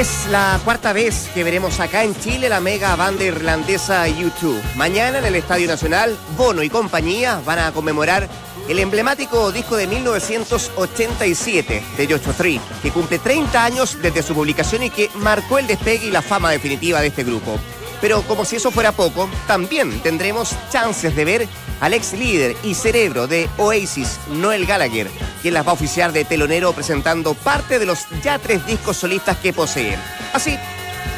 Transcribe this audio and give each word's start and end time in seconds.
Es 0.00 0.26
la 0.30 0.58
cuarta 0.64 0.94
vez 0.94 1.28
que 1.34 1.44
veremos 1.44 1.78
acá 1.78 2.04
en 2.04 2.18
Chile 2.18 2.48
la 2.48 2.58
mega 2.58 2.96
banda 2.96 3.22
irlandesa 3.22 4.08
YouTube. 4.08 4.58
Mañana 4.74 5.18
en 5.18 5.26
el 5.26 5.34
Estadio 5.34 5.68
Nacional, 5.68 6.16
Bono 6.38 6.62
y 6.62 6.70
compañía 6.70 7.42
van 7.44 7.58
a 7.58 7.70
conmemorar 7.72 8.26
el 8.66 8.78
emblemático 8.78 9.52
disco 9.52 9.76
de 9.76 9.86
1987 9.86 11.82
de 11.98 12.06
Joshua 12.06 12.32
Tree, 12.32 12.58
que 12.80 12.90
cumple 12.90 13.18
30 13.18 13.62
años 13.62 13.98
desde 14.00 14.22
su 14.22 14.32
publicación 14.32 14.84
y 14.84 14.88
que 14.88 15.10
marcó 15.16 15.58
el 15.58 15.66
despegue 15.66 16.06
y 16.06 16.10
la 16.10 16.22
fama 16.22 16.50
definitiva 16.50 17.02
de 17.02 17.08
este 17.08 17.22
grupo. 17.22 17.58
Pero 18.00 18.22
como 18.22 18.44
si 18.44 18.56
eso 18.56 18.70
fuera 18.70 18.92
poco, 18.92 19.28
también 19.46 20.00
tendremos 20.00 20.54
chances 20.70 21.14
de 21.14 21.24
ver 21.24 21.48
al 21.80 21.94
ex 21.94 22.12
líder 22.12 22.56
y 22.62 22.74
cerebro 22.74 23.26
de 23.26 23.48
Oasis, 23.58 24.18
Noel 24.28 24.66
Gallagher, 24.66 25.10
quien 25.42 25.54
las 25.54 25.66
va 25.66 25.70
a 25.70 25.74
oficiar 25.74 26.12
de 26.12 26.24
telonero 26.24 26.72
presentando 26.72 27.34
parte 27.34 27.78
de 27.78 27.86
los 27.86 28.06
ya 28.22 28.38
tres 28.38 28.66
discos 28.66 28.96
solistas 28.96 29.36
que 29.38 29.52
poseen. 29.52 29.98
Así, 30.32 30.58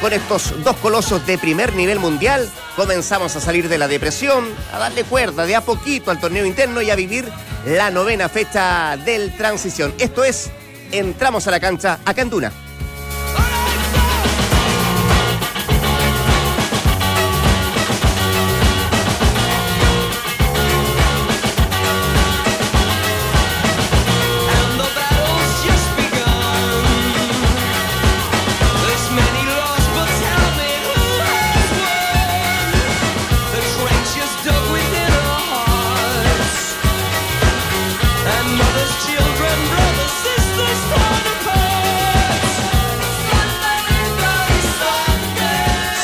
con 0.01 0.13
estos 0.13 0.63
dos 0.65 0.77
colosos 0.77 1.25
de 1.27 1.39
primer 1.39 1.75
nivel 1.75 1.99
mundial, 1.99 2.49
comenzamos 2.77 3.37
a 3.37 3.41
salir 3.41 3.69
de 3.69 3.79
la 3.79 3.89
depresión, 3.89 4.49
a 4.73 4.79
darle 4.79 5.05
cuerda 5.05 5.47
de 5.47 5.57
a 5.57 5.61
poquito 5.61 6.11
al 6.11 6.21
torneo 6.21 6.45
interno 6.45 6.83
y 6.83 6.91
a 6.91 6.97
vivir 6.97 7.29
la 7.67 7.91
novena 7.91 8.29
fecha 8.29 8.97
del 8.97 9.37
transición. 9.37 9.95
Esto 9.99 10.25
es, 10.25 10.51
entramos 10.91 11.47
a 11.47 11.53
la 11.53 11.61
cancha 11.61 12.01
a 12.05 12.15
Canduna. 12.15 12.53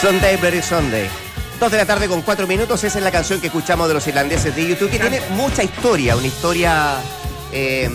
Sunday, 0.09 0.39
Bloody 0.39 0.63
Sunday. 0.63 1.07
Dos 1.61 1.71
de 1.71 1.77
la 1.77 1.85
tarde 1.85 2.09
con 2.09 2.23
cuatro 2.23 2.47
minutos, 2.47 2.83
esa 2.83 2.97
es 2.97 3.05
la 3.05 3.11
canción 3.11 3.43
que 3.43 3.49
escuchamos 3.49 3.89
de 3.89 3.93
los 3.93 4.07
irlandeses 4.07 4.57
de 4.57 4.67
YouTube, 4.67 4.91
que 4.91 4.99
tiene 4.99 5.21
mucha 5.33 5.63
historia, 5.63 6.17
una 6.17 6.27
historia 6.27 6.95
eh, 7.53 7.91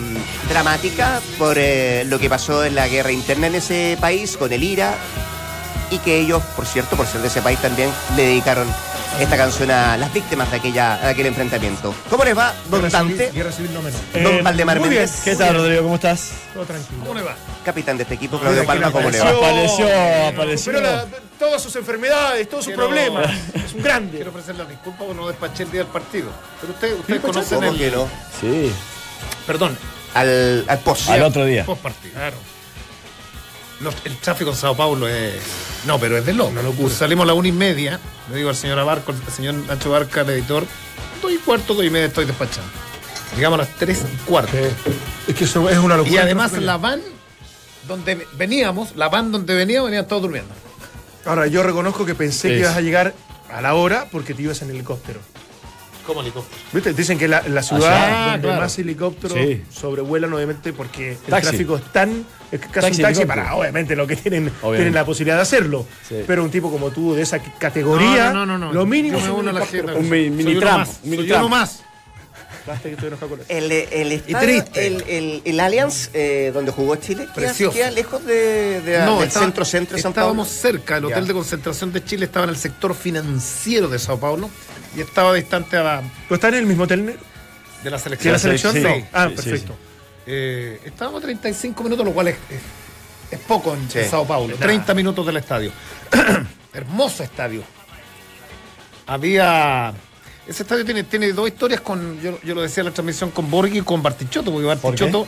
dramática 0.47 1.19
por 1.39 1.57
eh, 1.57 2.03
lo 2.05 2.19
que 2.19 2.29
pasó 2.29 2.63
en 2.65 2.75
la 2.75 2.87
guerra 2.87 3.11
interna 3.11 3.47
en 3.47 3.55
ese 3.55 3.97
país 3.99 4.37
con 4.37 4.53
el 4.53 4.61
IRA 4.61 4.93
y 5.89 5.97
que 5.97 6.19
ellos, 6.19 6.43
por 6.55 6.67
cierto, 6.67 6.95
por 6.95 7.07
ser 7.07 7.21
de 7.21 7.29
ese 7.29 7.41
país 7.41 7.57
también, 7.59 7.89
le 8.15 8.27
dedicaron 8.27 8.67
esta 9.19 9.37
canción 9.37 9.69
a 9.71 9.95
las 9.97 10.11
víctimas 10.13 10.49
de, 10.51 10.57
aquella, 10.57 10.97
de 10.97 11.07
aquel 11.09 11.27
enfrentamiento. 11.27 11.93
¿Cómo 12.09 12.23
les 12.25 12.37
va, 12.37 12.53
don 12.69 12.89
Dante? 12.89 13.31
Guerra 13.31 13.51
civil 13.51 13.73
no 13.73 13.81
menos. 13.81 13.99
Don 14.21 14.43
Valdemar 14.43 14.79
muy 14.79 14.89
bien. 14.89 15.09
¿Qué 15.23 15.35
tal, 15.35 15.55
Rodrigo? 15.55 15.83
¿Cómo 15.83 15.95
estás? 15.95 16.31
Todo 16.53 16.65
tranquilo. 16.65 16.99
¿Cómo 17.01 17.13
le 17.13 17.21
va? 17.21 17.35
Capitán 17.63 17.97
de 17.97 18.03
este 18.03 18.15
equipo, 18.15 18.39
Claudio 18.39 18.65
Palma, 18.65 18.91
¿cómo 18.91 19.09
le 19.09 19.19
va? 19.19 19.29
Apareció, 19.29 19.85
apareció. 20.27 20.73
Pero 20.73 20.83
la- 20.85 21.05
todas 21.39 21.61
sus 21.61 21.75
enfermedades, 21.75 22.49
todos 22.49 22.65
sus 22.65 22.73
Quiero- 22.73 22.87
problemas. 22.87 23.27
Es 23.65 23.73
un 23.73 23.83
grande. 23.83 24.17
Quiero 24.17 24.31
ofrecerle 24.31 24.65
disculpas 24.65 25.03
porque 25.07 25.21
no 25.21 25.27
despaché 25.27 25.63
el 25.63 25.71
día 25.71 25.81
del 25.83 25.91
partido. 25.91 26.29
Pero 26.59 26.73
usted, 26.73 26.93
ustedes 26.99 27.21
¿Sí, 27.21 27.27
conocen 27.27 27.59
¿Cómo 27.59 27.71
el. 27.71 27.77
que 27.77 27.91
no? 27.91 28.07
Sí, 28.41 28.71
Perdón, 29.47 29.77
Al, 30.13 30.65
al 30.67 30.79
post. 30.79 31.09
al 31.09 31.23
otro 31.23 31.45
día. 31.45 31.65
post 31.65 31.81
partido. 31.81 32.13
Claro. 32.15 32.35
Los- 33.81 33.95
el 34.05 34.15
tráfico 34.17 34.51
en 34.51 34.55
Sao 34.55 34.75
Paulo 34.75 35.07
es. 35.07 35.33
No, 35.85 35.99
pero 35.99 36.17
es 36.17 36.25
de 36.25 36.33
loco. 36.33 36.53
Salimos 36.89 37.23
a 37.23 37.27
la 37.27 37.33
una 37.33 37.47
y 37.47 37.51
media. 37.51 37.99
Le 38.29 38.37
digo 38.37 38.49
al 38.49 38.55
señor 38.55 38.79
Abarco, 38.79 39.11
al 39.11 39.33
señor 39.33 39.55
Nacho 39.55 39.89
Barca, 39.91 40.21
el 40.21 40.29
editor. 40.29 40.65
Dos 41.21 41.31
y 41.31 41.37
cuarto, 41.37 41.73
dos 41.73 41.83
y 41.85 41.89
media 41.89 42.07
estoy 42.07 42.25
despachando. 42.25 42.69
Llegamos 43.35 43.59
a 43.59 43.63
las 43.63 43.75
tres 43.77 44.03
y 44.13 44.17
cuarto. 44.25 44.55
Es 45.27 45.35
que 45.35 45.43
eso 45.45 45.67
es 45.69 45.77
una 45.77 45.97
locura. 45.97 46.15
Y 46.15 46.17
además 46.19 46.53
la 46.53 46.77
van 46.77 47.01
donde 47.87 48.25
veníamos, 48.33 48.95
la 48.95 49.09
van 49.09 49.31
donde 49.31 49.55
veníamos, 49.55 49.89
venían 49.89 50.07
todos 50.07 50.21
durmiendo. 50.21 50.53
Ahora, 51.25 51.47
yo 51.47 51.63
reconozco 51.63 52.05
que 52.05 52.15
pensé 52.15 52.49
Sí. 52.49 52.53
que 52.55 52.59
ibas 52.61 52.75
a 52.77 52.81
llegar 52.81 53.13
a 53.51 53.61
la 53.61 53.73
hora 53.75 54.07
porque 54.11 54.33
te 54.33 54.43
ibas 54.43 54.61
en 54.61 54.69
helicóptero. 54.69 55.19
¿Cómo 56.05 56.21
helicóptero? 56.21 56.61
¿Viste? 56.73 56.93
Dicen 56.93 57.17
que 57.17 57.27
la, 57.27 57.41
la 57.47 57.63
ciudad 57.63 57.93
Allá, 57.93 58.31
donde 58.33 58.47
claro. 58.47 58.61
más 58.61 58.77
helicópteros 58.77 59.37
Sí. 59.37 59.63
sobrevuelan, 59.71 60.33
obviamente, 60.33 60.73
porque 60.73 61.11
el 61.11 61.17
Taxi. 61.17 61.49
tráfico 61.49 61.77
es 61.77 61.83
tan. 61.93 62.25
Es 62.51 62.59
casi 62.59 62.73
Taxi, 62.81 63.01
un 63.01 63.07
taxi 63.07 63.25
para, 63.25 63.55
obviamente, 63.55 63.95
lo 63.95 64.05
que 64.05 64.15
tienen, 64.15 64.47
Obviamente. 64.61 64.77
tienen 64.77 64.93
la 64.93 65.05
posibilidad 65.05 65.37
de 65.37 65.41
hacerlo. 65.43 65.85
Sí. 66.07 66.17
Pero 66.27 66.43
un 66.43 66.51
tipo 66.51 66.69
como 66.69 66.91
tú, 66.91 67.15
de 67.15 67.21
esa 67.23 67.39
categoría, 67.39 68.31
No, 68.31 68.45
no, 68.45 68.57
no, 68.57 68.67
no. 68.67 68.73
lo 68.73 68.85
mínimo 68.85 69.17
es 69.17 69.23
un 69.25 69.31
uno 69.31 69.49
a 69.49 69.53
la 69.53 69.59
helicóptero. 69.63 69.87
gente. 69.87 69.99
Un 70.01 70.09
mi- 70.09 70.29
mini 70.29 70.59
tram, 70.59 70.79
más. 70.81 70.99
un 71.03 71.13
uno 71.19 71.49
más. 71.49 71.83
Basta 72.67 72.83
que 72.83 72.91
estoy 72.95 73.07
enojado 73.09 73.29
con 73.31 73.39
eso. 73.41 73.49
El, 73.49 73.71
el 73.71 74.11
estadio, 74.13 74.39
triste. 74.39 74.87
El, 74.87 75.01
el, 75.09 75.41
el 75.43 75.59
Allianz, 75.59 76.09
eh, 76.13 76.51
donde 76.53 76.71
jugó 76.71 76.95
Chile, 76.95 77.27
queda, 77.35 77.53
queda 77.53 77.91
lejos 77.91 78.23
de, 78.25 78.79
de- 78.81 78.99
No, 79.05 79.19
del 79.19 79.27
estaba- 79.27 79.45
centro-centro 79.45 79.97
de 79.97 80.01
San 80.01 80.13
Paulo. 80.13 80.27
Estábamos 80.31 80.47
cerca, 80.49 80.97
el 80.97 81.05
hotel 81.05 81.23
Ya. 81.23 81.27
de 81.27 81.33
concentración 81.33 81.91
de 81.91 82.05
Chile 82.05 82.25
estaba 82.25 82.45
en 82.45 82.51
el 82.51 82.57
sector 82.57 82.93
financiero 82.95 83.89
de 83.89 83.99
Sao 83.99 84.17
Paulo 84.17 84.49
y 84.95 85.01
estaba 85.01 85.33
distante 85.33 85.77
a 85.77 85.83
la- 85.83 86.03
¿Pero 86.27 86.35
están 86.35 86.53
en 86.53 86.59
el 86.61 86.65
mismo 86.65 86.83
hotel 86.83 87.17
de 87.83 87.89
la 87.89 87.97
selección. 87.99 88.33
la 88.33 88.39
selección? 88.39 88.73
sí. 88.73 88.81
no. 88.81 88.89
Sí, 88.95 89.05
ah, 89.13 89.29
sí, 89.29 89.35
sí, 89.41 89.49
perfecto. 89.49 89.75
Eh, 90.25 90.79
estábamos 90.85 91.19
a 91.21 91.25
35 91.25 91.83
minutos, 91.83 92.05
lo 92.05 92.11
cual 92.13 92.29
es, 92.29 92.35
es- 92.49 92.61
es 93.31 93.39
poco 93.39 93.73
en, 93.75 93.89
Sao 94.09 94.25
Paulo. 94.27 94.55
30 94.57 94.93
minutos 94.93 95.25
del 95.25 95.37
estadio. 95.37 95.71
Hermoso 96.73 97.23
estadio. 97.23 97.63
Había. 99.05 99.93
Ese 100.47 100.63
estadio 100.63 100.85
tiene, 100.85 101.03
tiene 101.03 101.31
dos 101.33 101.47
historias 101.47 101.81
con. 101.81 102.19
Yo, 102.21 102.39
yo 102.43 102.55
lo 102.55 102.61
decía 102.61 102.81
en 102.81 102.87
la 102.87 102.93
transmisión 102.93 103.31
con 103.31 103.49
Borghi 103.49 103.79
y 103.79 103.81
con 103.81 104.01
Bartichotto, 104.03 104.51
porque 104.51 104.67
Bartichotto 104.67 105.27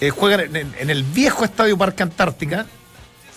eh, 0.00 0.10
juega 0.10 0.42
en, 0.42 0.56
en- 0.56 0.74
en 0.78 0.90
el 0.90 1.02
viejo 1.04 1.44
estadio 1.44 1.76
Parque 1.78 2.02
Antártica. 2.02 2.66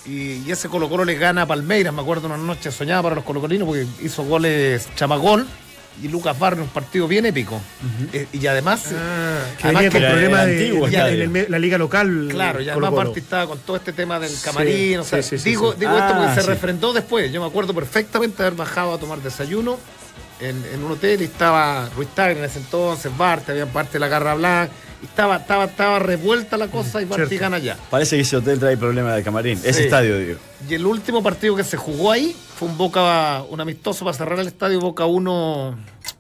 Y, 0.06 0.44
y 0.46 0.52
ese 0.52 0.70
Colo 0.70 0.88
Colo 0.90 1.04
le 1.06 1.16
gana 1.16 1.44
a 1.44 1.46
Palmeiras, 1.46 1.94
me 1.94 2.02
acuerdo 2.02 2.28
una 2.28 2.38
noche 2.38 2.72
soñaba 2.72 3.04
para 3.04 3.16
los 3.16 3.24
colocolinos 3.24 3.68
porque 3.68 3.88
hizo 4.04 4.24
goles 4.24 4.88
Chamagol 4.96 5.48
y 6.04 6.10
Lucas 6.10 6.38
Barrio, 6.38 6.64
un 6.64 6.70
partido 6.70 7.08
bien 7.08 7.26
épico. 7.26 7.60
Eh, 8.12 8.28
y 8.34 8.46
además, 8.48 8.92
Ah, 8.94 9.40
que 9.58 9.64
Además 9.68 9.82
que 9.84 9.98
el 9.98 10.32
de, 10.32 10.38
antiguo 10.38 10.88
ya, 10.90 11.08
el 11.08 11.46
la 11.50 11.58
liga 11.58 11.78
local. 11.78 12.28
Claro, 12.30 12.62
y 12.62 12.70
además. 12.70 12.92
Barty 12.92 13.20
estaba 13.20 13.48
con 13.48 13.60
todo 13.60 13.78
este 13.78 13.94
tema 13.94 14.20
del 14.20 14.32
camarín, 14.44 15.00
o 15.00 15.04
sea, 15.04 15.24
sí, 15.24 15.38
sí, 15.38 15.44
sí, 15.44 15.50
digo, 15.52 15.74
digo 15.74 15.98
esto 15.98 16.14
porque 16.14 16.32
Ah, 16.32 16.36
se 16.36 16.42
refrendó 16.42 16.92
después. 16.92 17.32
Yo 17.32 17.42
me 17.42 17.48
acuerdo 17.48 17.74
perfectamente 17.74 18.44
haber 18.44 18.56
bajado 18.56 18.94
a 18.94 18.98
tomar 18.98 19.20
desayuno 19.22 19.78
en, 20.40 20.64
en 20.74 20.84
un 20.84 20.92
hotel 20.92 21.22
y 21.22 21.26
estaba 21.26 21.90
Ruiz 21.96 22.10
Tagre 22.10 22.40
en 22.40 22.46
ese 22.46 22.60
entonces, 22.60 23.16
Barty, 23.18 23.52
había 23.52 23.66
parte 23.68 23.94
de 23.94 24.00
la 24.00 24.08
Garra 24.08 24.34
Blanca, 24.36 24.72
y 25.02 25.06
estaba, 25.06 25.38
estaba, 25.38 25.66
estaba 25.66 26.00
revuelta 26.00 26.58
la 26.58 26.68
cosa 26.68 27.02
y 27.02 27.06
Barty 27.06 27.28
cierto. 27.28 27.42
gana 27.44 27.60
ya. 27.60 27.78
Parece 27.90 28.16
que 28.16 28.22
ese 28.24 28.38
hotel 28.38 28.60
trae 28.60 28.76
problemas 28.78 29.16
de 29.16 29.24
camarín. 29.24 29.60
Ese 29.64 29.84
estadio, 29.86 30.18
digo. 30.20 30.40
Y 30.70 30.74
el 30.74 30.86
último 30.86 31.22
partido 31.24 31.56
que 31.56 31.64
se 31.64 31.78
jugó 31.78 32.12
ahí 32.12 32.36
fue 32.58 32.68
un 32.68 32.78
Boca, 32.78 33.44
un 33.50 33.60
amistoso 33.62 34.04
para 34.06 34.18
cerrar 34.18 34.40
el 34.40 34.48
estadio, 34.48 34.80
Boca 34.80 35.06
1, 35.06 35.78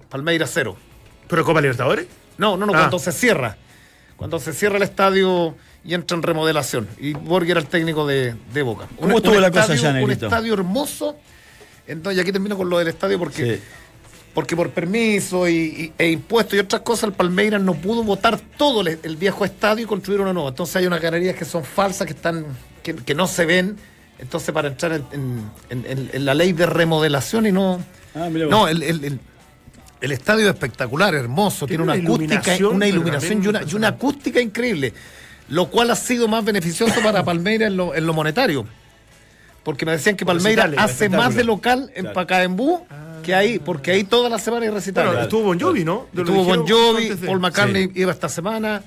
Palmeiras 0.10 0.52
0. 0.54 0.76
¿Pero 1.28 1.44
Copa 1.46 1.62
Libertadores? 1.62 2.08
No, 2.38 2.58
no, 2.58 2.66
no, 2.66 2.74
Ah. 2.74 2.78
cuando 2.80 3.00
se 3.00 3.12
cierra. 3.12 3.58
Cuando 4.18 4.40
se 4.40 4.54
cierra 4.54 4.78
el 4.78 4.84
estadio 4.84 5.56
y 5.84 5.94
entra 5.94 6.16
en 6.16 6.24
remodelación. 6.24 6.88
Y 7.00 7.14
Borghi 7.14 7.52
era 7.52 7.60
el 7.60 7.68
técnico 7.68 8.06
de, 8.08 8.36
de 8.54 8.62
Boca. 8.62 8.88
¿Cómo 9.00 9.18
estuvo 9.18 9.40
la 9.40 9.52
cosa 9.52 9.74
estadio- 9.74 9.90
allá, 9.90 10.04
Un 10.04 10.12
estadio 10.12 10.54
hermoso. 10.54 11.16
Entonces, 11.88 12.18
y 12.18 12.22
aquí 12.22 12.32
termino 12.32 12.56
con 12.58 12.70
lo 12.70 12.78
del 12.80 12.88
estadio 12.88 13.20
porque, 13.20 13.56
Sí. 13.58 13.62
Porque 14.36 14.56
por 14.56 14.70
permiso 14.70 15.48
y, 15.48 15.54
y- 15.56 15.94
e 15.98 16.12
impuestos 16.12 16.54
y 16.56 16.60
otras 16.60 16.82
cosas, 16.84 17.06
el 17.06 17.14
Palmeiras 17.14 17.60
no 17.62 17.74
pudo 17.74 18.04
votar 18.04 18.38
todo 18.40 18.82
el, 18.82 19.00
el 19.02 19.16
viejo 19.18 19.46
estadio 19.46 19.86
y 19.86 19.88
construir 19.88 20.20
uno 20.22 20.34
nuevo. 20.34 20.50
Entonces 20.50 20.76
hay 20.76 20.86
unas 20.86 21.02
galerías 21.02 21.36
que 21.36 21.46
son 21.46 21.64
falsas, 21.64 22.06
que 22.06 22.14
están 22.14 22.46
que, 22.84 22.94
que 22.94 23.16
no 23.16 23.26
se 23.26 23.46
ven. 23.46 23.78
Entonces, 24.20 24.54
para 24.54 24.68
entrar 24.68 24.92
en, 24.94 25.04
en- 25.12 25.52
en- 25.70 25.86
en- 25.92 26.10
en 26.14 26.26
la 26.26 26.34
ley 26.36 26.54
de 26.54 26.66
remodelación 26.68 27.48
y 27.48 27.52
no. 27.52 27.84
Ah, 28.14 28.28
mira 28.32 28.46
no, 28.46 28.68
el, 28.68 28.84
el- 28.84 29.04
el- 29.06 29.20
el 30.02 30.12
estadio 30.12 30.46
es 30.48 30.54
espectacular, 30.54 31.16
hermoso, 31.16 31.66
tiene, 31.66 31.84
Tiene 31.86 32.00
una, 32.00 32.04
acústica, 32.14 32.34
iluminación, 32.36 32.76
una 32.76 32.88
iluminación 32.88 33.44
y 33.44 33.48
una, 33.48 33.64
y 33.64 33.74
una 33.74 33.88
acústica 33.88 34.40
increíble, 34.42 34.94
lo 35.50 35.68
cual 35.70 35.90
ha 35.92 35.96
sido 35.96 36.28
más 36.28 36.44
beneficioso 36.46 37.02
para 37.02 37.24
Palmeiras 37.26 37.70
en 37.72 37.78
lo, 37.78 37.96
en 37.96 38.06
lo 38.06 38.14
monetario. 38.14 38.66
Porque 39.64 39.86
me 39.86 39.94
decían 39.94 40.16
que 40.16 40.26
Palmeiras 40.26 40.70
hace 40.78 41.10
más 41.10 41.34
de 41.36 41.44
local 41.44 41.90
en 41.96 42.04
Claro. 42.04 42.14
Pacaembú 42.14 42.86
que 43.26 43.34
ahí, 43.36 43.60
porque 43.60 43.92
ahí 43.92 44.04
toda 44.04 44.30
la 44.30 44.38
semana 44.40 44.66
hay 44.66 44.72
recitales. 44.72 45.10
Bueno, 45.12 45.24
estuvo 45.24 45.44
Bon 45.44 45.60
Jovi, 45.60 45.84
¿no? 45.84 46.08
Estuvo 46.16 46.44
Bon 46.44 46.66
Jovi, 46.68 47.10
Paul 47.26 47.40
McCartney 47.40 47.86
Sí. 47.86 47.92
iba 47.96 48.12
esta 48.12 48.30
semana. 48.30 48.84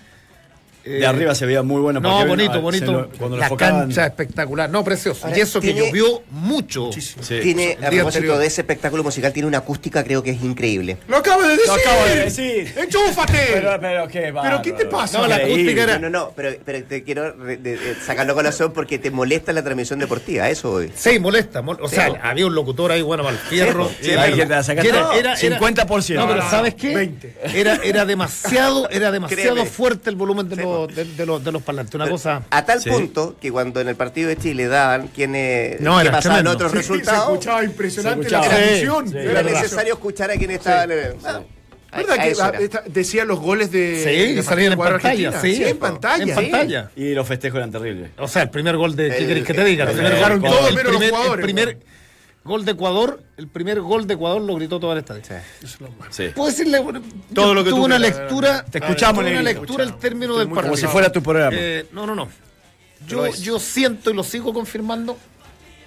De 0.85 1.07
arriba 1.07 1.35
se 1.35 1.45
veía 1.47 1.63
muy 1.63 1.81
bueno. 1.81 2.01
No, 2.01 2.27
bonito, 2.27 2.53
se 2.55 2.59
bonito. 2.59 2.93
lo- 2.93 3.09
cuando 3.11 3.37
lo 3.37 3.41
la 3.41 3.47
enfocaban- 3.47 3.81
cancha 3.81 4.07
espectacular. 4.07 4.71
No, 4.71 4.83
precioso. 4.85 5.27
Ahora, 5.27 5.39
y 5.39 5.41
eso 5.43 5.61
que 5.61 5.73
tiene- 5.73 5.89
llovió 5.89 6.23
mucho. 6.31 6.91
Sí. 6.93 7.41
Tiene, 7.43 7.77
a 7.83 7.91
propósito 7.91 8.39
de 8.39 8.47
ese 8.47 8.63
espectáculo 8.63 9.03
musical, 9.03 9.33
tiene 9.33 9.47
una 9.49 9.59
acústica 9.59 10.03
creo 10.05 10.23
que 10.23 10.31
es 10.31 10.43
increíble. 10.43 10.97
Lo 11.09 11.19
acabo 11.19 11.43
de 11.43 11.49
decir. 11.51 11.67
Lo 11.67 11.75
acabo 11.75 12.05
de 12.07 12.17
decir. 12.25 12.75
¡Enchúfate! 12.77 13.39
Pero, 13.53 13.79
pero 13.81 14.09
qué 14.09 14.33
¿Pero 14.43 14.63
qué 14.63 14.73
te 14.73 14.87
pasa? 14.87 15.19
No, 15.19 15.27
la 15.27 15.37
acústica 15.37 15.83
era- 15.83 15.99
No, 15.99 16.09
no, 16.09 16.19
no, 16.27 16.33
pero, 16.35 16.57
pero 16.65 16.85
te 16.85 17.03
quiero 17.03 17.33
re- 17.35 17.57
de- 17.59 17.77
de- 17.77 17.95
sacarlo 17.97 18.35
con 18.35 18.45
la 18.45 18.51
razón 18.51 18.73
porque 18.73 18.99
te 18.99 19.11
molesta 19.11 19.53
la 19.53 19.63
transmisión 19.63 19.99
deportiva, 19.99 20.49
eso 20.49 20.71
voy. 20.71 20.91
Sí, 20.95 21.19
molesta. 21.19 21.61
mol- 21.63 21.79
o 21.83 21.89
Sí, 21.89 21.97
sea, 21.97 22.13
había 22.23 22.47
un 22.47 22.55
locutor 22.55 22.93
ahí, 22.93 23.03
bueno, 23.03 23.23
para 23.25 23.35
el 23.37 23.41
fierro. 23.43 23.91
Sí, 24.01 24.11
era- 24.11 24.27
que 24.27 24.33
que 24.37 24.43
era- 24.89 25.15
era- 25.15 25.15
era- 25.15 25.37
50%. 25.37 26.21
No, 26.21 26.29
pero 26.29 26.49
¿sabes 26.49 26.75
qué? 26.75 26.95
20. 26.95 27.35
Era, 27.55 27.79
era 27.83 28.05
demasiado, 28.05 28.89
era 28.91 29.11
demasiado 29.11 29.65
fuerte 29.67 30.11
el 30.11 30.17
volumen 30.17 30.49
de, 30.49 30.57
Sí, 30.57 30.63
los, 30.87 30.95
de, 30.95 31.05
de 31.05 31.27
los, 31.27 31.43
de 31.45 31.53
los 31.53 31.63
parlantes. 31.63 31.95
Una 31.95 32.09
cosa. 32.09 32.43
A 32.51 32.65
tal 32.65 32.81
Sí. 32.81 32.91
punto 32.91 33.37
que 33.41 33.51
cuando 33.51 33.81
en 33.81 33.89
el 33.89 33.97
partido 33.97 34.29
de 34.29 34.37
Chile 34.37 34.67
daban 34.69 35.09
quienes 35.09 35.81
No, 35.81 35.99
que 36.01 36.11
pasaban 36.11 36.39
tremendo. 36.45 36.51
otros 36.53 36.71
Sí, 36.73 36.79
resultados, 36.79 37.25
Se 37.27 37.33
escuchaba 37.33 37.65
impresionante 37.65 38.29
Se 38.29 38.35
escuchaba. 38.35 38.47
la 38.47 38.57
transmisión. 38.63 39.07
Sí, 39.07 39.13
sí, 39.13 39.19
era 39.19 39.43
necesario 39.43 39.93
escuchar 39.95 40.31
a 40.31 40.37
quien 40.37 40.51
estaba 40.51 40.85
en 40.85 40.91
el. 40.93 41.15
Ah, 41.25 41.41
¿Verdad 41.97 42.17
que 42.17 42.31
era. 42.31 42.49
esta- 42.61 42.83
decía 42.87 43.25
los 43.25 43.41
goles 43.41 43.71
de. 43.73 44.03
Sí, 44.05 44.35
de 44.35 44.43
salían 44.43 44.73
en 44.73 44.79
pantalla. 44.79 45.29
Argentina? 45.31 45.41
Sí, 45.41 45.65
en 45.65 45.79
pantalla. 45.79 46.25
En 46.25 46.35
pantalla. 46.35 46.91
Y 46.97 47.15
los 47.15 47.27
festejos 47.27 47.57
eran 47.57 47.71
terribles. 47.73 48.11
O 48.19 48.29
sea, 48.29 48.43
el 48.43 48.51
primer 48.51 48.77
gol 48.77 48.95
de. 48.95 49.09
¿Qué 49.09 49.17
El- 49.19 49.27
querés 49.27 49.45
que 49.45 49.55
te 49.55 49.65
diga? 49.65 49.85
El 49.85 49.91
el- 49.91 49.97
primer 49.97 50.13
el- 50.13 50.19
el- 50.19 50.33
el 50.35 50.41
todo 50.43 50.67
primer- 50.67 50.75
menos 50.75 50.93
los 50.93 51.03
el 51.03 51.11
jugadores, 51.11 51.45
primer 51.45 51.67
weón. 51.69 51.79
Gol 52.49 52.65
de 52.65 52.73
Ecuador, 52.73 53.23
el 53.37 53.47
primer 53.47 53.81
gol 53.81 54.06
de 54.09 54.15
Ecuador 54.15 54.43
lo 54.43 54.56
gritó 54.56 54.81
todo 54.81 54.93
el 54.93 54.99
estadio. 54.99 55.23
Sí. 56.11 56.29
Puedo 56.35 56.50
decirle 56.50 56.81
bueno, 56.81 57.00
Todo 57.33 57.55
lo 57.55 57.62
que 57.62 57.71
tuve 57.71 57.79
tú 57.79 57.85
una 57.85 57.99
quieras, 57.99 58.19
lectura, 58.19 58.65
Te 58.65 58.79
escuchamos, 58.79 59.23
tuve 59.23 59.33
una 59.33 59.43
lectura 59.43 59.85
el 59.85 59.95
término 59.99 60.33
Estoy 60.33 60.47
del 60.47 60.55
partido. 60.55 60.62
Como 60.73 60.77
si 60.77 60.87
fuera 60.87 61.12
tu 61.12 61.23
programa. 61.23 61.56
Eh, 61.56 61.87
no, 61.93 62.06
no, 62.06 62.17
no. 62.17 62.29
Yo, 63.06 63.29
yo 63.29 63.61
siento 63.61 64.11
y 64.11 64.15
lo 64.15 64.25
sigo 64.25 64.53
confirmando 64.53 65.17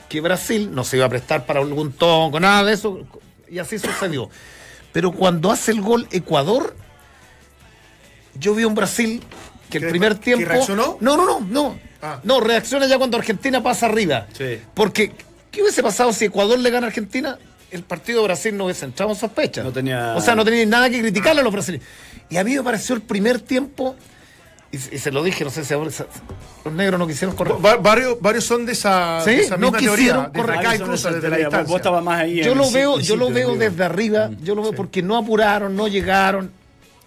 que 0.07 0.21
Brasil 0.21 0.69
no 0.73 0.85
se 0.85 0.95
iba 0.97 1.05
a 1.05 1.09
prestar 1.09 1.45
para 1.45 1.59
algún 1.59 1.91
tongo, 1.91 2.39
nada 2.39 2.63
de 2.63 2.73
eso, 2.73 2.99
y 3.49 3.59
así 3.59 3.77
sucedió. 3.79 4.29
Pero 4.93 5.11
cuando 5.11 5.51
hace 5.51 5.71
el 5.71 5.81
gol 5.81 6.07
Ecuador, 6.11 6.75
yo 8.35 8.55
vi 8.55 8.63
un 8.63 8.75
Brasil 8.75 9.21
que 9.69 9.77
el 9.77 9.83
¿Que- 9.85 9.89
primer 9.89 10.15
que 10.15 10.21
tiempo. 10.21 10.45
reaccionó? 10.49 10.97
No, 10.99 11.17
no, 11.17 11.25
no, 11.25 11.39
no. 11.39 11.79
Ah. 12.01 12.19
No, 12.23 12.39
reacciona 12.39 12.87
ya 12.87 12.97
cuando 12.97 13.17
Argentina 13.17 13.61
pasa 13.61 13.85
arriba. 13.85 14.27
Sí. 14.33 14.59
Porque, 14.73 15.11
¿qué 15.51 15.61
hubiese 15.61 15.83
pasado 15.83 16.11
si 16.13 16.25
Ecuador 16.25 16.57
le 16.59 16.69
gana 16.69 16.87
a 16.87 16.89
Argentina? 16.89 17.37
El 17.69 17.83
partido 17.83 18.19
de 18.21 18.25
Brasil 18.27 18.55
no 18.57 18.65
hubiese 18.65 18.85
entrado 18.85 19.11
en 19.11 19.17
sospecha. 19.17 19.63
No 19.63 19.71
tenía- 19.71 20.15
O 20.15 20.21
sea, 20.21 20.35
no 20.35 20.43
tenía 20.43 20.65
nada 20.65 20.89
que 20.89 20.99
criticarle 20.99 21.41
a 21.41 21.43
los 21.43 21.53
brasileños. 21.53 21.85
Y 22.29 22.37
a 22.37 22.43
mí 22.43 22.55
me 22.55 22.63
pareció 22.63 22.95
el 22.95 23.01
primer 23.01 23.39
tiempo, 23.39 23.95
y, 24.71 24.75
y 24.77 24.97
se 24.99 25.11
lo 25.11 25.23
dije, 25.23 25.43
no 25.43 25.49
sé 25.49 25.63
si 25.65 25.73
ahora 25.73 25.89
los 26.65 26.73
negros 26.73 26.99
no 26.99 27.07
quisieron 27.07 27.35
correr. 27.35 27.53
Va- 27.65 27.77
varios, 27.77 28.19
varios 28.21 28.43
son 28.45 28.65
de 28.65 28.73
esa, 28.73 29.21
Sí, 29.23 29.31
de 29.31 29.41
esa 29.41 29.57
no 29.57 29.71
quisieron 29.71 30.31
teoría. 30.31 30.31
Correr. 30.33 30.59
acá 30.59 30.75
incluso, 30.75 31.11
desde 31.11 31.29
la. 31.29 31.35
Vos- 31.37 31.45
distancia. 31.45 31.71
Vos 31.71 31.75
estabas 31.77 32.03
más 32.03 32.21
ahí. 32.21 32.43
Yo 32.43 32.55
lo 32.55 32.69
veo, 32.71 32.99
yo 32.99 33.15
lo 33.15 33.29
veo 33.29 33.49
digo. 33.51 33.59
desde 33.59 33.83
arriba, 33.83 34.29
yo 34.41 34.53
lo 34.55 34.61
veo 34.63 34.73
porque 34.73 35.01
no 35.01 35.17
apuraron, 35.17 35.75
no 35.75 35.87
llegaron. 35.87 36.51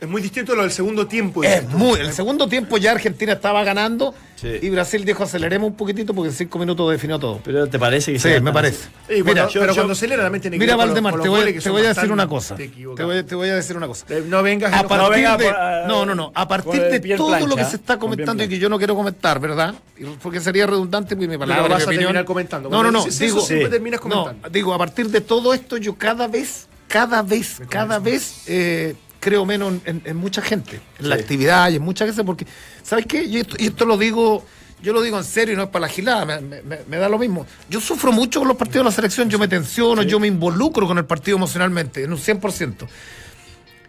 Es 0.05 0.11
muy 0.11 0.21
distinto 0.21 0.53
a 0.53 0.57
lo 0.57 0.63
del 0.63 0.71
segundo 0.71 1.07
tiempo. 1.07 1.43
Es 1.43 1.67
muy, 1.71 1.99
el 1.99 2.13
segundo 2.13 2.47
tiempo 2.47 2.77
ya 2.77 2.93
Argentina 2.93 3.33
estaba 3.33 3.65
ganando 3.65 4.15
Sí. 4.37 4.59
y 4.61 4.69
Brasil 4.69 5.05
dijo 5.05 5.23
aceleremos 5.23 5.71
un 5.71 5.77
poquitito 5.77 6.13
porque 6.13 6.29
en 6.29 6.35
cinco 6.37 6.59
minutos 6.59 6.91
definió 6.91 7.19
todo. 7.19 7.41
Pero 7.43 7.67
¿te 7.69 7.79
parece 7.79 8.13
que 8.13 8.19
Sí, 8.19 8.29
me 8.43 8.53
parece. 8.53 8.89
Y 9.09 9.23
cuando- 9.23 9.25
Mira, 9.33 9.49
pero 9.53 9.67
yo- 9.69 9.75
cuando 9.77 9.93
acelera 9.95 10.23
también 10.25 10.43
tiene 10.43 10.57
que 10.59 10.61
Mira, 10.61 10.77
Valdemar, 10.77 11.19
te 11.21 11.29
voy, 11.31 11.53
te 11.59 11.69
a 11.71 11.95
decir 11.95 12.13
una 12.13 12.27
cosa. 12.29 12.55
equivocados. 12.59 12.97
Te 12.97 13.05
voy, 13.05 13.23
te 13.25 13.35
voy 13.35 13.49
a 13.49 13.55
decir 13.55 13.77
una 13.77 13.87
cosa. 13.87 14.05
Eh, 14.11 14.23
No 14.29 14.43
vengas 14.43 14.73
A 14.75 14.87
partir 14.87 15.09
venga 15.17 15.37
de, 15.39 15.45
por, 15.47 15.55
ah, 15.55 15.85
no, 15.89 16.05
no, 16.05 16.15
no. 16.15 16.33
A 16.35 16.47
partir 16.47 16.83
de 16.83 17.17
todo 17.17 17.47
lo 17.47 17.57
que 17.57 17.65
se 17.65 17.77
está 17.77 17.99
comentando 17.99 18.43
y 18.45 18.49
que 18.49 18.59
yo 18.59 18.69
no 18.69 18.77
quiero 18.77 18.95
comentar, 18.95 19.41
¿verdad? 19.41 19.75
Porque 20.23 20.41
sería 20.41 20.67
redundante 20.67 21.17
mi 21.17 21.27
palabra, 21.39 21.63
lo 21.63 21.69
vas 21.71 21.79
mi 21.79 21.83
a 21.85 21.87
opinión. 21.87 22.03
terminar 22.09 22.25
comentando. 22.27 22.69
No, 22.69 22.83
no, 22.83 22.91
no. 22.91 23.05
Digo, 23.07 23.41
siempre 23.41 23.67
Sí. 23.67 23.71
terminas 23.71 24.01
no, 24.05 24.11
comentando. 24.25 24.51
digo, 24.51 24.75
a 24.75 24.79
partir 24.79 25.09
de 25.09 25.23
todo 25.23 25.55
esto, 25.55 25.79
yo 25.79 25.95
cada 25.97 26.27
vez, 26.29 26.67
cada 26.89 27.23
vez, 27.23 27.63
cada 27.71 27.99
vez 27.99 28.43
eh, 28.47 28.95
creo 29.25 29.47
menos 29.47 29.75
en, 29.87 30.17
mucha 30.17 30.43
gente, 30.43 30.81
en 30.99 31.09
la 31.09 31.15
actividad 31.15 31.71
y 31.71 31.77
en 31.77 31.83
mucha 31.83 32.05
gente, 32.07 32.23
porque, 32.25 32.47
¿sabes 32.83 33.07
qué? 33.07 33.23
Y 33.25 33.39
esto, 33.39 33.57
y 33.59 33.67
esto 33.67 33.85
lo 33.87 33.97
digo. 33.97 34.45
Yo 34.83 34.93
lo 34.93 35.01
digo 35.01 35.17
en 35.17 35.25
serio 35.25 35.55
y 35.55 35.57
no 35.57 35.63
es 35.63 35.69
para 35.71 35.87
la 35.87 35.89
gilada, 35.89 36.27
me, 36.27 36.41
me- 36.43 36.61
me- 36.63 36.81
me 36.87 36.97
da 36.99 37.09
lo 37.09 37.19
mismo. 37.19 37.47
Yo 37.71 37.81
sufro 37.81 38.13
mucho 38.13 38.41
con 38.41 38.49
los 38.49 38.57
partidos 38.59 38.85
de 38.85 38.91
la 38.91 38.95
selección, 38.95 39.31
yo 39.31 39.39
me 39.39 39.49
tensiono, 39.49 40.03
yo 40.03 40.21
me 40.21 40.27
involucro 40.27 40.87
con 40.87 40.99
el 40.99 41.07
partido 41.07 41.39
emocionalmente, 41.39 42.03
en 42.05 42.13
un 42.13 42.19
100%. 42.19 42.87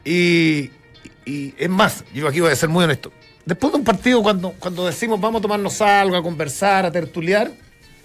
Y, 0.06 0.72
y 1.26 1.54
es 1.58 1.70
más, 1.70 2.06
yo 2.14 2.28
aquí 2.30 2.40
voy 2.40 2.52
a 2.52 2.56
ser 2.56 2.70
muy 2.70 2.84
honesto. 2.86 3.12
Después 3.46 3.74
de 3.74 3.80
un 3.80 3.84
partido, 3.84 4.24
cuando, 4.24 4.52
cuando 4.58 4.86
decimos 4.86 5.20
vamos 5.20 5.40
a 5.40 5.42
tomarnos 5.42 5.82
algo, 5.82 6.16
a 6.16 6.24
conversar, 6.24 6.86
a 6.86 6.92
tertuliar, 6.92 7.52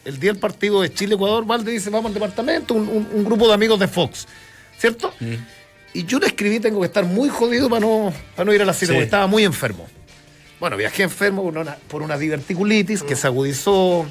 el 0.05 0.19
día 0.19 0.33
del 0.33 0.41
partido 0.41 0.81
de 0.83 0.93
Chile-Ecuador, 0.93 1.45
Valde 1.47 1.71
dice 1.71 1.91
vamos 1.91 2.09
al 2.09 2.15
departamento, 2.15 2.75
un, 2.75 2.89
un- 2.89 3.09
un 3.13 3.25
grupo 3.25 3.47
de 3.47 3.55
amigos 3.55 3.79
de 3.79 3.87
Fox, 3.87 4.27
¿cierto? 4.79 5.15
Y 5.93 6.05
yo 6.05 6.19
le 6.19 6.27
escribí, 6.29 6.61
tengo 6.61 6.81
que 6.81 6.87
estar 6.87 7.05
muy 7.05 7.29
jodido 7.29 7.69
para 7.69 7.81
no, 7.81 8.13
para 8.37 8.45
no 8.47 8.55
ir 8.55 8.63
a 8.63 8.65
la 8.65 8.73
cita, 8.73 8.87
Sí. 8.87 8.93
porque 8.93 9.05
estaba 9.05 9.27
muy 9.27 9.45
enfermo. 9.45 9.89
Bueno, 10.61 10.77
viajé 10.77 11.03
enfermo 11.05 11.43
por 11.43 11.57
una, 11.59 11.75
por 11.77 12.03
una 12.03 12.17
diverticulitis 12.19 13.03
que 13.03 13.17
se 13.17 13.27
agudizó. 13.27 14.05
No 14.05 14.11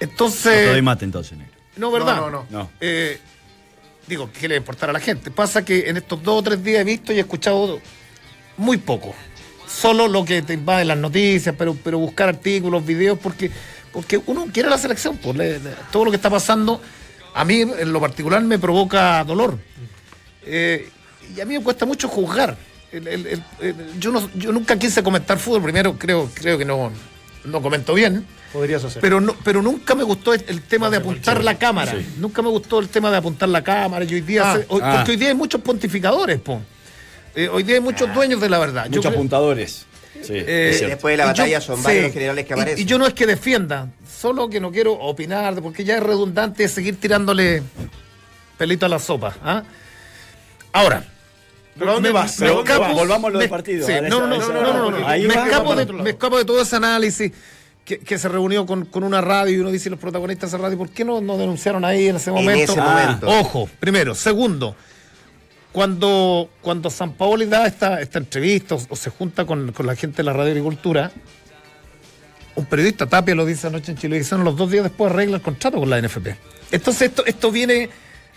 Entonces. 0.00 0.52
te 0.52 0.66
doy 0.66 0.82
mate 0.82 1.04
entonces, 1.04 1.36
negro. 1.38 1.52
No, 1.76 1.90
¿verdad? 1.90 2.16
No, 2.16 2.30
no, 2.30 2.46
no. 2.50 2.70
Eh, 2.80 3.18
digo, 4.06 4.30
¿qué 4.32 4.48
le 4.48 4.54
va 4.54 4.58
a 4.58 4.58
importar 4.58 4.90
a 4.90 4.92
la 4.92 5.00
gente? 5.00 5.30
Pasa 5.30 5.64
que 5.64 5.88
en 5.88 5.96
estos 5.96 6.22
dos 6.22 6.40
o 6.40 6.42
tres 6.42 6.62
días 6.62 6.80
he 6.80 6.84
visto 6.84 7.12
y 7.12 7.16
he 7.16 7.20
escuchado 7.20 7.80
muy 8.56 8.76
poco. 8.78 9.14
Solo 9.66 10.08
lo 10.08 10.24
que 10.24 10.42
te 10.42 10.54
invade 10.54 10.84
las 10.84 10.98
noticias, 10.98 11.54
pero, 11.56 11.76
pero 11.84 11.98
buscar 11.98 12.28
artículos, 12.28 12.84
videos, 12.84 13.18
porque, 13.18 13.50
porque 13.92 14.20
uno 14.26 14.46
quiere 14.52 14.68
la 14.68 14.78
selección. 14.78 15.16
Pues, 15.18 15.36
le- 15.36 15.58
le- 15.60 15.70
todo 15.92 16.04
lo 16.06 16.10
que 16.10 16.16
está 16.16 16.30
pasando, 16.30 16.80
a 17.34 17.44
mí 17.44 17.60
en 17.60 17.92
lo 17.92 18.00
particular 18.00 18.42
me 18.42 18.58
provoca 18.58 19.22
dolor. 19.24 19.58
Eh, 20.44 20.88
y 21.36 21.40
a 21.40 21.44
mí 21.44 21.56
me 21.58 21.62
cuesta 21.64 21.84
mucho 21.86 22.08
juzgar. 22.08 22.56
El- 22.90 23.06
el- 23.06 23.26
el- 23.26 23.42
el- 23.60 24.00
yo, 24.00 24.10
no, 24.10 24.30
yo 24.34 24.50
nunca 24.52 24.78
quise 24.78 25.02
comentar 25.02 25.38
fútbol, 25.38 25.62
primero 25.62 25.98
creo, 25.98 26.30
creo 26.32 26.56
que 26.56 26.64
no, 26.64 26.90
no 27.44 27.60
comento 27.62 27.92
bien. 27.94 28.24
Podrías 28.52 28.82
hacer. 28.82 29.02
Pero, 29.02 29.20
no, 29.20 29.36
pero 29.44 29.60
nunca 29.60 29.94
me 29.94 30.04
gustó 30.04 30.32
el, 30.32 30.42
el 30.48 30.62
tema 30.62 30.88
de 30.88 30.96
apuntar 30.96 31.44
la 31.44 31.58
cámara. 31.58 31.92
Sí. 31.92 32.14
Nunca 32.18 32.40
me 32.40 32.48
gustó 32.48 32.78
el 32.78 32.88
tema 32.88 33.10
de 33.10 33.18
apuntar 33.18 33.48
la 33.50 33.62
cámara. 33.62 34.04
Y 34.06 34.14
hoy 34.14 34.20
día 34.22 34.52
Ah, 34.52 34.56
se- 34.56 34.64
hoy- 34.68 34.80
ah. 34.82 34.94
Porque 34.96 35.10
hoy 35.12 35.16
día 35.18 35.28
hay 35.28 35.34
muchos 35.34 35.60
pontificadores, 35.60 36.40
po. 36.40 36.62
Eh, 37.34 37.46
hoy 37.48 37.62
día 37.62 37.74
hay 37.74 37.82
muchos 37.82 38.12
dueños 38.14 38.40
de 38.40 38.48
la 38.48 38.58
verdad. 38.58 38.84
Yo 38.84 38.90
Muchos 38.96 39.02
creo- 39.02 39.12
apuntadores. 39.12 39.84
Sí, 40.22 40.32
eh. 40.34 40.76
Después 40.88 41.12
de 41.12 41.16
la 41.18 41.26
batalla 41.26 41.58
yo- 41.58 41.64
son 41.64 41.76
sí, 41.76 41.84
varios 41.84 42.04
los 42.04 42.12
generales 42.14 42.46
que 42.46 42.52
aparecen. 42.54 42.80
Y, 42.82 42.84
yo 42.86 42.98
no 42.98 43.06
es 43.06 43.12
que 43.14 43.26
defienda, 43.26 43.88
solo 44.18 44.48
que 44.48 44.58
no 44.60 44.72
quiero 44.72 44.94
opinar, 44.94 45.54
de- 45.54 45.60
porque 45.62 45.84
ya 45.84 45.98
es 45.98 46.02
redundante 46.02 46.66
seguir 46.68 46.98
tirándole 46.98 47.62
pelito 48.56 48.86
a 48.86 48.88
la 48.88 48.98
sopa. 48.98 49.36
¿ah? 49.44 49.62
Ahora. 50.72 51.04
¿Pero 51.78 51.92
dónde 51.94 52.08
me- 52.08 52.12
vas? 52.14 52.40
me 52.40 52.46
¿A 52.46 52.50
dónde 52.50 52.72
escapo- 52.72 52.80
vas? 52.88 52.94
Volvamos 52.94 53.28
a 53.28 53.32
lo 53.32 53.38
del 53.38 53.46
me- 53.48 53.50
partido, 53.50 53.86
sí, 53.86 53.92
no, 54.08 54.26
no, 54.26 54.36
no, 54.38 54.48
no, 54.52 54.90
no, 54.90 55.06
me, 55.06 55.26
escapo 55.26 55.76
de, 55.76 55.86
me 55.92 56.10
escapo 56.10 56.36
de 56.38 56.44
todo 56.44 56.60
ese 56.62 56.74
análisis 56.76 57.30
que, 57.84 57.98
que 58.00 58.18
se 58.18 58.28
reunió 58.28 58.66
con, 58.66 58.84
con 58.86 59.04
una 59.04 59.20
radio 59.20 59.56
y 59.56 59.60
uno 59.60 59.70
dice 59.70 59.88
los 59.88 59.98
protagonistas 60.00 60.50
de 60.50 60.56
esa 60.56 60.62
radio, 60.64 60.76
¿por 60.76 60.88
qué 60.90 61.04
no, 61.04 61.20
no 61.20 61.38
denunciaron 61.38 61.84
ahí 61.84 62.08
en 62.08 62.16
ese 62.16 62.32
momento? 62.32 62.72
ese 62.72 62.80
Ah. 62.80 62.84
momento. 62.84 63.28
Ojo, 63.28 63.68
primero. 63.78 64.14
Segundo, 64.16 64.74
cuando, 65.72 66.50
cuando 66.60 66.90
San 66.90 67.12
Paoli 67.12 67.46
da 67.46 67.66
esta, 67.66 68.00
esta 68.00 68.18
entrevista 68.18 68.74
o, 68.74 68.80
o 68.88 68.96
se 68.96 69.10
junta 69.10 69.44
con, 69.44 69.72
con 69.72 69.86
la 69.86 69.94
gente 69.94 70.18
de 70.18 70.22
la 70.24 70.32
radio 70.32 70.50
agricultura, 70.50 71.12
un 72.56 72.64
periodista, 72.66 73.06
Tapia, 73.06 73.34
lo 73.36 73.46
dice 73.46 73.68
anoche 73.68 73.92
en 73.92 73.98
Chilevisión, 73.98 74.42
los 74.42 74.56
dos 74.56 74.70
días 74.70 74.82
después 74.82 75.12
arregla 75.12 75.36
el 75.36 75.42
contrato 75.42 75.78
con 75.78 75.88
la 75.88 76.00
NFP. 76.02 76.34
Entonces 76.72 77.02
esto, 77.10 77.24
esto 77.24 77.52
viene, 77.52 77.88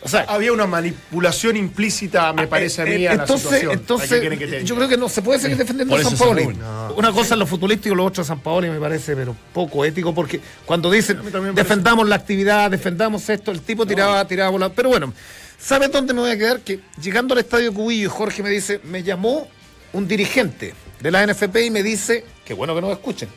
o 0.04 0.10
sea, 0.10 0.22
Había 0.22 0.52
una 0.52 0.66
manipulación 0.66 1.58
implícita, 1.58 2.34
me 2.34 2.48
parece 2.48 2.82
a 2.82 2.86
mí, 2.86 3.06
a 3.06 3.16
la 3.16 3.28
situación. 3.28 3.72
¿A 3.72 3.74
entonces 3.74 4.20
que 4.20 4.30
diga? 4.30 4.60
yo 4.62 4.76
creo 4.76 4.88
que 4.88 4.98
no 4.98 5.08
se 5.08 5.22
puede 5.22 5.40
seguir 5.40 5.58
defendiendo 5.58 5.96
a 5.96 6.04
San 6.04 6.18
Paoli. 6.18 6.50
Una 6.96 7.12
cosa 7.12 7.36
es 7.36 7.40
lo 7.40 7.46
futbolístico 7.46 7.94
y 7.94 7.98
lo 7.98 8.06
otro 8.06 8.22
es 8.22 8.28
San 8.28 8.40
Paoli 8.40 8.70
me 8.70 8.80
parece, 8.80 9.16
pero 9.16 9.36
poco 9.54 9.86
ético, 9.86 10.14
porque 10.14 10.40
cuando 10.66 10.90
dicen 10.90 11.20
A 11.20 11.52
defendamos 11.52 12.08
la 12.08 12.16
actividad, 12.16 12.72
defendamos 12.72 13.30
esto, 13.30 13.52
el 13.52 13.62
tipo 13.62 13.86
tiraba, 13.86 14.26
tiraba 14.28 14.50
bola. 14.50 14.70
Pero 14.70 14.90
bueno, 14.90 15.14
¿sabes 15.60 15.92
dónde 15.92 16.14
me 16.14 16.22
voy 16.22 16.32
a 16.32 16.38
quedar? 16.38 16.62
Que 16.62 16.80
llegando 17.02 17.34
al 17.34 17.40
estadio 17.42 17.72
Cubillo, 17.74 18.10
Jorge 18.10 18.42
me 18.42 18.50
dice, 18.50 18.80
me 18.84 19.04
llamó 19.04 19.48
un 19.94 20.08
dirigente 20.08 20.74
de 21.00 21.12
la 21.12 21.26
NFP 21.28 21.56
y 21.66 21.70
me 21.70 21.84
dice, 21.84 22.26
qué 22.44 22.54
bueno 22.54 22.74
que 22.74 22.82
nos 22.82 22.92
escuchen, 22.92 23.30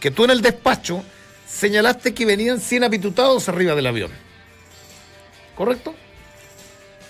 que 0.00 0.10
tú 0.10 0.24
en 0.24 0.30
el 0.30 0.42
despacho 0.42 1.04
señalaste 1.46 2.14
que 2.14 2.24
venían 2.24 2.60
100 2.60 2.84
apitutados 2.84 3.48
arriba 3.48 3.74
del 3.74 3.86
avión. 3.86 4.29
¿Correcto? 5.60 5.94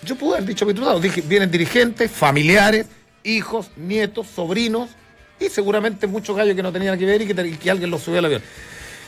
Yo 0.03 0.17
pude 0.17 0.35
haber 0.35 0.49
dicho 0.49 0.65
apitutados. 0.65 1.01
Dije, 1.01 1.21
vienen 1.21 1.49
dirigentes, 1.49 2.11
familiares, 2.11 2.85
hijos, 3.23 3.71
nietos, 3.77 4.27
sobrinos 4.27 4.89
y 5.39 5.47
seguramente 5.47 6.05
muchos 6.05 6.35
gallos 6.35 6.53
que 6.53 6.61
no 6.61 6.69
tenían 6.69 6.99
que 6.99 7.05
ver 7.05 7.21
y 7.21 7.27
que, 7.27 7.57
que 7.57 7.71
alguien 7.71 7.89
los 7.89 8.01
subió 8.03 8.19
al 8.19 8.25
avión. 8.25 8.41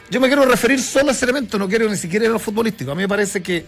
Yo 0.10 0.22
me 0.22 0.28
quiero 0.28 0.46
referir 0.46 0.82
solo 0.82 1.10
a 1.10 1.12
ese 1.12 1.26
elemento, 1.26 1.58
no 1.60 1.68
quiero 1.68 1.90
ni 1.90 1.98
siquiera 1.98 2.24
ir 2.24 2.30
a 2.30 2.34
lo 2.36 2.40
futbolístico. 2.40 2.92
A 2.94 2.96
mí 2.96 3.02
me 3.02 3.10
parece 3.10 3.44
que. 3.44 3.66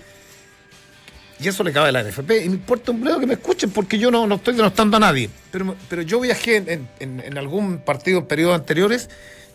y 1.42 1.46
eso 1.50 1.62
le 1.62 1.74
cabe 1.74 1.90
a 1.90 1.92
la 1.92 2.04
NFP. 2.04 2.32
Y 2.46 2.48
me 2.48 2.56
importa 2.56 2.92
un 2.92 3.02
bledo 3.02 3.20
que 3.20 3.28
me 3.28 3.34
escuchen 3.34 3.70
porque 3.72 4.00
yo 4.00 4.10
no, 4.10 4.26
no 4.28 4.36
estoy 4.36 4.56
denostando 4.56 4.96
a 4.96 5.02
nadie. 5.02 5.30
Pero, 5.52 5.76
pero 5.90 6.04
yo 6.04 6.22
viajé 6.22 6.56
en, 6.56 6.88
en- 7.02 7.20
en 7.20 7.38
algún 7.38 7.80
partido 7.80 8.20
en 8.20 8.28
periodos 8.28 8.56
anteriores 8.56 9.10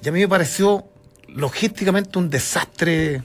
y 0.04 0.08
a 0.10 0.12
mí 0.12 0.20
me 0.20 0.28
pareció 0.28 0.84
logísticamente 1.28 2.18
un 2.18 2.28
desastre. 2.28 3.22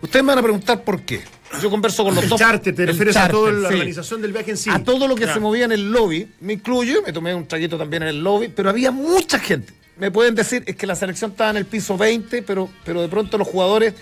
Ustedes 0.00 0.22
me 0.24 0.28
van 0.28 0.38
a 0.38 0.42
preguntar 0.42 0.84
por 0.84 1.02
qué. 1.02 1.24
Yo 1.60 1.70
converso 1.70 2.04
con 2.04 2.14
los 2.14 2.24
El 2.24 2.30
dos. 2.30 2.38
charter, 2.38 2.74
te 2.74 2.86
refieres 2.86 3.16
a 3.16 3.28
toda 3.28 3.52
la 3.52 3.68
sí. 3.68 3.74
organización 3.74 4.22
del 4.22 4.32
viaje 4.32 4.52
en 4.52 4.56
sí. 4.56 4.70
A 4.70 4.82
todo 4.82 5.06
lo 5.06 5.14
que 5.14 5.26
se 5.26 5.38
movía 5.40 5.64
en 5.66 5.72
el 5.72 5.90
lobby, 5.92 6.28
me 6.40 6.54
incluyo, 6.54 7.02
me 7.04 7.12
tomé 7.12 7.34
un 7.34 7.46
traguito 7.46 7.76
también 7.76 8.02
en 8.04 8.08
el 8.10 8.22
lobby, 8.22 8.48
pero 8.48 8.70
había 8.70 8.90
mucha 8.90 9.38
gente. 9.38 9.72
Me 9.98 10.10
pueden 10.10 10.34
decir, 10.34 10.62
es 10.66 10.74
que 10.76 10.86
la 10.86 10.94
selección 10.96 11.32
estaba 11.32 11.50
en 11.50 11.58
el 11.58 11.66
piso 11.66 11.96
20, 11.98 12.42
pero, 12.42 12.68
pero 12.84 13.02
de 13.02 13.08
pronto 13.08 13.36
los 13.38 13.46
jugadores 13.46 13.94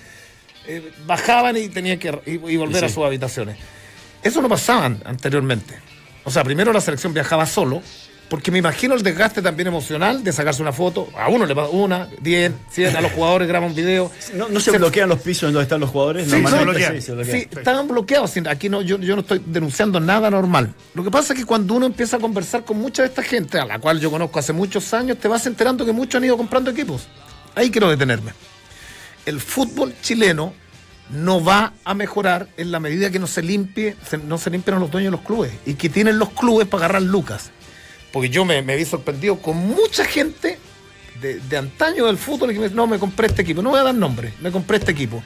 eh, 0.66 0.92
bajaban 1.06 1.56
y 1.56 1.68
tenían 1.68 1.98
que 1.98 2.08
y, 2.26 2.32
y 2.52 2.56
volver 2.56 2.78
Sí. 2.80 2.84
a 2.84 2.88
sus 2.88 3.04
habitaciones. 3.04 3.56
Eso 4.22 4.40
no 4.40 4.48
pasaba 4.48 4.86
an- 4.86 5.02
anteriormente. 5.04 5.74
O 6.24 6.30
sea, 6.30 6.44
primero 6.44 6.72
la 6.72 6.80
selección 6.80 7.12
viajaba 7.12 7.46
solo, 7.46 7.82
porque 8.30 8.50
me 8.50 8.58
imagino 8.58 8.94
el 8.94 9.02
desgaste 9.02 9.42
también 9.42 9.68
emocional 9.68 10.24
de 10.24 10.32
sacarse 10.32 10.62
una 10.62 10.72
foto. 10.72 11.08
A 11.18 11.28
uno 11.28 11.44
le 11.44 11.54
pasa 11.54 11.68
una, 11.70 12.08
diez, 12.22 12.52
cien, 12.70 12.96
a 12.96 13.00
los 13.02 13.10
jugadores 13.12 13.46
graban 13.48 13.70
un 13.70 13.74
video. 13.74 14.10
¿No, 14.34 14.48
no 14.48 14.60
se 14.60 14.70
bloquean 14.78 15.08
los 15.08 15.20
pisos 15.20 15.48
en 15.48 15.52
donde 15.54 15.64
están 15.64 15.80
los 15.80 15.90
jugadores? 15.90 16.30
Sí, 16.30 16.40
bloquean. 16.40 16.94
sí, 16.94 17.00
se 17.02 17.12
bloquean. 17.12 17.36
Sí, 17.40 17.48
estaban 17.50 17.88
bloqueados. 17.88 18.32
Aquí 18.48 18.68
no, 18.68 18.80
yo, 18.82 18.98
yo 19.00 19.16
no 19.16 19.22
estoy 19.22 19.42
denunciando 19.44 20.00
nada 20.00 20.30
normal. 20.30 20.72
Lo 20.94 21.02
que 21.04 21.10
pasa 21.10 21.32
es 21.34 21.40
que 21.40 21.44
cuando 21.44 21.74
uno 21.74 21.86
empieza 21.86 22.16
a 22.16 22.20
conversar 22.20 22.64
con 22.64 22.78
mucha 22.78 23.02
de 23.02 23.08
esta 23.08 23.22
gente, 23.22 23.58
a 23.58 23.64
la 23.66 23.78
cual 23.80 23.98
yo 24.00 24.10
conozco 24.10 24.38
hace 24.38 24.52
muchos 24.52 24.94
años, 24.94 25.18
te 25.18 25.26
vas 25.28 25.44
enterando 25.46 25.84
que 25.84 25.92
muchos 25.92 26.14
han 26.16 26.24
ido 26.24 26.36
comprando 26.36 26.70
equipos. 26.70 27.08
Ahí 27.56 27.70
quiero 27.70 27.90
detenerme. 27.90 28.30
El 29.26 29.40
fútbol 29.40 29.92
chileno 30.02 30.54
no 31.10 31.42
va 31.42 31.72
a 31.84 31.94
mejorar 31.94 32.46
en 32.56 32.70
la 32.70 32.78
medida 32.78 33.10
que 33.10 33.18
no 33.18 33.26
se 33.26 33.42
limpie, 33.42 33.96
se- 34.08 34.18
no 34.18 34.38
se 34.38 34.50
limpian 34.50 34.78
los 34.78 34.90
dueños 34.90 35.10
de 35.10 35.16
los 35.16 35.26
clubes 35.26 35.50
y 35.66 35.74
que 35.74 35.88
tienen 35.88 36.18
los 36.18 36.30
clubes 36.30 36.68
para 36.68 36.84
agarrar 36.84 37.02
lucas. 37.02 37.50
Porque 38.12 38.28
yo 38.28 38.44
me, 38.44 38.62
me 38.62 38.76
vi 38.76 38.84
sorprendido 38.84 39.38
con 39.38 39.56
mucha 39.56 40.04
gente 40.04 40.58
de, 41.20 41.38
de 41.40 41.56
antaño 41.56 42.06
del 42.06 42.16
fútbol 42.18 42.50
y 42.50 42.54
que 42.54 42.58
me 42.60 42.64
dice, 42.66 42.76
no, 42.76 42.86
me 42.86 42.98
compré 42.98 43.28
este 43.28 43.42
equipo. 43.42 43.62
No 43.62 43.70
voy 43.70 43.80
a 43.80 43.84
dar 43.84 43.94
nombre, 43.94 44.32
me 44.40 44.50
compré 44.50 44.78
este 44.78 44.92
equipo. 44.92 45.22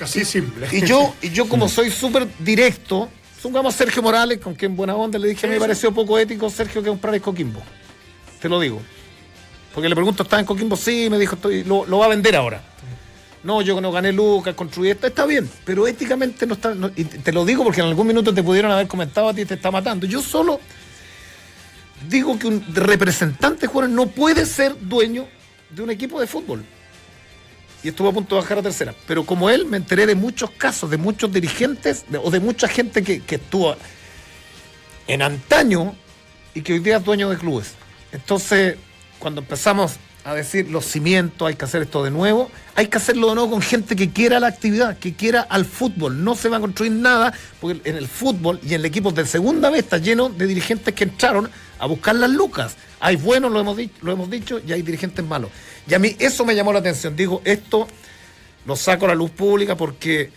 Así 0.00 0.24
simple. 0.24 0.66
Y 0.72 0.84
yo, 0.84 1.14
y 1.22 1.30
yo 1.30 1.48
como 1.48 1.68
soy 1.68 1.90
súper 1.90 2.26
directo, 2.38 3.08
supongamos 3.40 3.74
Sergio 3.74 4.02
Morales, 4.02 4.38
con 4.38 4.54
quien 4.54 4.74
buena 4.76 4.94
onda 4.94 5.18
le 5.18 5.28
dije, 5.28 5.46
a 5.46 5.48
mí 5.48 5.54
me 5.54 5.60
pareció 5.60 5.92
poco 5.92 6.18
ético, 6.18 6.50
Sergio, 6.50 6.82
que 6.82 6.88
comprar 6.88 7.14
el 7.14 7.20
Coquimbo. 7.20 7.62
Te 8.40 8.48
lo 8.48 8.58
digo. 8.60 8.80
Porque 9.72 9.88
le 9.88 9.94
pregunto, 9.94 10.22
¿está 10.22 10.40
en 10.40 10.46
Coquimbo? 10.46 10.76
Sí, 10.76 11.08
me 11.10 11.18
dijo, 11.18 11.36
estoy, 11.36 11.62
lo, 11.64 11.86
lo 11.86 11.98
va 11.98 12.06
a 12.06 12.08
vender 12.08 12.34
ahora. 12.34 12.62
No, 13.44 13.62
yo 13.62 13.80
no 13.80 13.92
gané 13.92 14.10
Lucas, 14.12 14.54
construí 14.54 14.90
esto, 14.90 15.06
está 15.06 15.24
bien, 15.24 15.48
pero 15.64 15.86
éticamente 15.86 16.46
no 16.46 16.54
está. 16.54 16.74
no- 16.74 16.90
y 16.96 17.04
te 17.04 17.18
te 17.18 17.32
lo 17.32 17.44
digo 17.44 17.62
porque 17.62 17.80
en 17.80 17.86
algún 17.86 18.06
minuto 18.08 18.34
te 18.34 18.42
pudieron 18.42 18.72
haber 18.72 18.88
comentado 18.88 19.28
a 19.28 19.34
ti, 19.34 19.44
te 19.44 19.54
está 19.54 19.70
matando. 19.70 20.04
Yo 20.06 20.20
solo 20.20 20.58
digo 22.08 22.38
que 22.38 22.46
un 22.46 22.64
representante 22.74 23.66
jugador 23.66 23.90
no 23.94 24.06
puede 24.08 24.46
ser 24.46 24.76
dueño 24.80 25.26
de 25.70 25.82
un 25.82 25.90
equipo 25.90 26.20
de 26.20 26.26
fútbol 26.26 26.64
y 27.82 27.88
estuvo 27.88 28.08
a 28.08 28.12
punto 28.12 28.34
de 28.34 28.40
bajar 28.42 28.58
a 28.58 28.62
tercera. 28.62 28.94
Pero 29.06 29.24
como 29.24 29.48
él, 29.50 29.64
me 29.66 29.76
enteré 29.76 30.06
de 30.06 30.14
muchos 30.14 30.50
casos, 30.50 30.90
de 30.90 30.96
muchos 30.96 31.32
dirigentes 31.32 32.04
de- 32.08 32.18
o 32.18 32.30
de 32.30 32.40
mucha 32.40 32.68
gente 32.68 33.02
que, 33.02 33.20
que 33.20 33.36
estuvo 33.36 33.76
en 35.06 35.22
antaño 35.22 35.94
y 36.54 36.62
que 36.62 36.72
hoy 36.74 36.78
día 36.80 36.96
es 36.98 37.04
dueño 37.04 37.28
de 37.30 37.36
clubes. 37.36 37.72
Entonces, 38.12 38.76
cuando 39.18 39.40
empezamos 39.40 39.92
a 40.24 40.34
decir 40.34 40.68
los 40.68 40.84
cimientos, 40.84 41.46
hay 41.46 41.54
que 41.54 41.64
hacer 41.64 41.82
esto 41.82 42.02
de 42.02 42.10
nuevo, 42.10 42.50
hay 42.74 42.88
que 42.88 42.96
hacerlo 42.96 43.28
de 43.28 43.36
nuevo 43.36 43.50
con 43.52 43.62
gente 43.62 43.94
que 43.94 44.10
quiera 44.10 44.40
la 44.40 44.48
actividad, 44.48 44.98
que 44.98 45.14
quiera 45.14 45.42
al 45.42 45.64
fútbol. 45.64 46.24
No 46.24 46.34
se 46.34 46.48
va 46.48 46.56
a 46.56 46.60
construir 46.60 46.90
nada, 46.92 47.32
porque 47.60 47.88
en 47.88 47.96
el 47.96 48.08
fútbol 48.08 48.58
y 48.64 48.68
en 48.68 48.80
el 48.80 48.86
equipo 48.86 49.12
de 49.12 49.24
segunda 49.26 49.70
vez 49.70 49.84
está 49.84 49.98
lleno 49.98 50.28
de 50.28 50.46
dirigentes 50.46 50.92
que 50.94 51.04
entraron 51.04 51.48
a 51.78 51.86
buscar 51.86 52.14
las 52.16 52.30
lucas. 52.30 52.76
Hay 53.00 53.16
buenos, 53.16 53.52
lo 53.52 53.60
hemos, 53.60 53.76
di- 53.76 53.90
lo 54.02 54.12
hemos 54.12 54.30
dicho, 54.30 54.60
y 54.66 54.72
hay 54.72 54.82
dirigentes 54.82 55.24
malos. 55.24 55.50
Y 55.88 55.94
a 55.94 55.98
mí 55.98 56.16
eso 56.18 56.44
me 56.44 56.54
llamó 56.54 56.72
la 56.72 56.78
atención. 56.80 57.14
Digo, 57.16 57.42
esto 57.44 57.86
lo 58.64 58.74
saco 58.76 59.04
a 59.04 59.08
la 59.08 59.14
luz 59.14 59.30
pública 59.30 59.76
porque 59.76 60.30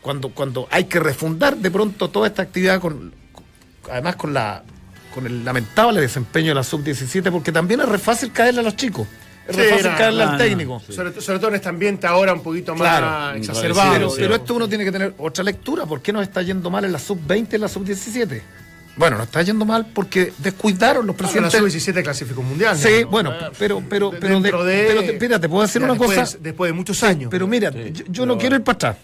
cuando, 0.00 0.30
cuando 0.30 0.66
hay 0.70 0.84
que 0.84 0.98
refundar 1.00 1.56
de 1.56 1.70
pronto 1.70 2.10
toda 2.10 2.26
esta 2.28 2.42
actividad 2.42 2.80
con, 2.80 3.12
además 3.90 4.16
con 4.16 4.32
la 4.34 4.62
con 5.14 5.24
el 5.26 5.44
lamentable 5.46 6.00
desempeño 6.02 6.48
de 6.48 6.56
la 6.56 6.62
sub-17, 6.62 7.30
porque 7.32 7.50
también 7.50 7.80
es 7.80 7.88
re 7.88 7.96
fácil 7.98 8.32
caerle 8.32 8.60
a 8.60 8.64
los 8.64 8.76
chicos. 8.76 9.06
Es 9.48 9.56
re 9.56 9.64
Sí, 9.64 9.70
fácil 9.70 9.90
caerle 9.96 10.24
no, 10.24 10.30
al 10.32 10.36
no, 10.36 10.44
técnico. 10.44 10.80
Sobre, 10.90 11.10
to- 11.10 11.20
sobre 11.22 11.38
todo 11.38 11.48
en 11.48 11.54
este 11.54 11.68
ambiente 11.70 12.06
ahora 12.06 12.34
un 12.34 12.42
poquito 12.42 12.74
más 12.74 13.34
exacerbado. 13.36 13.92
Pero, 13.94 14.12
pero 14.14 14.34
esto 14.34 14.54
uno 14.54 14.68
tiene 14.68 14.84
que 14.84 14.92
tener 14.92 15.14
otra 15.16 15.42
lectura. 15.42 15.86
¿Por 15.86 16.02
qué 16.02 16.12
nos 16.12 16.22
está 16.22 16.42
yendo 16.42 16.68
mal 16.68 16.84
en 16.84 16.92
la 16.92 16.98
sub-20 16.98 17.48
y 17.52 17.54
en 17.54 17.60
la 17.62 17.68
sub-17? 17.68 18.42
Bueno, 18.96 19.18
nos 19.18 19.26
está 19.26 19.42
yendo 19.42 19.64
mal 19.66 19.86
porque 19.92 20.32
descuidaron 20.38 21.06
los 21.06 21.14
Bueno, 21.16 21.40
la 21.42 21.48
presidentes. 21.50 21.82
sub-17 21.84 22.02
clasificó 22.02 22.40
un 22.40 22.48
mundial. 22.48 22.78
Sí, 22.78 23.02
¿no? 23.02 23.08
bueno, 23.08 23.32
pero, 23.58 23.82
pero, 23.88 24.10
pero, 24.18 24.40
de- 24.40 24.50
de- 24.72 24.86
pero 24.88 25.00
te- 25.04 25.18
mira, 25.20 25.38
te 25.38 25.48
puedo 25.48 25.62
decir 25.62 25.80
Ya, 25.82 25.84
una 25.84 25.94
después- 25.94 26.18
cosa. 26.18 26.38
Después 26.40 26.68
de 26.70 26.72
muchos 26.72 27.02
años. 27.02 27.28
Pero 27.30 27.46
mira, 27.46 27.70
yo, 27.70 28.04
yo 28.08 28.24
no 28.26 28.38
quiero 28.38 28.56
ir 28.56 28.62
para 28.64 28.74
atrás. 28.76 28.96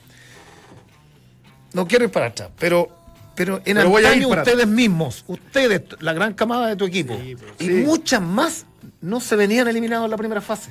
No 1.75 1.87
quiero 1.87 2.05
ir 2.07 2.11
para 2.11 2.27
atrás, 2.27 2.51
pero, 2.59 2.89
pero 3.35 3.57
en 3.65 3.77
Pero 3.77 3.97
antaño 3.97 4.29
ustedes 4.29 4.67
mismos, 4.67 5.25
ustedes, 5.27 5.83
la 6.01 6.13
gran 6.13 6.35
camada 6.35 6.69
de 6.69 6.77
tu 6.77 6.85
equipo, 6.85 7.15
y 7.15 7.37
sí. 7.59 7.71
muchas 7.85 8.21
más 8.21 8.67
no 9.01 9.21
se 9.21 9.37
venían 9.37 9.69
eliminados 9.69 10.05
en 10.07 10.11
la 10.11 10.17
primera 10.17 10.41
fase. 10.41 10.71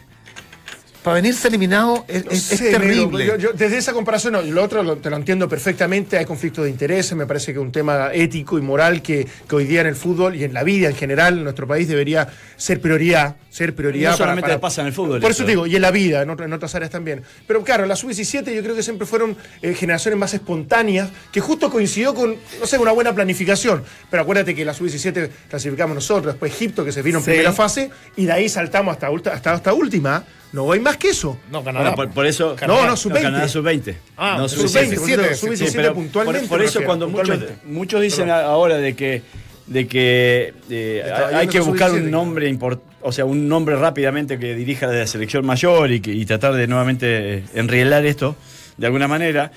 Para 1.03 1.15
venirse 1.15 1.47
eliminados 1.47 2.01
es, 2.07 2.25
No 2.25 2.31
terrible. 2.77 3.25
yo- 3.25 3.35
yo- 3.35 3.53
desde 3.53 3.77
esa 3.77 3.91
comparación, 3.91 4.33
no, 4.33 4.41
lo 4.43 4.63
otro 4.63 4.83
lo- 4.83 4.97
te 4.97 5.09
lo 5.09 5.15
entiendo 5.15 5.49
perfectamente, 5.49 6.15
hay 6.17 6.25
conflictos 6.25 6.65
de 6.65 6.69
intereses, 6.69 7.15
me 7.17 7.25
parece 7.25 7.47
que 7.53 7.59
es 7.59 7.65
un 7.65 7.71
tema 7.71 8.11
ético 8.13 8.59
y 8.59 8.61
moral 8.61 9.01
que, 9.01 9.25
que 9.49 9.55
hoy 9.55 9.65
día 9.65 9.81
en 9.81 9.87
el 9.87 9.95
fútbol 9.95 10.35
y 10.35 10.43
en 10.43 10.53
la 10.53 10.63
vida 10.63 10.89
en 10.89 10.95
general 10.95 11.39
en 11.39 11.43
nuestro 11.43 11.65
país 11.65 11.87
debería 11.87 12.27
ser 12.55 12.81
prioridad, 12.81 13.35
ser 13.51 13.75
prioridad. 13.75 14.11
No 14.11 14.17
solamente 14.17 14.57
pasa 14.59 14.79
en 14.79 14.87
el 14.87 14.93
fútbol 14.93 15.19
Por 15.19 15.29
eso. 15.29 15.41
eso 15.41 15.45
te 15.45 15.51
digo, 15.51 15.67
y 15.67 15.75
en 15.75 15.81
la 15.81 15.91
vida, 15.91 16.21
en, 16.21 16.29
otro- 16.29 16.45
en 16.45 16.53
otras 16.53 16.73
áreas 16.73 16.89
también. 16.89 17.21
Pero 17.45 17.61
claro, 17.65 17.85
la 17.85 17.97
sub-17 17.97 18.55
yo 18.55 18.63
creo 18.63 18.73
que 18.75 18.81
siempre 18.81 19.05
fueron 19.05 19.35
eh, 19.61 19.73
generaciones 19.73 20.17
más 20.17 20.33
espontáneas, 20.33 21.09
que 21.33 21.41
justo 21.41 21.69
coincidió 21.69 22.13
con, 22.15 22.37
no 22.61 22.65
sé, 22.65 22.77
una 22.77 22.93
buena 22.93 23.13
planificación. 23.13 23.83
Pero 24.09 24.23
acuérdate 24.23 24.55
que 24.55 24.63
la 24.63 24.73
sub-17 24.73 25.29
clasificamos 25.49 25.95
nosotros, 25.95 26.33
después 26.33 26.53
Egipto, 26.53 26.85
que 26.85 26.93
se 26.93 27.01
vino 27.01 27.17
en 27.19 27.25
Sí. 27.25 27.31
primera 27.31 27.51
fase, 27.51 27.89
y 28.15 28.25
de 28.25 28.31
ahí 28.31 28.47
saltamos 28.47 28.93
hasta, 28.93 29.09
ulta- 29.11 29.33
hasta 29.33 29.53
esta 29.55 29.73
última. 29.73 30.23
No 30.53 30.71
hay 30.71 30.79
más 30.79 30.95
que 30.97 31.09
eso. 31.09 31.37
No, 31.51 31.61
Canadá. 31.63 31.91
Bueno, 31.91 31.95
por, 31.95 32.09
por 32.15 32.25
eso. 32.25 32.55
No, 32.67 32.85
no, 32.85 32.95
sub-20. 32.95 33.21
Canadá 33.21 33.47
sub-20. 33.49 33.95
Ah, 34.17 34.35
no 34.37 34.47
sub-20, 34.47 34.95
sub-17. 34.95 35.35
sub-17 35.35 35.55
Sí, 35.57 35.73
pero 35.75 35.93
puntualmente, 35.93 36.47
Por, 36.47 36.61
eso, 36.61 36.79
refiero, 36.79 36.87
cuando 36.87 37.07
muchos, 37.09 37.39
muchos 37.65 38.01
dicen 38.01 38.29
ahora 38.29 38.77
de 38.77 38.93
que, 38.95 39.21
de 39.67 39.87
que 39.87 40.53
eh, 40.69 41.03
hay 41.33 41.47
que 41.47 41.59
buscar 41.61 41.89
sub-17, 41.91 42.03
un 42.03 42.11
nombre 42.11 42.49
import- 42.49 42.81
o 43.03 43.11
sea, 43.11 43.25
un 43.25 43.47
nombre 43.47 43.75
rápidamente 43.75 44.37
que 44.39 44.55
dirija 44.55 44.87
de 44.87 44.99
la 44.99 45.07
selección 45.07 45.45
mayor 45.45 45.91
y, 45.91 45.99
que, 45.99 46.11
y 46.13 46.25
tratar 46.25 46.53
de 46.53 46.67
nuevamente 46.67 47.37
eh, 47.37 47.43
enrielar 47.55 48.05
esto 48.05 48.35
de 48.77 48.85
alguna 48.87 49.07
manera. 49.07 49.51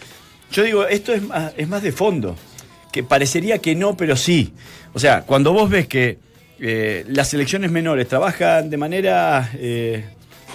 Yo 0.53 0.63
digo, 0.63 0.87
esto 0.87 1.13
es 1.13 1.23
más, 1.23 1.53
es 1.57 1.69
más 1.69 1.83
de 1.83 1.93
fondo, 1.93 2.37
que 2.93 3.03
parecería 3.03 3.59
que 3.59 3.75
no, 3.75 3.97
pero 3.97 4.17
sí. 4.17 4.53
O 4.93 4.99
sea, 4.99 5.23
cuando 5.23 5.53
vos 5.53 5.69
ves 5.71 5.87
que 5.89 6.19
eh, 6.61 7.05
las 7.09 7.29
selecciones 7.31 7.71
menores 7.71 8.07
trabajan 8.09 8.71
de 8.71 8.77
manera 8.77 9.51
eh, 9.55 10.05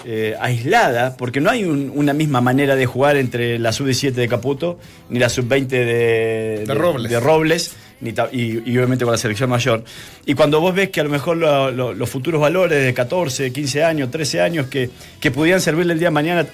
eh, 0.06 0.36
aislada, 0.40 1.18
porque 1.18 1.42
no 1.42 1.50
hay 1.50 1.66
un- 1.66 1.92
una 1.94 2.14
misma 2.14 2.40
manera 2.40 2.78
de 2.78 2.86
jugar 2.86 3.18
entre 3.18 3.60
la 3.60 3.74
sub-17 3.74 4.12
de 4.14 4.28
Caputo 4.30 4.80
ni 5.10 5.20
la 5.20 5.28
sub-20 5.28 5.68
de, 5.68 6.64
De 6.66 6.74
Robles. 6.74 7.12
de 7.12 7.20
Robles, 7.20 7.76
ni 8.02 8.12
y, 8.32 8.62
y 8.72 8.78
obviamente 8.78 9.04
con 9.06 9.12
la 9.12 9.18
selección 9.18 9.50
mayor. 9.50 9.84
Y 10.26 10.34
cuando 10.34 10.60
vos 10.62 10.74
ves 10.74 10.90
que 10.90 11.02
a 11.02 11.04
lo 11.04 11.10
mejor 11.10 11.38
lo- 11.38 11.72
lo- 11.72 11.94
los 11.94 12.10
futuros 12.10 12.40
valores 12.40 12.84
de 12.84 12.94
14, 12.94 13.52
15 13.52 13.84
años, 13.84 14.10
13 14.12 14.42
años 14.42 14.68
que, 14.68 14.90
que 15.20 15.32
pudieran 15.32 15.62
servirle 15.62 15.94
el 15.94 16.00
día 16.00 16.08
de 16.08 16.14
mañana 16.14 16.46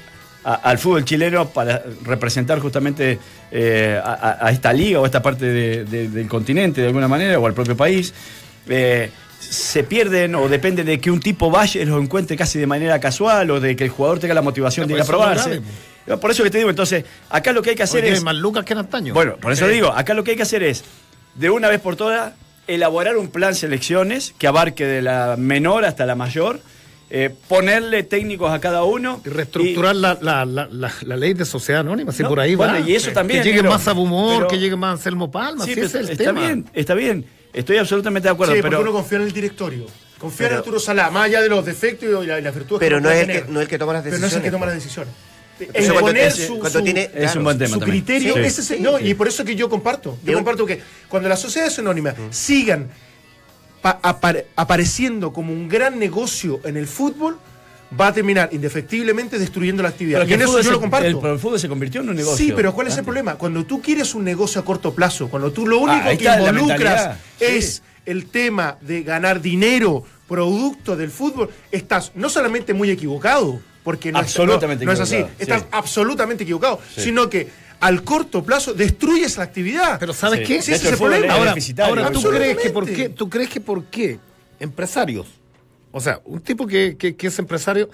a- 0.43 0.53
al 0.55 0.77
fútbol 0.79 1.05
chileno 1.05 1.49
para 1.49 1.83
representar 2.03 2.59
justamente 2.59 3.19
eh, 3.51 3.99
a, 4.03 4.13
a- 4.41 4.47
a 4.47 4.51
esta 4.51 4.73
liga 4.73 4.99
o 4.99 5.03
a 5.03 5.07
esta 5.07 5.21
parte 5.21 5.45
de- 5.45 5.85
de- 5.85 6.09
del 6.09 6.27
continente 6.27 6.81
de 6.81 6.87
alguna 6.87 7.07
manera 7.07 7.37
o 7.39 7.45
al 7.47 7.53
propio 7.53 7.75
país, 7.77 8.13
eh, 8.67 9.09
se 9.39 9.83
pierden 9.83 10.33
o 10.35 10.49
depende 10.49 10.83
de 10.83 10.99
que 10.99 11.11
un 11.11 11.19
tipo 11.19 11.51
vaya 11.51 11.79
y 11.81 11.85
los 11.85 12.01
encuentre 12.01 12.35
casi 12.35 12.57
de 12.57 12.65
manera 12.65 12.99
casual 12.99 13.51
o 13.51 13.59
de 13.59 13.75
que 13.75 13.83
el 13.83 13.89
jugador 13.91 14.17
tenga 14.19 14.33
la 14.33 14.41
motivación 14.41 14.87
de 14.87 14.95
ir 14.95 15.01
a 15.01 15.03
pues 15.03 15.11
lo 15.11 15.17
probarse. 15.19 15.49
grave, 16.05 16.19
Por 16.21 16.31
eso 16.31 16.43
que 16.43 16.49
te 16.49 16.57
digo, 16.57 16.69
entonces, 16.69 17.03
acá 17.29 17.51
lo 17.51 17.61
que 17.61 17.71
hay 17.71 17.75
que 17.75 17.83
hacer 17.83 18.05
es... 18.05 18.23
más 18.23 18.35
lucas 18.35 18.63
que 18.65 18.73
en 18.73 18.79
antaño. 18.79 19.13
Bueno, 19.13 19.37
por 19.37 19.51
eso 19.51 19.67
Sí. 19.67 19.73
digo, 19.73 19.89
acá 19.91 20.13
lo 20.15 20.23
que 20.23 20.31
hay 20.31 20.37
que 20.37 20.43
hacer 20.43 20.63
es, 20.63 20.83
de 21.35 21.49
una 21.49 21.69
vez 21.69 21.79
por 21.81 21.95
todas, 21.95 22.33
elaborar 22.67 23.17
un 23.17 23.27
plan 23.29 23.53
selecciones 23.55 24.33
que 24.37 24.47
abarque 24.47 24.85
de 24.85 25.01
la 25.01 25.35
menor 25.37 25.85
hasta 25.85 26.05
la 26.05 26.15
mayor, 26.15 26.59
eh, 27.11 27.29
ponerle 27.47 28.01
técnicos 28.03 28.51
a 28.51 28.59
cada 28.59 28.83
uno. 28.83 29.21
Y 29.25 29.29
reestructurar 29.29 29.95
la, 29.95 30.17
la, 30.21 30.43
la, 30.45 30.67
la, 30.71 30.91
la 31.01 31.15
ley 31.17 31.33
de 31.33 31.45
sociedad 31.45 31.81
anónima, 31.81 32.11
si 32.11 32.23
No, 32.23 32.29
por 32.29 32.39
ahí 32.39 32.55
bueno, 32.55 32.73
va. 32.73 32.79
y 32.79 32.95
eso 32.95 33.11
también, 33.11 33.41
Que 33.43 33.49
llegue 33.49 33.59
pero- 33.61 33.71
más 33.71 33.87
a 33.87 33.93
Bumor, 33.93 34.37
pero- 34.37 34.47
que 34.47 34.57
llegue 34.59 34.75
más 34.75 34.93
Anselmo 34.93 35.29
Palma, 35.29 35.63
Sí, 35.63 35.71
si 35.71 35.75
pero 35.75 35.87
ese 35.87 35.99
es 35.99 36.05
el 36.05 36.11
está 36.13 36.23
tema. 36.25 36.41
bien, 36.41 36.65
está 36.73 36.93
bien. 36.95 37.25
Estoy 37.53 37.77
absolutamente 37.77 38.27
de 38.27 38.33
acuerdo, 38.33 38.53
Sí, 38.53 38.59
pero 38.61 38.77
porque 38.79 38.89
uno 38.89 38.97
confía 38.97 39.17
en 39.19 39.23
el 39.25 39.31
directorio. 39.31 39.85
Confía 40.17 40.47
en 40.47 40.53
Arturo 40.55 40.79
Salá, 40.79 41.09
más 41.11 41.25
allá 41.25 41.41
de 41.41 41.49
los 41.49 41.63
defectos 41.65 42.23
y 42.23 42.27
la- 42.27 42.39
y 42.39 42.41
las 42.41 42.55
virtudes 42.55 42.79
Pero 42.79 42.97
que 42.97 43.01
no 43.03 43.11
es 43.11 43.19
el 43.19 43.27
que- 43.27 43.51
no 43.51 43.59
es 43.59 43.63
el 43.65 43.69
que 43.69 43.77
toma 43.77 43.93
las 43.93 44.03
Pero 44.03 44.17
no 44.17 44.25
es 44.25 44.33
el 44.33 44.39
que 44.41 44.49
decisiones, 44.49 44.51
toma 44.51 44.65
las 44.65 44.75
decisiones. 44.75 45.13
Entonces, 45.59 45.91
cuando 45.93 46.31
su, 46.31 46.59
cuando 46.59 46.79
su- 46.79 46.83
tiene- 46.85 47.09
Es 47.15 47.35
un 47.35 47.43
buen 47.43 47.57
tema 47.57 47.73
su 47.75 47.79
criterio. 47.79 48.33
Sí. 48.33 48.39
ese 48.41 48.75
es- 48.75 48.81
no, 48.81 48.99
y 48.99 49.13
por 49.13 49.27
eso 49.27 49.45
que 49.45 49.55
yo 49.55 49.69
comparto. 49.69 50.17
Yo 50.23 50.33
comparto 50.33 50.65
que 50.65 50.81
cuando 51.07 51.29
las 51.29 51.39
sociedades 51.39 51.77
anónimas 51.79 52.15
sigan 52.31 52.89
pa- 53.81 53.99
apare- 54.01 54.45
apareciendo 54.55 55.31
como 55.31 55.53
un 55.53 55.67
gran 55.69 55.97
negocio 55.99 56.59
en 56.65 56.75
el 56.77 56.87
fútbol, 56.87 57.37
va 57.99 58.07
a 58.07 58.13
terminar 58.13 58.49
indefectiblemente 58.51 59.37
destruyendo 59.39 59.83
la 59.83 59.89
actividad. 59.89 60.19
Pero 60.19 60.29
Y 60.29 60.33
en 60.33 60.41
eso 60.41 60.57
yo 60.57 60.63
se- 60.63 60.71
lo 60.71 60.81
comparto. 60.81 61.07
El, 61.07 61.17
pero 61.19 61.33
el 61.33 61.39
fútbol 61.39 61.59
se 61.59 61.69
convirtió 61.69 62.01
en 62.01 62.09
un 62.09 62.15
negocio. 62.15 62.37
Sí, 62.45 62.51
pero 62.53 62.73
¿cuál 62.73 62.87
es 62.87 62.97
el 62.97 63.03
problema? 63.05 63.35
Cuando 63.35 63.63
tú 63.65 63.81
quieres 63.81 64.13
un 64.15 64.23
negocio 64.23 64.59
a 64.59 64.65
corto 64.65 64.93
plazo, 64.93 65.29
cuando 65.29 65.51
tú 65.51 65.65
lo 65.67 65.77
único 65.77 66.01
Ah, 66.03 66.09
ahí 66.09 66.17
que 66.17 66.25
involucras 66.25 67.17
sí. 67.39 67.45
es 67.45 67.83
el 68.05 68.25
tema 68.25 68.77
de 68.81 69.03
ganar 69.03 69.39
dinero 69.41 70.03
producto 70.27 70.95
del 70.97 71.11
fútbol, 71.11 71.49
estás 71.71 72.11
no 72.15 72.29
solamente 72.29 72.73
muy 72.73 72.89
equivocado, 72.89 73.61
porque 73.85 74.11
no, 74.11 74.19
es- 74.19 74.25
Absolutamente 74.25 74.83
no, 74.83 74.89
no 74.91 74.93
es 74.93 74.99
así, 74.99 75.23
estás 75.39 75.61
sí. 75.61 75.67
absolutamente 75.71 76.43
equivocado, 76.43 76.81
Sí. 76.93 77.01
sino 77.03 77.29
que 77.29 77.47
al 77.79 78.03
corto 78.03 78.43
plazo 78.43 78.73
destruyes 78.73 79.37
la 79.37 79.43
actividad. 79.43 79.97
Pero 79.99 80.11
¿sabes 80.13 80.39
Sí. 80.39 80.45
qué? 80.45 80.61
Sí, 80.61 80.73
ese 80.73 80.97
problema. 80.97 81.33
Ahora, 81.35 81.53
ahora 81.85 82.11
¿tú, 82.11 82.21
crees 82.23 82.57
que 82.57 82.69
por 82.71 82.85
qué, 82.85 83.07
¿tú 83.09 83.29
crees 83.29 83.49
que 83.49 83.61
por 83.61 83.85
qué 83.85 84.19
empresarios? 84.59 85.27
O 85.91 86.01
sea, 86.01 86.19
un 86.25 86.41
tipo 86.41 86.67
que, 86.67 86.97
que- 86.97 87.15
que 87.15 87.27
es 87.27 87.39
empresario, 87.39 87.89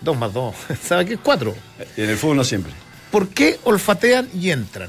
dos 0.00 0.16
más 0.16 0.32
dos, 0.32 0.54
¿sabe 0.82 1.04
qué? 1.04 1.16
Cuatro. 1.18 1.54
En 1.96 2.08
el 2.08 2.16
fútbol 2.16 2.36
no 2.38 2.44
siempre. 2.44 2.72
¿Por 3.10 3.28
qué 3.28 3.58
olfatean 3.64 4.28
y 4.34 4.50
entran? 4.50 4.88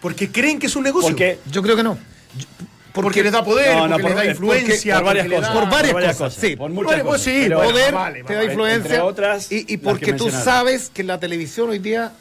Porque 0.00 0.30
creen 0.30 0.58
que 0.58 0.66
es 0.66 0.76
un 0.76 0.84
negocio. 0.84 1.08
Porque 1.10 1.38
Yo 1.50 1.62
creo 1.62 1.74
que 1.76 1.82
no. 1.82 1.96
Yo- 2.36 2.46
porque 3.02 3.22
les 3.22 3.32
da 3.32 3.44
poder, 3.44 3.74
No, 3.76 3.88
no, 3.88 3.96
porque 3.96 4.02
por- 4.02 4.10
les 4.10 4.16
da 4.16 4.22
porque- 4.22 4.30
influencia, 4.30 4.94
por 4.96 5.04
varias 5.04 5.26
porque 5.26 5.36
cosas. 5.40 5.52
Por 5.56 5.70
varias 5.70 6.16
cosas, 6.16 6.34
sí. 6.40 6.56
Por 6.56 6.70
muchas 6.70 7.02
cosas. 7.02 7.20
sí, 7.22 7.48
bueno, 7.48 7.62
poder 7.70 7.92
vale, 7.94 8.24
te 8.24 8.34
da 8.34 8.44
influencia. 8.44 8.76
Entre 8.94 9.00
otras, 9.00 9.50
y, 9.52 9.76
porque 9.78 10.12
tú 10.12 10.30
sabes 10.30 10.90
que 10.94 11.02
la 11.04 11.18
televisión 11.20 11.70
hoy 11.70 11.78
día 11.80 12.12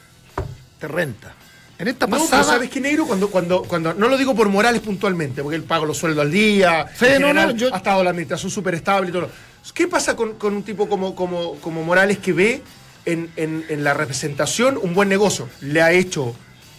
te 0.80 0.88
renta. 0.88 1.34
En 1.80 1.88
esta 1.88 2.06
No, 2.08 2.12
pero 2.18 2.24
pasada. 2.30 2.44
¿sabes 2.44 2.70
qué, 2.70 2.80
negro? 2.80 3.06
Cuando, 3.08 3.30
cuando, 3.30 3.64
cuando, 3.64 3.94
no 3.94 4.08
lo 4.08 4.18
digo 4.18 4.36
por 4.36 4.48
Morales 4.50 4.82
puntualmente, 4.82 5.42
porque 5.42 5.56
él 5.56 5.64
paga 5.64 5.86
los 5.86 5.98
sueldos 5.98 6.24
al 6.24 6.32
día, 6.32 6.86
Sí, 6.98 7.06
en 7.06 7.22
no, 7.22 7.28
general, 7.28 7.50
no, 7.50 7.56
yo- 7.56 7.74
ha 7.74 7.78
estado 7.78 8.04
la 8.04 8.12
administración 8.12 8.52
súper 8.52 8.76
estable 8.76 9.10
y 9.10 9.12
todo. 9.12 9.30
¿Qué 9.74 9.88
pasa 9.88 10.16
con, 10.16 10.34
con 10.36 10.54
un 10.56 10.64
tipo 10.64 10.88
como, 10.88 11.16
como, 11.16 11.56
como 11.56 11.84
Morales 11.84 12.20
que 12.20 12.32
ve 12.34 12.62
en, 13.06 13.30
en- 13.36 13.66
en 13.70 13.84
la 13.84 13.94
representación 13.94 14.78
un 14.82 14.94
buen 14.94 15.10
negocio? 15.10 15.50
Le 15.62 15.82
ha 15.82 15.92
hecho 15.92 16.36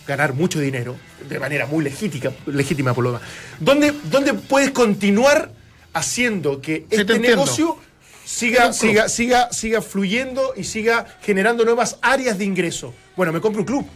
ganar 0.07 0.35
mucho 0.35 0.61
dinero, 0.61 0.97
de 1.29 1.39
manera 1.39 1.67
muy 1.67 1.83
legítima, 1.85 2.33
legítima 2.47 2.93
por 2.95 3.05
lo 3.05 3.13
demás. 3.13 3.29
¿Dónde, 3.59 3.93
dónde 4.05 4.35
puedes 4.35 4.71
continuar 4.71 5.51
haciendo 5.93 6.61
que 6.61 6.81
te 6.81 6.97
este 7.03 7.19
negocio 7.19 7.79
siga, 8.25 8.73
siga, 8.73 9.09
siga, 9.09 9.53
siga 9.53 9.83
fluyendo 9.83 10.55
y 10.57 10.65
siga 10.65 11.07
generando 11.23 11.65
nuevas 11.65 11.99
áreas 12.03 12.37
de 12.39 12.45
ingreso? 12.45 12.93
Bueno, 13.17 13.33
me 13.33 13.41
compro 13.41 13.61
un 13.63 13.67
club. 13.67 13.87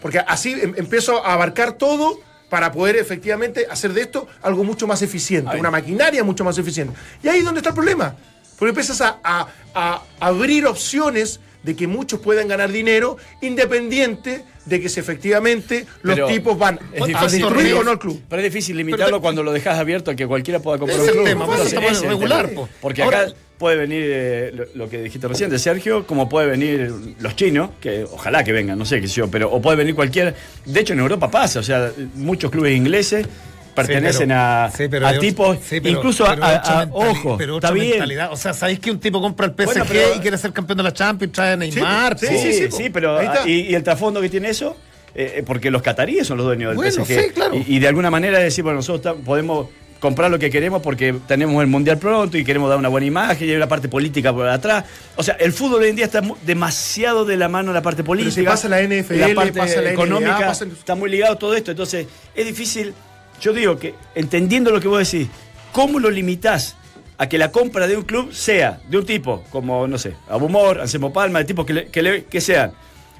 Porque 0.00 0.18
así 0.18 0.52
em- 0.52 0.74
empiezo 0.76 1.24
a 1.24 1.32
abarcar 1.34 1.72
todo 1.74 2.20
para 2.50 2.70
poder 2.72 2.96
efectivamente 2.96 3.66
hacer 3.70 3.92
de 3.94 4.02
esto 4.02 4.26
algo 4.42 4.62
mucho 4.64 4.86
más 4.86 5.00
eficiente, 5.02 5.56
una 5.58 5.70
maquinaria 5.70 6.22
mucho 6.22 6.44
más 6.44 6.58
eficiente. 6.58 6.94
Y 7.22 7.28
ahí 7.28 7.38
es 7.38 7.44
donde 7.44 7.60
está 7.60 7.70
el 7.70 7.74
problema. 7.74 8.14
Porque 8.58 8.70
empiezas 8.70 9.00
a, 9.00 9.18
a- 9.24 9.48
a 9.74 10.02
abrir 10.20 10.66
opciones 10.66 11.40
de 11.62 11.76
que 11.76 11.86
muchos 11.86 12.20
puedan 12.20 12.48
ganar 12.48 12.70
dinero 12.72 13.16
independiente 13.40 14.44
de 14.64 14.80
que 14.80 14.88
si 14.88 15.00
efectivamente 15.00 15.86
los 16.02 16.14
Pero 16.14 16.26
tipos 16.28 16.58
van 16.58 16.78
a 17.00 17.26
destruir 17.26 17.74
o 17.74 17.82
no 17.84 17.92
el 17.92 17.98
club. 17.98 18.20
Pero 18.28 18.42
es 18.42 18.52
difícil 18.52 18.76
limitarlo 18.76 19.20
cuando 19.20 19.42
lo 19.42 19.52
dejas 19.52 19.78
abierto 19.78 20.10
a 20.10 20.14
que 20.14 20.26
cualquiera 20.26 20.60
pueda 20.60 20.78
comprar 20.78 21.00
un 21.00 21.06
el 21.06 21.12
club. 21.12 21.24
tema, 21.24 21.46
por 21.46 21.54
eso 21.54 21.64
Entonces, 21.64 21.72
estamos 21.78 21.90
ese 21.98 22.06
es 22.06 22.12
el 22.12 22.18
regular, 22.18 22.48
tema. 22.48 22.60
po. 22.62 22.68
Porque 22.80 23.02
Ahora- 23.02 23.20
acá 23.22 23.32
puede 23.58 23.76
venir 23.76 24.02
eh, 24.06 24.52
lo, 24.54 24.64
lo 24.74 24.88
que 24.90 25.00
dijiste 25.02 25.28
recién 25.28 25.48
de 25.50 25.58
Sergio, 25.58 26.04
como 26.06 26.28
puede 26.28 26.48
venir 26.48 26.92
los 27.20 27.36
chinos, 27.36 27.70
que 27.80 28.04
ojalá 28.04 28.42
que 28.42 28.50
vengan, 28.52 28.76
no 28.78 28.84
sé 28.84 29.00
qué 29.00 29.06
sé 29.06 29.14
yo, 29.14 29.28
pero 29.30 29.50
o 29.52 29.62
puede 29.62 29.76
venir 29.76 29.94
cualquier. 29.94 30.34
De 30.64 30.80
hecho, 30.80 30.94
en 30.94 30.98
Europa 30.98 31.30
pasa, 31.30 31.60
o 31.60 31.62
sea, 31.62 31.92
muchos 32.16 32.50
clubes 32.50 32.76
ingleses 32.76 33.26
pertenecen 33.74 34.28
pero- 34.28 34.40
a, 34.40 34.70
sí, 34.76 34.84
pero 34.88 35.06
a 35.06 35.10
hay- 35.10 35.18
tipos, 35.18 35.58
sí, 35.66 35.80
pero- 35.80 35.96
incluso 35.98 36.24
a- 36.26 36.30
pero 36.34 36.44
a, 36.44 36.80
a- 36.82 36.88
ojo, 36.92 37.36
pero 37.38 37.56
está 37.56 37.70
bien. 37.70 37.90
mentalidad. 37.90 38.32
O 38.32 38.36
sea, 38.36 38.52
¿sabéis 38.52 38.80
que 38.80 38.90
un 38.90 39.00
tipo 39.00 39.20
compra 39.20 39.46
el 39.46 39.52
PSG 39.52 39.64
Bueno, 39.66 39.84
pero- 39.88 40.16
y 40.16 40.20
quiere 40.20 40.38
ser 40.38 40.52
campeón 40.52 40.78
de 40.78 40.84
la 40.84 40.92
Champions, 40.92 41.32
trae 41.32 41.52
a 41.52 41.56
Neymar? 41.56 42.18
sí? 42.18 42.26
Sí, 42.38 42.68
sí, 42.70 42.90
pero 42.90 43.18
y, 43.46 43.52
y 43.70 43.74
el 43.74 43.82
trasfondo 43.82 44.20
que 44.20 44.28
tiene 44.28 44.50
eso, 44.50 44.76
eh, 45.14 45.34
eh, 45.38 45.42
porque 45.44 45.70
los 45.70 45.82
cataríes 45.82 46.26
son 46.26 46.36
los 46.38 46.46
dueños 46.46 46.70
del 46.70 46.76
Bueno, 46.76 47.04
PSG. 47.04 47.06
sí, 47.24 47.30
claro. 47.34 47.54
Y, 47.56 47.76
y 47.76 47.78
de 47.78 47.88
alguna 47.88 48.10
manera 48.10 48.38
decir, 48.38 48.64
bueno, 48.64 48.76
nosotros 48.78 49.16
podemos 49.24 49.68
comprar 50.00 50.32
lo 50.32 50.38
que 50.40 50.50
queremos 50.50 50.82
porque 50.82 51.14
tenemos 51.28 51.62
el 51.62 51.68
mundial 51.68 51.96
pronto 51.96 52.36
y 52.36 52.44
queremos 52.44 52.68
dar 52.68 52.76
una 52.76 52.88
buena 52.88 53.06
imagen 53.06 53.46
y 53.46 53.50
hay 53.52 53.56
una 53.56 53.68
parte 53.68 53.88
política 53.88 54.32
por 54.32 54.48
atrás. 54.48 54.84
O 55.14 55.22
sea, 55.22 55.34
el 55.38 55.52
fútbol 55.52 55.82
hoy 55.82 55.90
en 55.90 55.94
día 55.96 56.06
está 56.06 56.20
demasiado 56.44 57.24
de 57.24 57.36
la 57.36 57.48
mano 57.48 57.72
la 57.72 57.82
parte 57.82 58.02
política. 58.02 58.34
si 58.34 58.42
pasa 58.42 58.68
la 58.68 58.80
NFL, 58.82 59.14
la 59.20 59.32
parte 59.34 59.52
pasa 59.52 59.76
la 59.76 59.82
NBA, 59.90 59.92
económica, 59.92 60.50
está 60.50 60.96
muy 60.96 61.08
ligado 61.08 61.36
todo 61.38 61.54
esto. 61.54 61.70
Entonces, 61.70 62.08
es 62.34 62.46
difícil. 62.46 62.92
Yo 63.40 63.52
digo 63.52 63.78
que, 63.78 63.94
entendiendo 64.14 64.70
lo 64.70 64.80
que 64.80 64.88
vos 64.88 64.98
decís, 65.10 65.28
¿cómo 65.72 65.98
lo 65.98 66.10
limitás? 66.10 66.76
A 67.18 67.28
que 67.28 67.38
la 67.38 67.52
compra 67.52 67.86
de 67.86 67.96
un 67.96 68.02
club 68.02 68.32
sea 68.32 68.80
de 68.88 68.98
un 68.98 69.06
tipo 69.06 69.44
como, 69.50 69.86
no 69.86 69.98
sé, 69.98 70.14
Abumor, 70.28 70.80
Anselmo 70.80 71.12
Palma, 71.12 71.38
de 71.40 71.44
tipos 71.44 71.64
que, 71.66 71.72
le- 71.72 71.86
que, 71.88 72.02
le- 72.02 72.24
que 72.24 72.40
sean 72.40 72.72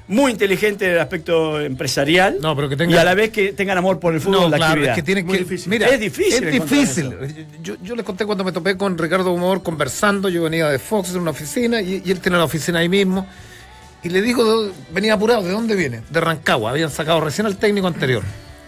muy 0.09 0.31
inteligentes 0.33 0.85
en 0.85 0.95
el 0.95 0.99
aspecto 0.99 1.61
empresarial 1.61 2.37
No, 2.41 2.53
pero 2.55 2.67
que 2.67 2.75
tengan- 2.75 2.95
y 2.95 2.97
a 2.97 3.05
la 3.05 3.13
vez 3.13 3.29
que 3.29 3.53
tengan 3.53 3.77
amor 3.77 3.99
por 4.01 4.13
el 4.13 4.19
fútbol 4.19 4.41
No, 4.41 4.49
la 4.49 4.57
claro, 4.57 4.71
actividad. 4.73 4.91
es 4.91 4.95
que 4.97 5.03
que. 5.37 5.37
difícil. 5.39 5.69
Mira, 5.69 5.87
Es 5.87 5.99
difícil 5.99 6.43
Es 6.43 6.51
difícil. 6.51 7.15
Yo, 7.61 7.75
yo 7.81 7.95
les 7.95 8.05
conté 8.05 8.25
cuando 8.25 8.43
me 8.43 8.51
topé 8.51 8.75
con 8.75 8.97
Ricardo 8.97 9.31
Humor 9.31 9.63
conversando. 9.63 10.27
Yo 10.27 10.43
venía 10.43 10.67
de 10.67 10.79
Fox 10.79 11.11
en 11.11 11.21
una 11.21 11.31
oficina 11.31 11.81
y, 11.81 12.01
y 12.03 12.11
él 12.11 12.19
tiene 12.19 12.37
la 12.37 12.43
oficina 12.43 12.79
ahí 12.79 12.89
mismo. 12.89 13.25
Y 14.03 14.09
le 14.09 14.21
digo, 14.21 14.69
venía 14.91 15.13
apurado, 15.13 15.43
¿de 15.43 15.51
dónde 15.51 15.77
viene? 15.77 16.01
De 16.09 16.19
Rancagua. 16.19 16.71
Habían 16.71 16.89
sacado 16.89 17.21
recién 17.21 17.47
al 17.47 17.55
técnico 17.55 17.87
anterior. 17.87 18.23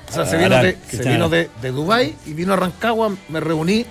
O 0.10 0.14
sea, 0.14 0.26
se 0.26 0.36
Ah, 0.36 0.40
vino, 0.40 0.62
de, 0.62 0.78
se 0.90 1.10
vino 1.10 1.30
de, 1.30 1.50
de 1.62 1.72
Dubái 1.72 2.16
y 2.26 2.34
vino 2.34 2.54
a 2.54 2.56
Rancagua. 2.56 3.12
Me 3.30 3.40
reuní. 3.40 3.86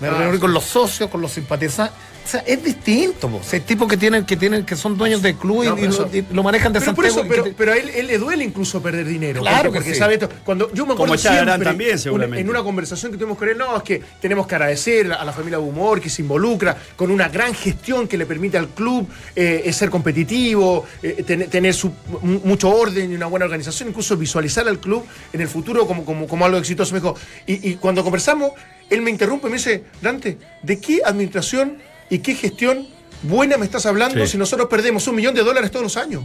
Me 0.00 0.08
Ah, 0.08 0.12
reuní 0.18 0.38
con 0.38 0.52
los 0.54 0.64
socios, 0.64 1.10
con 1.10 1.20
los 1.20 1.32
simpatizantes. 1.32 1.94
O 2.24 2.28
sea, 2.30 2.40
es 2.46 2.62
distinto. 2.62 3.28
po. 3.28 3.38
O 3.38 3.42
sea, 3.42 3.58
hay 3.58 3.64
tipos 3.64 3.88
que 3.88 3.96
tienen, 3.96 4.24
que 4.24 4.36
tienen, 4.36 4.64
que 4.64 4.76
son 4.76 4.96
dueños 4.96 5.20
del 5.22 5.34
club 5.36 5.64
y- 5.64 5.66
No, 5.66 5.72
y, 5.72 5.80
pero 5.80 5.92
lo, 5.92 6.06
eso- 6.06 6.16
y 6.16 6.34
lo 6.34 6.42
manejan 6.42 6.72
de 6.72 6.78
Pero 6.80 6.94
por 6.94 7.04
Santiago. 7.06 7.22
eso, 7.24 7.28
pero, 7.28 7.44
que 7.44 7.50
te- 7.50 7.56
pero 7.56 7.72
a 7.72 7.76
él, 7.76 7.88
él 7.90 8.06
le 8.06 8.18
duele 8.18 8.44
incluso 8.44 8.80
perder 8.80 9.06
dinero. 9.06 9.40
Claro 9.40 9.56
porque, 9.56 9.70
que 9.70 9.78
porque 9.80 9.92
sí. 9.94 9.98
sabe 9.98 10.14
esto. 10.14 10.28
Cuando 10.44 10.72
yo 10.72 10.86
me 10.86 10.92
acuerdo 10.92 11.12
Como 11.14 11.18
siempre, 11.18 11.64
también, 11.64 11.90
una- 11.90 11.98
seguramente. 11.98 12.40
en 12.40 12.50
una 12.50 12.62
conversación 12.62 13.10
que 13.10 13.18
tuvimos 13.18 13.36
con 13.38 13.48
él, 13.48 13.58
no, 13.58 13.76
es 13.76 13.82
que 13.82 14.00
tenemos 14.20 14.46
que 14.46 14.54
agradecer 14.54 15.12
a 15.12 15.24
la 15.24 15.32
familia 15.32 15.58
Humor 15.58 16.00
que 16.00 16.08
se 16.10 16.22
involucra 16.22 16.76
con 16.94 17.10
una 17.10 17.28
gran 17.28 17.52
gestión 17.54 18.06
que 18.06 18.16
le 18.16 18.26
permite 18.26 18.58
al 18.58 18.68
club 18.68 19.08
eh, 19.34 19.62
eh, 19.64 19.72
ser 19.72 19.90
competitivo, 19.90 20.84
eh, 21.02 21.24
ten- 21.26 21.48
tener 21.50 21.74
su- 21.74 21.92
mucho 22.22 22.70
orden 22.70 23.10
y 23.10 23.14
una 23.14 23.26
buena 23.26 23.46
organización, 23.46 23.88
incluso 23.88 24.16
visualizar 24.16 24.68
al 24.68 24.78
club 24.78 25.04
en 25.32 25.40
el 25.40 25.48
futuro 25.48 25.86
como, 25.86 26.04
como, 26.04 26.28
como 26.28 26.44
algo 26.44 26.58
exitoso. 26.58 26.92
Me 26.94 27.00
dijo, 27.00 27.16
y, 27.46 27.70
y 27.70 27.74
cuando 27.76 28.02
conversamos, 28.04 28.52
él 28.88 29.02
me 29.02 29.10
interrumpe 29.10 29.46
y 29.46 29.50
me 29.50 29.56
dice, 29.56 29.84
Dante, 30.02 30.36
¿de 30.62 30.80
qué 30.80 31.00
administración 31.04 31.78
y 32.10 32.18
qué 32.18 32.34
gestión 32.34 32.86
buena 33.22 33.56
me 33.56 33.64
estás 33.64 33.86
hablando 33.86 34.24
Sí. 34.24 34.32
si 34.32 34.38
nosotros 34.38 34.68
perdemos 34.68 35.06
un 35.06 35.14
millón 35.16 35.34
de 35.34 35.42
dólares 35.42 35.70
todos 35.70 35.84
los 35.84 35.96
años? 35.96 36.24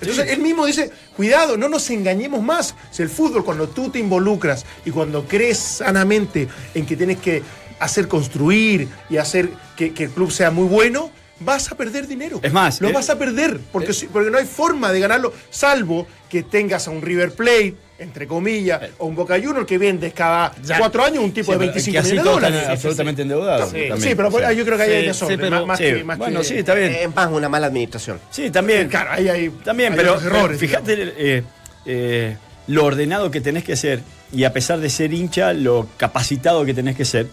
Entonces 0.00 0.30
él 0.30 0.40
mismo 0.40 0.64
dice, 0.64 0.90
cuidado, 1.16 1.56
no 1.56 1.68
nos 1.68 1.90
engañemos 1.90 2.40
más. 2.42 2.76
Si 2.92 3.02
el 3.02 3.08
fútbol, 3.08 3.44
cuando 3.44 3.68
tú 3.68 3.90
te 3.90 3.98
involucras 3.98 4.64
y 4.84 4.92
cuando 4.92 5.24
crees 5.26 5.58
sanamente 5.58 6.46
en 6.74 6.86
que 6.86 6.96
tienes 6.96 7.18
que 7.18 7.42
hacer 7.80 8.06
construir 8.06 8.88
y 9.10 9.16
hacer 9.16 9.50
que, 9.76 9.92
que 9.92 10.04
el 10.04 10.10
club 10.10 10.30
sea 10.30 10.52
muy 10.52 10.68
bueno, 10.68 11.10
vas 11.40 11.70
a 11.72 11.76
perder 11.76 12.06
dinero. 12.06 12.38
Es 12.42 12.52
más, 12.52 12.80
lo 12.80 12.88
eh, 12.90 12.92
vas 12.92 13.10
a 13.10 13.18
perder, 13.18 13.58
porque, 13.72 13.92
si- 13.92 14.06
porque 14.06 14.30
no 14.30 14.38
hay 14.38 14.46
forma 14.46 14.92
de 14.92 15.00
ganarlo, 15.00 15.32
salvo 15.50 16.06
que 16.28 16.44
tengas 16.44 16.86
a 16.86 16.92
un 16.92 17.02
River 17.02 17.32
Plate, 17.32 17.74
entre 17.98 18.26
comillas, 18.28 18.80
o 18.98 19.06
un 19.06 19.16
Boca 19.16 19.34
Juniors 19.34 19.66
que 19.66 19.76
vendes 19.76 20.12
cada 20.12 20.52
Ya. 20.62 20.78
cuatro 20.78 21.04
años 21.04 21.24
un 21.24 21.32
tipo 21.32 21.46
Sí, 21.46 21.52
de 21.52 21.58
pero 21.58 21.72
25 21.72 21.92
que 21.92 21.98
así 21.98 22.10
millones 22.12 22.24
de 22.24 22.36
están 22.36 22.52
dólares. 22.52 22.68
absolutamente 22.70 23.22
endeudados. 23.22 23.70
Sí, 23.70 23.88
también. 23.88 24.16
pero 24.16 24.30
Sí. 24.30 24.56
yo 24.56 24.64
creo 24.64 24.76
que 24.76 24.82
ahí 24.84 24.92
hay 24.92 25.06
desorden, 25.06 25.36
sí, 25.36 25.42
pero- 25.42 25.66
más, 25.66 25.78
que, 25.78 26.04
más 26.04 26.18
bueno, 26.18 26.40
que- 26.40 26.46
sí, 26.46 26.54
está 26.58 26.74
bien. 26.74 26.92
Es 26.94 27.14
más 27.14 27.28
una 27.32 27.48
mala 27.48 27.66
administración. 27.66 28.20
Sí, 28.30 28.50
también. 28.50 28.88
Claro, 28.88 29.10
ahí 29.12 29.28
hay 29.28 29.50
También, 29.64 29.92
hay 29.92 29.98
pero, 29.98 30.14
errores. 30.20 30.58
pero 30.58 30.58
fíjate 30.58 31.12
eh, 31.18 31.42
eh, 31.86 32.36
lo 32.68 32.84
ordenado 32.84 33.30
que 33.30 33.40
tenés 33.40 33.64
que 33.64 33.74
ser 33.76 34.00
y 34.32 34.44
a 34.44 34.52
pesar 34.52 34.78
de 34.78 34.90
ser 34.90 35.12
hincha, 35.12 35.52
lo 35.52 35.88
capacitado 35.96 36.64
que 36.64 36.74
tenés 36.74 36.94
que 36.96 37.04
ser. 37.04 37.26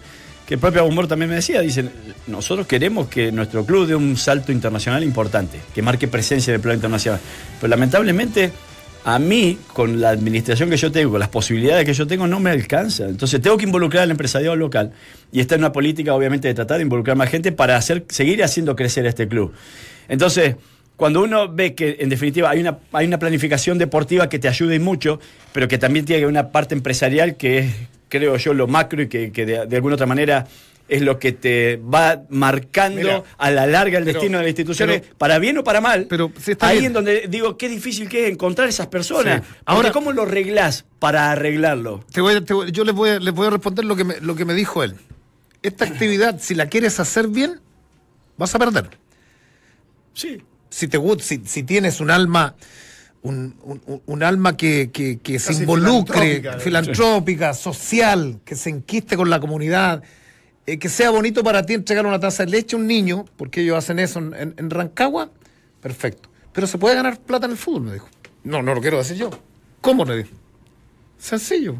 Que 0.46 0.54
el 0.54 0.60
propio 0.60 0.84
Humor 0.84 1.08
también 1.08 1.28
me 1.28 1.34
decía, 1.36 1.60
dicen, 1.60 1.90
nosotros 2.28 2.68
queremos 2.68 3.08
que 3.08 3.32
nuestro 3.32 3.66
club 3.66 3.86
dé 3.88 3.96
un 3.96 4.16
salto 4.16 4.52
internacional 4.52 5.02
importante, 5.02 5.58
que 5.74 5.82
marque 5.82 6.06
presencia 6.06 6.52
en 6.52 6.54
el 6.56 6.60
plano 6.60 6.74
internacional. 6.76 7.20
Pero 7.60 7.68
lamentablemente, 7.68 8.52
a 9.06 9.20
mí, 9.20 9.56
con 9.72 10.00
la 10.00 10.10
administración 10.10 10.68
que 10.68 10.76
yo 10.76 10.90
tengo, 10.90 11.12
con 11.12 11.20
las 11.20 11.28
posibilidades 11.28 11.84
que 11.84 11.94
yo 11.94 12.08
tengo, 12.08 12.26
no 12.26 12.40
me 12.40 12.50
alcanza. 12.50 13.04
Entonces 13.04 13.40
tengo 13.40 13.56
que 13.56 13.64
involucrar 13.64 14.02
al 14.02 14.10
empresariado 14.10 14.56
local 14.56 14.90
y 15.30 15.38
está 15.38 15.54
en 15.54 15.60
una 15.60 15.70
política, 15.70 16.12
obviamente, 16.12 16.48
de 16.48 16.54
tratar 16.54 16.78
de 16.78 16.82
involucrar 16.82 17.16
más 17.16 17.30
gente 17.30 17.52
para 17.52 17.76
hacer, 17.76 18.04
seguir 18.08 18.42
haciendo 18.42 18.74
crecer 18.74 19.06
este 19.06 19.28
club. 19.28 19.52
Entonces, 20.08 20.56
cuando 20.96 21.22
uno 21.22 21.46
ve 21.46 21.76
que 21.76 21.98
en 22.00 22.08
definitiva 22.08 22.50
hay 22.50 22.58
una, 22.58 22.78
hay 22.90 23.06
una 23.06 23.20
planificación 23.20 23.78
deportiva 23.78 24.28
que 24.28 24.40
te 24.40 24.48
ayude 24.48 24.80
mucho, 24.80 25.20
pero 25.52 25.68
que 25.68 25.78
también 25.78 26.04
tiene 26.04 26.26
una 26.26 26.50
parte 26.50 26.74
empresarial 26.74 27.36
que 27.36 27.58
es, 27.58 27.74
creo 28.08 28.36
yo, 28.38 28.54
lo 28.54 28.66
macro 28.66 29.02
y 29.02 29.06
que, 29.06 29.30
que 29.30 29.46
de, 29.46 29.66
de 29.66 29.76
alguna 29.76 29.94
otra 29.94 30.06
manera 30.06 30.48
es 30.88 31.02
lo 31.02 31.18
que 31.18 31.32
te 31.32 31.76
va 31.78 32.22
marcando 32.28 33.00
Mira, 33.00 33.22
a 33.38 33.50
la 33.50 33.66
larga 33.66 33.98
el 33.98 34.04
pero- 34.04 34.18
destino 34.20 34.38
de 34.38 34.44
las 34.44 34.50
instituciones, 34.50 35.00
pero- 35.00 35.18
para 35.18 35.38
bien 35.40 35.58
o 35.58 35.64
para 35.64 35.80
mal. 35.80 36.06
pero 36.08 36.30
sí 36.40 36.52
está 36.52 36.68
ahí 36.68 36.76
bien. 36.78 36.86
en 36.90 36.92
donde 36.92 37.26
digo, 37.28 37.56
qué 37.58 37.68
difícil 37.68 38.08
que 38.08 38.26
es 38.26 38.32
encontrar 38.32 38.68
esas 38.68 38.86
personas. 38.86 39.42
Sí. 39.44 39.54
Ahora, 39.64 39.90
¿cómo 39.90 40.12
lo 40.12 40.22
arreglás 40.22 40.84
para 41.00 41.32
arreglarlo? 41.32 42.04
Te 42.12 42.20
voy 42.20 42.34
a- 42.34 42.44
te 42.44 42.54
voy- 42.54 42.70
yo 42.70 42.84
les 42.84 42.94
voy, 42.94 43.10
a, 43.10 43.18
les 43.18 43.34
voy 43.34 43.48
a 43.48 43.50
responder 43.50 43.84
lo 43.84 43.96
que, 43.96 44.04
me, 44.04 44.20
lo 44.20 44.36
que 44.36 44.44
me 44.44 44.54
dijo 44.54 44.82
él. 44.84 44.94
Esta 45.62 45.84
actividad, 45.86 46.38
si 46.40 46.54
la 46.54 46.68
quieres 46.68 47.00
hacer 47.00 47.26
bien, 47.28 47.60
vas 48.36 48.54
a 48.54 48.58
perder. 48.60 48.88
Sí. 50.14 50.42
Si, 50.70 50.88
te, 50.88 50.98
si, 51.20 51.42
si 51.44 51.62
tienes 51.62 52.00
un 52.00 52.10
alma, 52.10 52.54
un, 53.22 53.56
un- 54.06 54.22
alma 54.22 54.56
que, 54.56 54.90
que- 54.92 55.18
que 55.18 55.38
se 55.38 55.52
involucre, 55.54 56.20
filantrópica, 56.36 56.58
filantrópica, 56.60 57.54
social, 57.54 58.38
que 58.44 58.54
se 58.54 58.70
enquiste 58.70 59.16
con 59.16 59.30
la 59.30 59.40
comunidad, 59.40 60.02
eh, 60.66 60.78
que 60.78 60.88
sea 60.88 61.10
bonito 61.10 61.42
para 61.44 61.64
ti 61.64 61.74
entregar 61.74 62.06
una 62.06 62.18
taza 62.20 62.44
de 62.44 62.50
leche 62.50 62.76
a 62.76 62.78
un 62.78 62.86
niño, 62.86 63.24
porque 63.36 63.60
ellos 63.62 63.76
hacen 63.76 63.98
eso 63.98 64.18
en, 64.18 64.34
en- 64.34 64.54
en 64.56 64.70
Rancagua, 64.70 65.30
perfecto. 65.80 66.28
Pero 66.52 66.66
se 66.66 66.78
puede 66.78 66.94
ganar 66.96 67.18
plata 67.20 67.46
en 67.46 67.52
el 67.52 67.58
fútbol, 67.58 67.82
me 67.82 67.92
dijo. 67.92 68.08
No, 68.44 68.62
no 68.62 68.74
lo 68.74 68.80
quiero 68.80 68.98
decir 68.98 69.16
yo. 69.16 69.30
¿Cómo 69.80 70.04
le 70.04 70.18
dijo? 70.18 70.30
Sencillo. 71.18 71.76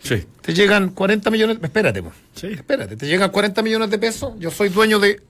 Sí. 0.00 0.24
Te 0.42 0.52
llegan 0.54 0.90
40 0.90 1.30
millones. 1.30 1.58
Espérate, 1.62 2.02
po. 2.02 2.12
Sí. 2.34 2.48
espérate. 2.48 2.96
Te 2.96 3.06
llegan 3.06 3.30
40 3.30 3.62
millones 3.62 3.90
de 3.90 3.98
pesos. 3.98 4.34
Yo 4.38 4.50
soy 4.50 4.68
dueño 4.68 4.98
de 4.98 5.22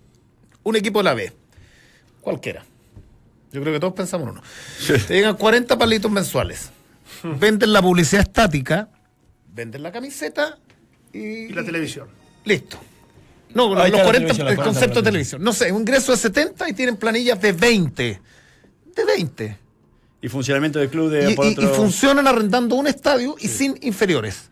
un 0.64 0.74
equipo 0.76 0.98
de 0.98 1.04
la 1.04 1.14
B. 1.14 1.32
Cualquiera. 2.20 2.64
Yo 3.52 3.60
creo 3.60 3.72
que 3.72 3.78
todos 3.80 3.94
pensamos 3.94 4.26
en 4.28 4.32
uno. 4.32 4.42
Te 5.06 5.14
llegan 5.14 5.36
40 5.36 5.78
palitos 5.78 6.10
mensuales. 6.10 6.70
Venden 7.22 7.72
la 7.72 7.80
publicidad 7.80 8.22
estática, 8.22 8.88
venden 9.54 9.82
la 9.82 9.92
camiseta 9.92 10.58
y. 11.12 11.18
Y 11.18 11.48
la 11.50 11.64
televisión. 11.64 12.08
Listo. 12.44 12.78
No, 13.54 13.66
Ahí 13.80 13.90
los 13.90 13.98
está 13.98 13.98
la 13.98 14.04
40, 14.04 14.12
televisión, 14.12 14.44
la 14.46 14.50
el 14.50 14.56
40 14.56 14.64
concepto 14.80 15.00
de 15.00 15.04
televisión. 15.10 15.42
No 15.44 15.52
sé, 15.52 15.70
un 15.72 15.80
ingreso 15.82 16.12
de 16.12 16.18
70 16.18 16.68
y 16.68 16.72
tienen 16.72 16.96
planillas 16.96 17.40
de 17.40 17.52
20. 17.52 18.20
De 18.96 19.04
20. 19.04 19.58
Y 20.22 20.28
funcionamiento 20.28 20.78
del 20.78 20.88
club 20.88 21.10
de 21.10 21.30
Y, 21.30 21.34
por 21.34 21.46
y- 21.46 21.50
otro- 21.52 21.64
y 21.64 21.66
funcionan 21.74 22.26
arrendando 22.26 22.74
un 22.74 22.86
estadio 22.86 23.36
y 23.38 23.48
sin 23.48 23.78
inferiores. 23.82 24.50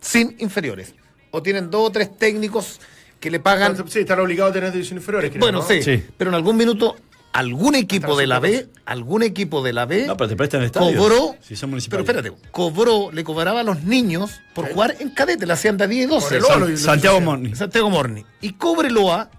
Sin 0.00 0.36
inferiores. 0.38 0.94
O 1.32 1.42
tienen 1.42 1.70
dos 1.70 1.88
o 1.88 1.92
tres 1.92 2.16
técnicos 2.16 2.80
que 3.18 3.30
le 3.30 3.40
pagan. 3.40 3.76
Sí, 3.88 4.00
están 4.00 4.20
obligados 4.20 4.52
a 4.52 4.54
tener 4.54 4.72
divisiones 4.72 5.02
inferiores. 5.02 5.30
creo, 5.30 5.40
Bueno, 5.40 5.58
¿no? 5.58 5.66
sí, 5.68 5.82
Sí. 5.82 6.02
Pero 6.16 6.30
en 6.30 6.34
algún 6.36 6.56
minuto, 6.56 6.96
algún 7.32 7.74
equipo 7.74 8.16
de 8.16 8.26
la 8.26 8.40
B, 8.40 8.68
algún 8.84 9.22
equipo 9.22 9.62
de 9.62 9.72
la 9.72 9.86
B. 9.86 10.06
No, 10.06 10.16
pero 10.16 10.28
te 10.28 10.36
prestan 10.36 10.60
el 10.60 10.66
estadio. 10.66 10.98
Cobró, 10.98 11.36
Si 11.40 11.54
son 11.56 11.70
pero 11.88 12.02
espérate, 12.02 12.32
cobró, 12.50 13.10
le 13.12 13.22
cobraba 13.24 13.60
a 13.60 13.62
los 13.62 13.84
niños 13.84 14.40
por 14.54 14.70
jugar 14.72 14.96
en 15.00 15.10
cadete, 15.10 15.46
le 15.46 15.52
hacían 15.52 15.76
de 15.76 15.86
10 15.86 16.04
y 16.04 16.08
12. 16.08 16.26
Por 16.26 16.36
el 16.36 16.44
olo 16.44 16.68
y- 16.70 16.76
San- 16.76 16.86
Santiago 16.94 17.20
Morni. 17.20 17.54
Santiago 17.54 17.90
Morni. 17.90 18.24
Y 18.40 18.52
Cobreloa. 18.54 19.30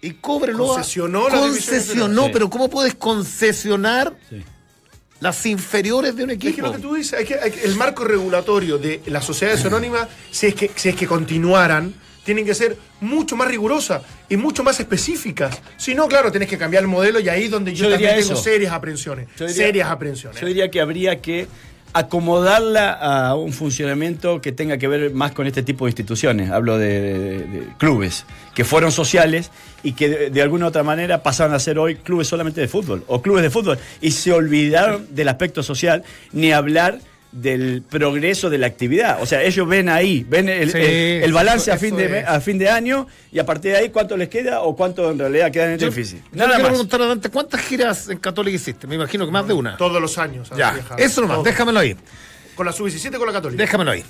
Y 0.00 0.12
Cobreloa. 0.12 0.74
Concesionó 0.76 1.24
divisiones 1.28 1.64
Concesionó, 1.68 2.30
pero 2.32 2.48
¿cómo 2.50 2.68
puedes 2.70 2.94
concesionar 2.94 4.14
Sí. 4.30 4.42
las 5.20 5.44
inferiores 5.46 6.14
de 6.16 6.24
un 6.24 6.30
Es 6.30 6.38
que 6.38 6.48
equipo? 6.50 6.66
lo 6.68 6.72
que 6.74 6.78
tú 6.78 6.94
dices, 6.94 7.18
hay 7.18 7.24
que- 7.24 7.34
el 7.64 7.74
marco 7.76 8.04
regulatorio 8.04 8.78
de 8.78 9.02
las 9.06 9.24
sociedades 9.24 9.64
anónimas, 9.64 10.08
si 10.30 10.46
es, 10.46 10.54
que, 10.54 10.70
si 10.74 10.90
es 10.90 10.96
que 10.96 11.06
continuaran, 11.06 11.94
tienen 12.26 12.44
que 12.44 12.54
ser 12.54 12.76
mucho 13.00 13.36
más 13.36 13.48
rigurosas 13.48 14.02
y 14.28 14.36
mucho 14.36 14.62
más 14.62 14.78
específicas. 14.80 15.58
Si 15.78 15.94
no, 15.94 16.06
claro, 16.08 16.30
tenés 16.30 16.48
que 16.48 16.58
cambiar 16.58 16.82
el 16.82 16.88
modelo 16.88 17.18
y 17.20 17.28
ahí 17.30 17.44
es 17.44 17.50
donde 17.50 17.72
yo, 17.72 17.84
Yo 17.86 17.92
también 17.92 18.16
tengo 18.18 18.32
eso. 18.34 18.36
serias 18.42 18.72
aprensiones. 18.74 19.28
Yo 19.38 19.46
diría- 19.46 19.64
serias 19.66 19.88
aprensiones. 19.90 20.38
Yo 20.40 20.46
diría 20.46 20.70
que 20.70 20.80
habría 20.82 21.22
que 21.22 21.46
acomodarla 21.94 22.92
a 22.92 23.34
un 23.36 23.52
funcionamiento 23.54 24.40
que 24.42 24.52
tenga 24.52 24.76
que 24.76 24.86
ver 24.86 25.12
más 25.12 25.32
con 25.32 25.46
este 25.46 25.62
tipo 25.62 25.86
de 25.86 25.90
instituciones. 25.92 26.50
Hablo 26.50 26.76
de, 26.78 27.00
de- 27.00 27.38
de 27.44 27.66
clubes 27.78 28.26
que 28.54 28.64
fueron 28.64 28.92
sociales 28.92 29.50
y 29.82 29.92
que 29.92 30.08
de, 30.08 30.30
de 30.30 30.42
alguna 30.42 30.66
u 30.66 30.68
otra 30.68 30.82
manera 30.82 31.22
pasaron 31.22 31.54
a 31.54 31.58
ser 31.58 31.78
hoy 31.78 31.96
clubes 31.96 32.28
solamente 32.28 32.60
de 32.60 32.68
fútbol 32.68 33.02
o 33.06 33.22
clubes 33.22 33.42
de 33.42 33.50
fútbol 33.50 33.78
y 34.02 34.10
se 34.10 34.32
olvidaron 34.32 35.06
del 35.14 35.28
aspecto 35.28 35.62
social 35.62 36.04
ni 36.32 36.52
hablar 36.52 36.98
del 37.36 37.82
progreso 37.88 38.48
de 38.50 38.58
la 38.58 38.66
actividad. 38.66 39.18
O 39.22 39.26
sea, 39.26 39.42
ellos 39.42 39.68
ven 39.68 39.88
ahí, 39.88 40.24
ven 40.28 40.48
el, 40.48 40.70
Sí, 40.72 40.78
el- 40.78 41.22
el 41.24 41.32
balance 41.32 41.70
a, 41.70 41.76
fin 41.76 41.96
de, 41.96 42.20
a 42.20 42.40
fin 42.40 42.58
de 42.58 42.70
año 42.70 43.06
y 43.30 43.38
a 43.38 43.44
partir 43.46 43.72
de 43.72 43.78
ahí 43.78 43.90
cuánto 43.90 44.16
les 44.16 44.28
queda 44.28 44.62
o 44.62 44.74
cuánto 44.74 45.10
en 45.10 45.18
realidad 45.18 45.50
queda 45.50 45.66
en 45.66 45.70
el 45.72 45.78
Yo- 45.78 45.86
déficit. 45.88 46.18
yo 46.24 46.30
Nada 46.32 46.48
quiero 46.50 46.62
más. 46.62 46.68
preguntar 46.70 47.00
adelante, 47.00 47.28
¿cuántas 47.30 47.60
giras 47.60 48.08
en 48.08 48.18
Católica 48.18 48.56
hiciste? 48.56 48.86
Me 48.86 48.94
imagino 48.94 49.26
que 49.26 49.32
más 49.32 49.46
de 49.46 49.52
una. 49.54 49.76
Todos 49.76 50.00
los 50.00 50.16
años. 50.18 50.48
Ya, 50.56 50.72
viajado. 50.72 50.96
eso 51.02 51.20
nomás, 51.20 51.36
Todo. 51.36 51.44
déjamelo 51.44 51.78
ahí. 51.80 51.96
Con 52.54 52.64
la 52.66 52.72
sub-17 52.72 53.18
con 53.18 53.26
la 53.26 53.32
Católica. 53.34 53.62
Déjamelo 53.62 53.90
ahí. 53.90 54.02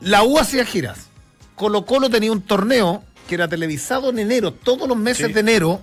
La 0.00 0.22
U 0.22 0.38
hacía 0.38 0.64
giras. 0.64 1.08
Colo 1.56 1.84
Colo 1.84 2.08
tenía 2.10 2.30
un 2.30 2.42
torneo 2.42 3.02
que 3.28 3.34
era 3.36 3.48
televisado 3.48 4.10
en 4.10 4.18
enero, 4.18 4.52
todos 4.52 4.86
los 4.88 4.96
meses 4.96 5.28
Sí. 5.28 5.32
de 5.32 5.40
enero, 5.40 5.80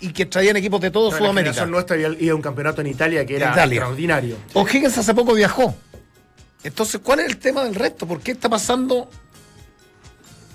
y 0.00 0.12
que 0.12 0.26
traían 0.26 0.56
equipos 0.56 0.80
de 0.80 0.90
todo 0.90 1.10
La 1.10 1.18
Sudamérica. 1.18 1.52
generación 1.54 1.70
nuestra 1.70 1.96
iba 1.96 2.10
iba 2.18 2.32
a 2.32 2.36
un 2.36 2.42
campeonato 2.42 2.80
en 2.80 2.86
Italia 2.88 3.24
que 3.26 3.36
era 3.36 3.52
Italia. 3.52 3.76
extraordinario. 3.76 4.36
O'Higgins 4.54 4.96
hace 4.98 5.14
poco 5.14 5.34
viajó. 5.34 5.74
Entonces, 6.64 7.00
¿cuál 7.02 7.20
es 7.20 7.26
el 7.26 7.38
tema 7.38 7.64
del 7.64 7.74
resto? 7.74 8.06
¿Por 8.06 8.20
qué 8.20 8.32
está 8.32 8.48
pasando 8.48 9.08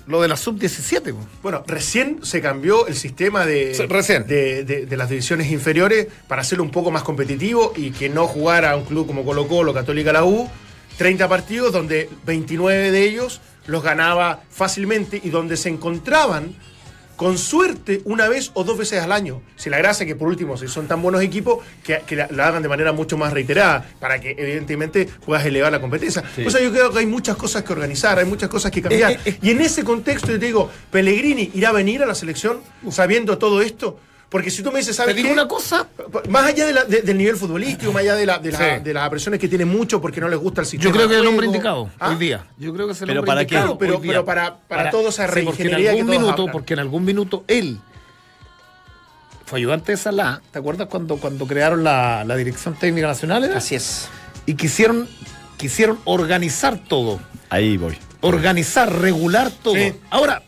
lo 0.06 0.20
de 0.20 0.28
la 0.28 0.36
sub-17? 0.36 1.12
po? 1.12 1.18
Bueno, 1.42 1.62
recién 1.66 2.18
se 2.22 2.40
cambió 2.40 2.86
el 2.86 2.96
sistema 2.96 3.46
de, 3.46 3.86
recién. 3.88 4.26
de, 4.26 4.64
de- 4.64 4.86
de 4.86 4.96
las 4.96 5.08
divisiones 5.08 5.50
inferiores 5.50 6.08
para 6.28 6.42
hacerlo 6.42 6.64
un 6.64 6.70
poco 6.70 6.90
más 6.90 7.02
competitivo 7.02 7.72
y 7.76 7.92
que 7.92 8.08
no 8.08 8.26
jugara 8.26 8.76
un 8.76 8.84
club 8.84 9.06
como 9.06 9.24
Colo 9.24 9.46
Colo, 9.48 9.72
Católica 9.72 10.12
la 10.12 10.24
U, 10.24 10.48
30 10.98 11.28
partidos 11.28 11.72
donde 11.72 12.10
29 12.26 12.90
de 12.90 13.02
ellos 13.04 13.40
los 13.66 13.82
ganaba 13.82 14.42
fácilmente 14.50 15.20
y 15.22 15.30
donde 15.30 15.56
se 15.56 15.68
encontraban 15.68 16.54
con 17.22 17.38
suerte 17.38 18.02
una 18.04 18.28
vez 18.28 18.50
o 18.54 18.64
dos 18.64 18.76
veces 18.76 19.00
al 19.00 19.12
año. 19.12 19.42
Si 19.54 19.70
la 19.70 19.78
gracia 19.78 20.02
es 20.02 20.08
que 20.08 20.16
por 20.16 20.26
último, 20.26 20.56
si 20.56 20.66
son 20.66 20.88
tan 20.88 21.00
buenos 21.00 21.22
equipos, 21.22 21.64
que, 21.84 22.02
que 22.04 22.16
la, 22.16 22.26
la 22.32 22.48
hagan 22.48 22.64
de 22.64 22.68
manera 22.68 22.92
mucho 22.92 23.16
más 23.16 23.32
reiterada, 23.32 23.88
para 24.00 24.20
que 24.20 24.34
evidentemente 24.36 25.08
puedas 25.24 25.46
elevar 25.46 25.70
la 25.70 25.80
competencia. 25.80 26.24
Sí. 26.34 26.44
O 26.44 26.50
sea, 26.50 26.60
yo 26.60 26.72
creo 26.72 26.90
que 26.90 26.98
hay 26.98 27.06
muchas 27.06 27.36
cosas 27.36 27.62
que 27.62 27.72
organizar, 27.72 28.18
hay 28.18 28.24
muchas 28.24 28.48
cosas 28.48 28.72
que 28.72 28.82
cambiar. 28.82 29.12
Eh, 29.12 29.20
eh, 29.24 29.30
eh. 29.30 29.38
Y 29.40 29.50
en 29.50 29.60
ese 29.60 29.84
contexto 29.84 30.32
yo 30.32 30.40
te 30.40 30.46
digo, 30.46 30.68
¿Pellegrini 30.90 31.52
irá 31.54 31.68
a 31.68 31.72
venir 31.72 32.02
a 32.02 32.06
la 32.06 32.16
selección 32.16 32.60
sabiendo 32.90 33.38
todo 33.38 33.62
esto? 33.62 34.00
Porque 34.32 34.50
si 34.50 34.62
tú 34.62 34.72
me 34.72 34.78
dices, 34.78 34.96
Te 34.96 35.02
¿sabes 35.02 35.14
digo 35.14 35.28
qué? 35.28 35.32
una 35.34 35.46
cosa, 35.46 35.86
Más 36.30 36.44
allá 36.46 36.64
de 36.66 36.72
la- 36.72 36.84
de- 36.84 37.02
del 37.02 37.18
nivel 37.18 37.36
futbolístico, 37.36 37.92
más 37.92 38.00
allá 38.00 38.14
de, 38.16 38.24
la- 38.26 38.38
de, 38.38 38.50
la- 38.50 38.58
Sí. 38.78 38.82
de 38.82 38.94
las 38.94 39.08
presiones 39.10 39.38
que 39.38 39.46
tiene 39.46 39.66
mucho 39.66 40.00
porque 40.00 40.20
no 40.22 40.28
les 40.28 40.38
gusta 40.38 40.62
el 40.62 40.66
sistema. 40.66 40.90
yo 40.90 40.96
creo 40.96 41.06
que 41.08 41.14
es 41.16 41.20
el 41.20 41.26
hombre 41.26 41.46
indicado 41.46 41.90
¿Ah? 42.00 42.08
hoy 42.08 42.16
día. 42.16 42.46
Yo 42.58 42.72
creo 42.72 42.86
que 42.86 42.92
es 42.94 43.00
el 43.02 43.08
Pero 43.08 43.20
hombre 43.20 43.30
¿para 43.30 43.42
indicado 43.42 43.76
pero, 43.78 43.98
hoy 43.98 44.08
pero 44.08 44.24
para, 44.24 44.56
para, 44.56 44.90
toda 44.90 45.10
esa 45.10 45.30
Sí, 45.32 45.42
porque 45.44 45.62
en 45.64 45.76
que 45.76 45.88
algún 45.90 46.06
minuto, 46.06 46.32
hablan. 46.32 46.50
porque 46.52 46.72
en 46.72 46.80
algún 46.80 47.04
minuto 47.04 47.44
él 47.46 47.78
fue 49.44 49.58
ayudante 49.58 49.92
de 49.92 49.98
Salah, 49.98 50.40
¿te 50.50 50.58
acuerdas 50.58 50.88
cuando, 50.88 51.18
cuando 51.18 51.46
crearon 51.46 51.84
la, 51.84 52.24
la 52.24 52.36
Dirección 52.36 52.74
Técnica 52.74 53.06
Nacional? 53.08 53.44
era? 53.44 53.58
Así 53.58 53.74
es. 53.74 54.08
Y 54.46 54.54
quisieron, 54.54 55.08
quisieron 55.58 55.98
organizar 56.04 56.78
todo. 56.88 57.20
Ahí 57.50 57.76
voy. 57.76 57.98
organizar, 58.22 58.90
regular 59.00 59.50
todo. 59.50 59.74
Sí. 59.74 59.92
Ahora, 60.08 60.42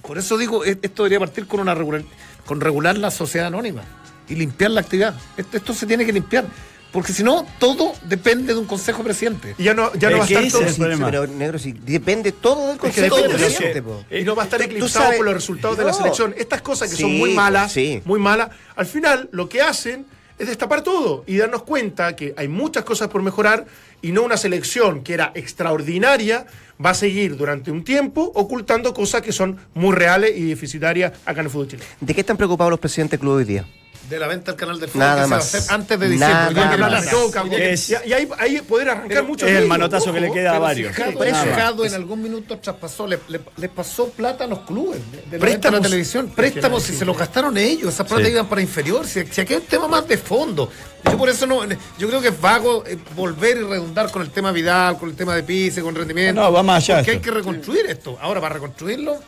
por 0.00 0.16
eso 0.16 0.38
digo, 0.38 0.64
e- 0.64 0.78
esto 0.80 1.02
debería 1.02 1.18
partir 1.18 1.46
con 1.46 1.60
una 1.60 1.74
regular, 1.74 2.02
con 2.48 2.62
regular 2.62 2.96
la 2.96 3.10
sociedad 3.10 3.48
anónima 3.48 3.82
y 4.26 4.34
limpiar 4.34 4.70
la 4.70 4.80
actividad. 4.80 5.14
Esto, 5.36 5.58
esto 5.58 5.74
se 5.74 5.84
tiene 5.86 6.06
que 6.06 6.12
limpiar, 6.14 6.46
porque 6.90 7.12
si 7.12 7.22
no, 7.22 7.46
todo 7.58 7.92
depende 8.04 8.54
de 8.54 8.58
un 8.58 8.64
consejo 8.64 9.02
presidente. 9.04 9.54
Y 9.58 9.64
ya 9.64 9.74
no, 9.74 9.92
ya 9.94 10.08
no 10.08 10.16
va 10.16 10.24
a 10.24 10.26
estar 10.26 10.48
todo. 10.50 10.66
Sí, 10.66 10.80
problema. 10.80 11.04
pero 11.10 11.26
negro, 11.26 11.58
sí, 11.58 11.74
depende 11.84 12.32
todo 12.32 12.68
del 12.68 12.76
Es 12.76 12.80
que 12.80 13.08
consejo 13.08 13.16
presidente. 13.36 13.82
que- 14.08 14.20
y 14.20 14.24
no 14.24 14.34
va 14.34 14.42
a 14.42 14.46
estar 14.46 14.62
eclipsado 14.62 15.12
por 15.18 15.26
los 15.26 15.34
resultados 15.34 15.76
de 15.76 15.84
la 15.84 15.92
selección. 15.92 16.34
Estas 16.38 16.62
cosas 16.62 16.90
que 16.90 16.96
son 16.96 17.14
muy 17.18 17.34
malas, 17.34 17.70
sí. 17.72 18.00
muy 18.06 18.18
malas, 18.18 18.48
al 18.76 18.86
final 18.86 19.28
lo 19.30 19.46
que 19.46 19.60
hacen 19.60 20.06
es 20.38 20.46
destapar 20.46 20.80
todo 20.82 21.24
y 21.26 21.36
darnos 21.36 21.64
cuenta 21.64 22.16
que 22.16 22.32
hay 22.34 22.48
muchas 22.48 22.84
cosas 22.84 23.08
por 23.08 23.22
mejorar 23.22 23.66
y 24.02 24.12
no 24.12 24.22
una 24.22 24.36
selección 24.36 25.02
que 25.02 25.14
era 25.14 25.32
extraordinaria 25.34 26.46
va 26.84 26.90
a 26.90 26.94
seguir 26.94 27.36
durante 27.36 27.70
un 27.70 27.84
tiempo 27.84 28.30
ocultando 28.34 28.94
cosas 28.94 29.22
que 29.22 29.32
son 29.32 29.58
muy 29.74 29.94
reales 29.94 30.36
y 30.36 30.44
deficitarias 30.44 31.12
acá 31.24 31.40
en 31.40 31.46
el 31.46 31.50
fútbol 31.50 31.68
chileno. 31.68 31.88
¿De 32.00 32.14
qué 32.14 32.20
están 32.20 32.36
preocupados 32.36 32.70
los 32.70 32.80
presidentes 32.80 33.18
del 33.18 33.20
club 33.20 33.34
hoy 33.34 33.44
día? 33.44 33.66
De 34.08 34.18
la 34.18 34.26
venta 34.26 34.52
del 34.52 34.58
canal 34.58 34.80
del 34.80 34.88
fútbol 34.88 35.06
Nada 35.06 35.22
que 35.22 35.24
se 35.24 35.30
va 35.30 35.36
a 35.36 35.38
más. 35.38 35.54
hacer 35.54 35.74
antes 35.74 36.00
de 36.00 36.08
diciembre. 36.08 36.54
Nada 36.54 36.76
las 36.78 37.04
más. 37.04 37.52
es- 37.52 37.90
y, 37.90 37.92
y 38.08 38.12
ahí, 38.14 38.28
ahí 38.38 38.60
poder 38.62 38.88
arrancar 38.88 39.08
Pero 39.08 39.24
mucho 39.24 39.46
es 39.46 39.56
el 39.56 39.66
manotazo 39.66 40.12
que 40.14 40.20
le 40.20 40.32
queda 40.32 40.50
a 40.50 40.52
pero 40.54 40.62
varios. 40.62 40.94
si 40.96 41.02
Jado- 41.02 41.24
Nada 41.30 41.72
más. 41.74 41.86
En 41.88 41.94
algún 41.94 42.22
minuto 42.22 42.58
traspasó, 42.58 43.06
le, 43.06 43.18
le- 43.28 43.40
les 43.58 43.70
pasó 43.70 44.08
plata 44.08 44.44
a 44.44 44.46
los 44.46 44.60
clubes 44.60 44.98
de, 45.10 45.16
la 45.16 45.22
venta 45.22 45.30
de 45.30 45.38
Préstamos. 45.38 45.80
la 45.80 45.82
televisión, 45.84 46.32
préstamos, 46.34 46.82
si 46.84 46.94
se 46.94 47.04
los 47.04 47.18
gastaron 47.18 47.56
ellos, 47.58 47.92
esas 47.92 48.06
plata 48.06 48.24
Sí. 48.24 48.30
iban 48.30 48.46
para 48.48 48.62
inferior, 48.62 49.06
si, 49.06 49.26
si 49.26 49.40
aquí 49.42 49.52
hay 49.54 49.60
un 49.60 49.66
tema 49.66 49.88
más 49.88 50.08
de 50.08 50.16
fondo. 50.16 50.70
Yo 51.04 51.18
por 51.18 51.28
eso 51.28 51.46
no, 51.46 51.60
yo 51.98 52.08
creo 52.08 52.20
que 52.22 52.28
es 52.28 52.40
vago 52.40 52.84
eh, 52.86 52.96
volver 53.14 53.58
y 53.58 53.62
redundar 53.62 54.10
con 54.10 54.22
el 54.22 54.30
tema 54.30 54.52
Vidal, 54.52 54.96
con 54.98 55.10
el 55.10 55.16
tema 55.16 55.34
de 55.34 55.42
Pise, 55.42 55.82
con 55.82 55.94
rendimiento. 55.94 56.40
No, 56.40 56.50
va 56.50 56.62
más 56.62 56.82
allá 56.84 56.96
Porque 56.96 57.10
hay 57.12 57.18
que 57.20 57.30
reconstruir 57.30 57.84
esto. 57.88 58.16
Ahora, 58.22 58.40
para 58.40 58.54
reconstruirlo, 58.54 59.18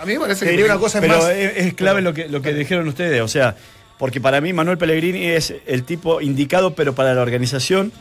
a 0.00 0.04
mí 0.04 0.12
me 0.14 0.20
parece 0.20 0.44
que... 0.44 0.50
diría 0.52 0.66
una 0.66 0.78
cosa 0.78 1.00
Pero 1.00 1.18
más. 1.18 1.30
es, 1.30 1.56
es 1.56 1.74
clave 1.74 2.00
lo 2.02 2.12
que, 2.14 2.28
lo 2.28 2.40
que 2.42 2.52
dijeron 2.54 2.86
ustedes, 2.86 3.20
o 3.22 3.28
sea, 3.28 3.56
porque 4.00 4.18
para 4.18 4.40
mí 4.40 4.54
Manuel 4.54 4.78
Pellegrini 4.78 5.26
es 5.26 5.52
el 5.66 5.84
tipo 5.84 6.22
indicado, 6.22 6.74
pero 6.74 6.94
para 6.94 7.12
la 7.12 7.20
organización 7.20 7.92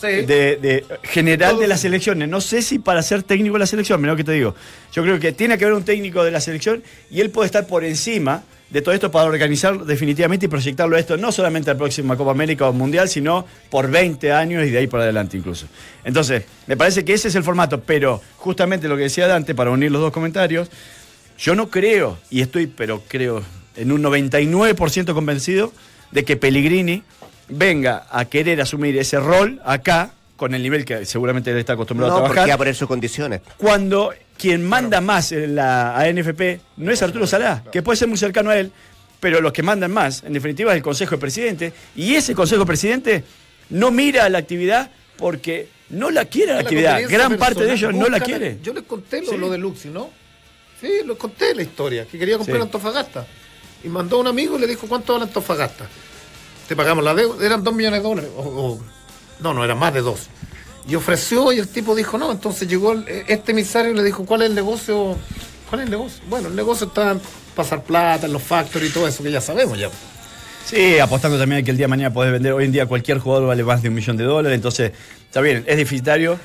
de, 0.00 0.24
de 0.24 0.84
general 1.02 1.58
de 1.58 1.68
las 1.68 1.80
selecciones. 1.80 2.26
No 2.26 2.40
sé 2.40 2.62
si 2.62 2.78
para 2.78 3.02
ser 3.02 3.22
técnico 3.22 3.56
de 3.56 3.58
la 3.58 3.66
selección, 3.66 4.00
menos 4.00 4.16
que 4.16 4.24
te 4.24 4.32
digo. 4.32 4.54
Yo 4.94 5.02
creo 5.02 5.20
que 5.20 5.32
tiene 5.32 5.58
que 5.58 5.66
haber 5.66 5.76
un 5.76 5.84
técnico 5.84 6.24
de 6.24 6.30
la 6.30 6.40
selección 6.40 6.82
y 7.10 7.20
él 7.20 7.28
puede 7.28 7.48
estar 7.48 7.66
por 7.66 7.84
encima 7.84 8.44
de 8.70 8.80
todo 8.80 8.94
esto 8.94 9.10
para 9.10 9.26
organizar 9.26 9.84
definitivamente 9.84 10.46
y 10.46 10.48
proyectarlo 10.48 10.96
esto 10.96 11.18
no 11.18 11.30
solamente 11.30 11.68
a 11.68 11.74
la 11.74 11.78
próxima 11.78 12.16
Copa 12.16 12.30
América 12.30 12.66
o 12.66 12.72
Mundial, 12.72 13.10
sino 13.10 13.44
por 13.68 13.90
20 13.90 14.32
años 14.32 14.66
y 14.66 14.70
de 14.70 14.78
ahí 14.78 14.86
para 14.86 15.02
adelante 15.02 15.36
incluso. 15.36 15.66
Entonces, 16.02 16.44
me 16.66 16.78
parece 16.78 17.04
que 17.04 17.12
ese 17.12 17.28
es 17.28 17.34
el 17.34 17.44
formato, 17.44 17.82
pero 17.82 18.22
justamente 18.38 18.88
lo 18.88 18.96
que 18.96 19.02
decía 19.02 19.26
Dante, 19.26 19.54
para 19.54 19.70
unir 19.70 19.92
los 19.92 20.00
dos 20.00 20.12
comentarios, 20.12 20.70
yo 21.36 21.54
no 21.54 21.68
creo, 21.68 22.16
y 22.30 22.40
estoy, 22.40 22.68
pero 22.68 23.02
creo 23.06 23.42
en 23.76 23.92
un 23.92 24.02
99% 24.02 25.14
convencido, 25.14 25.72
de 26.10 26.24
que 26.24 26.36
Pellegrini 26.36 27.02
venga 27.48 28.06
a 28.10 28.24
querer 28.26 28.60
asumir 28.60 28.96
ese 28.98 29.18
rol 29.18 29.60
acá, 29.64 30.12
con 30.36 30.54
el 30.54 30.62
nivel 30.62 30.84
que 30.84 31.04
seguramente 31.06 31.50
él 31.50 31.58
está 31.58 31.74
acostumbrado 31.74 32.12
No, 32.12 32.18
a 32.18 32.20
porque 32.22 32.34
trabajar 32.34 32.50
va 32.50 32.54
a 32.54 32.58
poner 32.58 32.74
sus 32.74 32.88
condiciones. 32.88 33.40
cuando 33.58 34.12
quien 34.36 34.64
manda 34.66 35.00
más 35.00 35.30
en 35.32 35.54
la 35.54 35.96
ANFP 35.98 36.60
no 36.78 36.90
es 36.90 37.00
Arturo 37.02 37.26
Salá, 37.26 37.62
que 37.70 37.82
puede 37.82 37.96
ser 37.96 38.08
muy 38.08 38.18
cercano 38.18 38.50
a 38.50 38.56
él, 38.58 38.72
pero 39.20 39.40
los 39.40 39.52
que 39.52 39.62
mandan 39.62 39.92
más, 39.92 40.24
en 40.24 40.32
definitiva, 40.32 40.72
es 40.72 40.76
el 40.78 40.82
Consejo 40.82 41.12
de 41.16 41.20
Presidente, 41.20 41.72
y 41.94 42.14
ese 42.14 42.34
Consejo 42.34 42.62
de 42.62 42.66
Presidente 42.66 43.24
no 43.70 43.90
mira 43.92 44.28
la 44.28 44.38
actividad 44.38 44.90
porque 45.16 45.68
no 45.90 46.10
la 46.10 46.24
quiere 46.24 46.54
la 46.54 46.60
actividad. 46.60 47.00
Gran 47.08 47.36
parte 47.36 47.62
de 47.64 47.72
ellos 47.74 47.94
no 47.94 48.08
la 48.08 48.18
quiere. 48.18 48.58
Yo 48.62 48.72
les 48.74 48.82
conté 48.82 49.20
lo, 49.22 49.30
Sí. 49.30 49.36
lo 49.36 49.48
de 49.50 49.58
Luxi, 49.58 49.88
¿no? 49.90 50.10
Sí, 50.80 50.88
les 51.06 51.16
conté 51.16 51.54
la 51.54 51.62
historia, 51.62 52.04
que 52.06 52.18
quería 52.18 52.36
comprar 52.36 52.56
Sí. 52.58 52.62
Antofagasta. 52.62 53.26
Y 53.84 53.88
mandó 53.88 54.16
a 54.16 54.20
un 54.20 54.26
amigo 54.28 54.56
y 54.56 54.60
le 54.60 54.66
dijo, 54.66 54.86
¿cuánto 54.86 55.12
vale 55.14 55.24
Antofagasta? 55.24 55.86
Te 56.68 56.76
pagamos 56.76 57.02
la 57.04 57.14
deuda, 57.14 57.44
eran 57.44 57.62
dos 57.64 57.74
millones 57.74 58.00
de 58.02 58.08
dólares. 58.08 58.30
o- 58.36 58.42
o- 58.42 58.80
no, 59.40 59.52
no, 59.52 59.64
eran 59.64 59.78
más 59.78 59.92
de 59.92 60.00
dos. 60.02 60.28
Y 60.88 60.94
ofreció 60.94 61.52
y 61.52 61.58
el 61.58 61.68
tipo 61.68 61.94
dijo, 61.94 62.16
no, 62.18 62.30
entonces 62.32 62.68
llegó 62.68 62.92
el- 62.92 63.04
este 63.28 63.52
emisario 63.52 63.90
y 63.92 63.94
le 63.94 64.02
dijo, 64.04 64.24
¿cuál 64.24 64.42
es 64.42 64.48
el 64.50 64.54
negocio? 64.54 65.16
¿Cuál 65.68 65.80
es 65.80 65.84
el 65.86 65.90
negocio? 65.90 66.22
Bueno, 66.28 66.48
el 66.48 66.54
negocio 66.56 66.86
está 66.86 67.12
en 67.12 67.20
pasar 67.56 67.82
plata, 67.82 68.26
en 68.26 68.32
los 68.32 68.42
factories 68.42 68.90
y 68.90 68.94
todo 68.94 69.06
eso 69.08 69.22
que 69.22 69.30
ya 69.30 69.40
sabemos 69.40 69.78
ya. 69.78 69.88
Sí, 70.64 70.98
apostando 71.00 71.38
también 71.38 71.62
a 71.62 71.64
que 71.64 71.72
el 71.72 71.76
día 71.76 71.84
de 71.84 71.88
mañana 71.88 72.12
podés 72.14 72.30
vender. 72.32 72.52
Hoy 72.52 72.64
en 72.66 72.72
día 72.72 72.86
cualquier 72.86 73.18
jugador 73.18 73.48
vale 73.48 73.64
más 73.64 73.82
de 73.82 73.88
un 73.88 73.94
millón 73.94 74.16
de 74.16 74.24
dólares, 74.24 74.54
entonces 74.56 74.92
está 75.26 75.40
bien, 75.40 75.64
es 75.66 75.76
deficitario, 75.76 76.38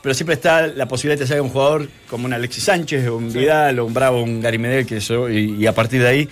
pero 0.00 0.14
siempre 0.14 0.34
está 0.34 0.66
la 0.68 0.86
posibilidad 0.86 1.18
de 1.18 1.24
que 1.24 1.28
salga 1.28 1.42
un 1.42 1.50
jugador 1.50 1.88
como 2.08 2.26
un 2.26 2.32
Alexis 2.32 2.62
Sánchez, 2.64 3.08
o 3.08 3.16
un 3.16 3.32
Vidal, 3.32 3.78
o 3.80 3.84
un 3.84 3.92
Bravo, 3.94 4.22
un 4.22 4.40
Gary 4.40 4.58
Medel, 4.58 4.86
que 4.86 4.98
eso, 4.98 5.28
y, 5.28 5.56
y 5.56 5.66
a 5.66 5.74
partir 5.74 6.02
de 6.02 6.08
ahí, 6.08 6.28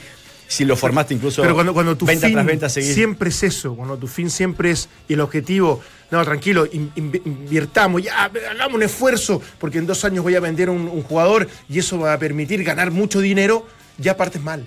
si 0.52 0.64
lo 0.64 0.76
formaste 0.76 1.14
incluso 1.14 1.40
Pero 1.42 1.54
cuando, 1.54 1.72
cuando 1.72 1.96
tu 1.96 2.04
venta 2.04 2.26
fin 2.26 2.34
tras 2.34 2.46
venta, 2.46 2.68
seguís. 2.68 2.94
siempre 2.94 3.30
es 3.30 3.42
eso, 3.42 3.74
cuando 3.74 3.96
tu 3.96 4.06
fin 4.06 4.28
siempre 4.28 4.70
es 4.70 4.88
y 5.08 5.14
el 5.14 5.20
objetivo, 5.20 5.80
no, 6.10 6.22
tranquilo, 6.24 6.66
in- 6.70 6.92
in- 6.94 7.22
invirtamos, 7.24 8.02
ya, 8.02 8.24
hagamos 8.24 8.74
un 8.74 8.82
esfuerzo, 8.82 9.40
porque 9.58 9.78
en 9.78 9.86
dos 9.86 10.04
años 10.04 10.22
voy 10.22 10.34
a 10.34 10.40
vender 10.40 10.68
un, 10.68 10.88
un 10.88 11.02
jugador 11.02 11.48
y 11.68 11.78
eso 11.78 11.98
va 11.98 12.12
a 12.12 12.18
permitir 12.18 12.62
ganar 12.64 12.90
mucho 12.90 13.20
dinero, 13.20 13.66
ya 13.98 14.16
partes 14.16 14.42
mal. 14.42 14.66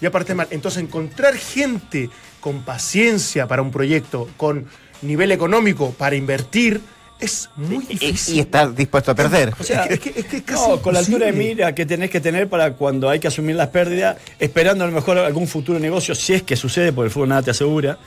Ya 0.00 0.10
partes 0.10 0.36
mal. 0.36 0.46
Entonces, 0.50 0.82
encontrar 0.82 1.36
gente 1.36 2.10
con 2.40 2.62
paciencia 2.64 3.46
para 3.46 3.62
un 3.62 3.70
proyecto, 3.70 4.28
con 4.36 4.66
nivel 5.02 5.32
económico 5.32 5.92
para 5.92 6.16
invertir, 6.16 6.80
es 7.18 7.48
muy 7.56 7.84
Y, 7.88 7.96
difícil. 7.98 8.34
y 8.36 8.40
está 8.40 8.68
dispuesto 8.68 9.10
a 9.10 9.14
perder. 9.14 9.54
O 9.58 9.62
sea, 9.64 9.84
Es 9.84 9.98
que- 10.00 10.08
es 10.08 10.14
que- 10.14 10.20
es 10.20 10.26
que 10.26 10.36
es 10.38 10.42
casi 10.42 10.68
no, 10.68 10.82
con 10.82 10.92
la 10.94 11.00
altura 11.00 11.26
de 11.26 11.32
mira 11.32 11.74
que 11.74 11.86
tenés 11.86 12.10
que 12.10 12.20
tener 12.20 12.48
para 12.48 12.72
cuando 12.74 13.08
hay 13.08 13.18
que 13.20 13.28
asumir 13.28 13.56
las 13.56 13.68
pérdidas, 13.68 14.16
esperando 14.38 14.84
a 14.84 14.86
lo 14.86 14.92
mejor 14.92 15.18
algún 15.18 15.48
futuro 15.48 15.78
negocio, 15.78 16.14
si 16.14 16.34
es 16.34 16.42
que 16.42 16.56
sucede, 16.56 16.92
porque 16.92 17.06
el 17.06 17.12
fútbol 17.12 17.28
nada 17.30 17.42
te 17.42 17.50
asegura. 17.52 17.98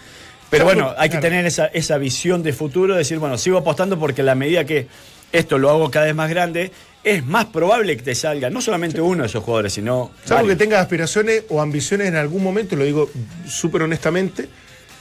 Pero 0.49 0.65
Claro, 0.65 0.81
bueno, 0.81 0.95
hay 0.97 1.09
que 1.09 1.17
claro. 1.19 1.27
tener 1.27 1.45
esa, 1.45 1.65
esa 1.67 1.97
visión 1.97 2.41
de 2.43 2.53
futuro, 2.53 2.95
decir, 2.95 3.19
bueno, 3.19 3.37
sigo 3.37 3.57
apostando 3.59 3.99
porque 3.99 4.21
a 4.21 4.25
la 4.25 4.35
medida 4.35 4.63
que 4.65 4.87
esto 5.31 5.57
lo 5.59 5.69
hago 5.69 5.91
cada 5.91 6.05
vez 6.07 6.15
más 6.15 6.29
grande, 6.29 6.71
es 7.03 7.23
más 7.25 7.45
probable 7.45 7.95
que 7.95 8.01
te 8.03 8.15
salga 8.15 8.49
no 8.49 8.59
solamente 8.61 8.99
uno 8.99 9.21
de 9.23 9.27
esos 9.29 9.43
jugadores, 9.43 9.73
sino. 9.73 10.11
Salvo 10.25 10.47
que 10.49 10.55
tengas 10.55 10.81
aspiraciones 10.81 11.43
o 11.49 11.61
ambiciones 11.61 12.07
en 12.07 12.15
algún 12.15 12.43
momento, 12.43 12.75
lo 12.75 12.83
digo 12.83 13.09
súper 13.47 13.83
honestamente, 13.83 14.49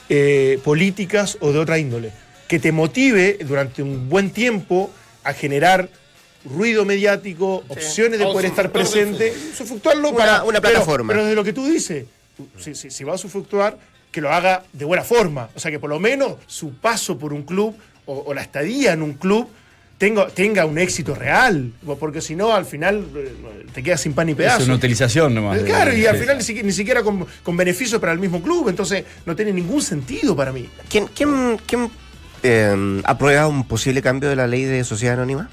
eh, 0.07 0.59
políticas 0.63 1.37
o 1.41 1.51
de 1.51 1.59
otra 1.59 1.77
índole, 1.79 2.11
que 2.49 2.59
te 2.59 2.73
motive 2.73 3.37
durante 3.45 3.81
un 3.81 4.09
buen 4.09 4.31
tiempo 4.31 4.91
a 5.23 5.31
generar 5.33 5.87
ruido 6.43 6.83
mediático, 6.83 7.63
opciones 7.69 8.17
de 8.19 8.25
poder 8.25 8.45
estar 8.45 8.71
presente, 8.71 9.33
usufructuarlo 9.53 10.09
Una- 10.09 10.17
para 10.17 10.43
una 10.43 10.59
pero- 10.59 10.73
plataforma. 10.73 11.13
Pero, 11.13 11.23
desde 11.23 11.35
lo 11.35 11.43
que 11.43 11.53
tú 11.53 11.65
dices, 11.67 12.05
si, 12.57 12.73
si- 12.75 12.89
si 12.89 13.03
va 13.03 13.11
a 13.13 13.15
usufructuar, 13.15 13.77
que 14.11 14.19
lo 14.21 14.31
haga 14.33 14.63
de 14.73 14.83
buena 14.85 15.03
forma. 15.03 15.49
O 15.55 15.59
sea, 15.59 15.69
que 15.69 15.77
por 15.79 15.89
lo 15.91 15.99
menos 15.99 16.33
su 16.47 16.73
paso 16.73 17.17
por 17.19 17.31
un 17.33 17.43
club 17.43 17.75
o, 18.07 18.23
o 18.25 18.33
la 18.33 18.41
estadía 18.41 18.93
en 18.93 19.03
un 19.03 19.13
club 19.13 19.47
tenga, 19.99 20.27
tenga 20.29 20.65
un 20.65 20.79
éxito 20.79 21.13
real. 21.13 21.71
Porque 21.99 22.19
si 22.21 22.35
no, 22.35 22.55
al 22.55 22.65
final 22.65 23.05
eh, 23.15 23.65
te 23.71 23.83
quedas 23.83 24.01
sin 24.01 24.13
pan 24.13 24.25
ni 24.25 24.31
Es 24.31 24.37
pedazo. 24.37 24.63
una 24.63 24.73
utilización 24.75 25.35
nomás. 25.35 25.59
Eh, 25.59 25.65
Claro, 25.65 25.95
y 25.95 26.07
al 26.07 26.17
final 26.17 26.37
ni 26.37 26.43
siquiera, 26.43 26.65
ni 26.65 26.73
siquiera 26.73 27.03
con, 27.03 27.27
con 27.43 27.55
beneficios 27.55 27.99
para 28.01 28.13
el 28.13 28.17
mismo 28.19 28.41
club, 28.41 28.69
entonces 28.69 29.03
no 29.27 29.35
tiene 29.35 29.53
ningún 29.53 29.81
sentido 29.83 30.35
para 30.35 30.51
mí. 30.51 30.67
¿Quién, 30.89 31.05
quién, 31.13 31.59
quién 31.67 31.91
eh, 32.43 33.01
aprueba 33.05 33.47
un 33.47 33.67
posible 33.67 34.01
cambio 34.01 34.29
de 34.29 34.35
la 34.35 34.47
ley 34.47 34.63
de 34.63 34.83
sociedad 34.83 35.15
anónima? 35.15 35.49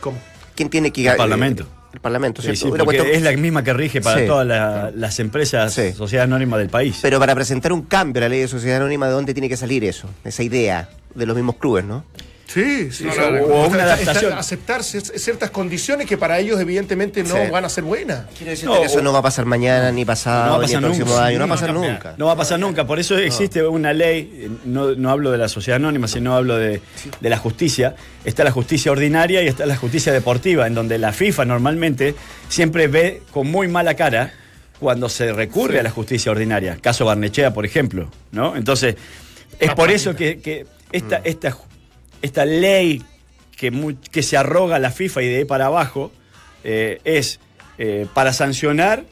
¿Cómo? 0.00 0.18
¿Quién 0.54 0.68
tiene 0.70 0.90
que 0.92 1.06
El 1.08 1.16
Parlamento. 1.16 1.66
El 1.92 2.00
Parlamento, 2.00 2.42
Sí, 2.42 2.48
¿cierto? 2.48 2.60
sí, 2.60 2.66
Una 2.72 2.84
porque 2.84 2.98
cuestión- 2.98 3.16
es 3.16 3.22
la 3.22 3.32
misma 3.40 3.64
que 3.64 3.72
rige 3.72 4.00
para 4.02 4.20
Sí. 4.20 4.26
todas 4.26 4.46
la- 4.46 4.90
las 4.94 5.18
empresas, 5.18 5.72
Sí. 5.72 5.92
sociedad 5.92 6.24
anónima 6.24 6.58
del 6.58 6.68
país. 6.68 6.98
Pero 7.00 7.18
para 7.18 7.34
presentar 7.34 7.72
un 7.72 7.82
cambio 7.82 8.20
a 8.20 8.24
la 8.24 8.28
ley 8.28 8.40
de 8.40 8.48
sociedad 8.48 8.76
anónima, 8.78 9.06
¿de 9.06 9.12
dónde 9.12 9.32
tiene 9.32 9.48
que 9.48 9.56
salir 9.56 9.82
eso? 9.84 10.08
Esa 10.24 10.42
idea 10.42 10.90
de 11.14 11.24
los 11.26 11.34
mismos 11.34 11.56
clubes, 11.56 11.84
¿no? 11.86 12.04
Sí, 12.46 12.92
sí. 12.92 13.04
No, 13.04 13.10
o 13.10 13.14
sea, 13.14 13.30
no, 13.30 13.42
o 13.44 13.66
una 13.68 13.82
adaptación. 13.82 14.32
aceptar 14.34 14.80
cier- 14.82 15.18
ciertas 15.18 15.50
condiciones 15.50 16.06
que 16.06 16.16
para 16.16 16.38
ellos 16.38 16.60
evidentemente 16.60 17.22
no 17.24 17.34
Sí. 17.34 17.50
van 17.50 17.64
a 17.64 17.68
ser 17.68 17.82
buenas. 17.82 18.26
Quiero 18.38 18.50
decirte 18.52 18.72
No, 18.72 18.80
que 18.80 18.86
eso 18.86 18.98
o- 19.00 19.02
no 19.02 19.12
va 19.12 19.18
a 19.18 19.22
pasar 19.22 19.46
mañana, 19.46 19.90
ni 19.90 20.04
pasado, 20.04 20.44
No 20.44 20.50
va 20.50 20.56
a 20.56 20.58
ni 20.60 20.62
pasar 20.66 20.76
el 20.78 20.84
próximo 20.84 21.10
nunca. 21.10 21.24
año, 21.26 21.38
no 21.40 21.46
va 21.48 21.54
a 21.54 21.56
pasar 21.58 21.74
nunca. 21.74 22.14
No 22.16 22.26
va 22.26 22.32
a 22.32 22.36
pasar 22.36 22.60
nunca, 22.60 22.86
por 22.86 23.00
eso 23.00 23.18
existe 23.18 23.66
una 23.66 23.92
ley, 23.92 24.30
eh, 24.44 24.50
no, 24.64 24.94
no 24.94 25.10
hablo 25.10 25.32
de 25.32 25.38
la 25.38 25.48
sociedad 25.48 25.76
anónima, 25.76 26.06
sino 26.06 26.36
hablo 26.36 26.56
de, 26.56 26.80
de 27.20 27.28
la 27.30 27.36
justicia. 27.36 27.96
Está 28.24 28.44
la 28.44 28.52
justicia 28.52 28.92
ordinaria 28.92 29.42
y 29.42 29.48
está 29.48 29.66
la 29.66 29.76
justicia 29.76 30.12
deportiva, 30.12 30.66
en 30.68 30.74
donde 30.74 30.98
la 30.98 31.12
FIFA 31.12 31.44
normalmente 31.46 32.14
siempre 32.48 32.86
ve 32.86 33.22
con 33.32 33.50
muy 33.50 33.66
mala 33.66 33.94
cara 33.94 34.32
cuando 34.78 35.08
se 35.08 35.32
recurre 35.32 35.80
a 35.80 35.82
la 35.82 35.90
justicia 35.90 36.30
ordinaria. 36.30 36.78
Caso 36.80 37.04
Barnechea, 37.04 37.52
por 37.52 37.66
ejemplo. 37.66 38.08
¿no? 38.30 38.54
Entonces, 38.56 38.94
es 39.58 39.74
por 39.74 39.90
eso 39.90 40.14
que, 40.14 40.38
que 40.40 40.66
esta, 40.92 41.16
esta, 41.24 41.50
ju- 41.50 41.64
esta 42.22 42.44
ley 42.44 43.02
que, 43.56 43.96
que 44.10 44.22
se 44.22 44.36
arroga 44.36 44.78
la 44.78 44.90
FIFA 44.90 45.22
y 45.22 45.28
de 45.28 45.36
ahí 45.38 45.44
para 45.44 45.66
abajo 45.66 46.12
eh, 46.64 47.00
es 47.04 47.40
eh, 47.78 48.06
para 48.14 48.32
sancionar 48.32 49.04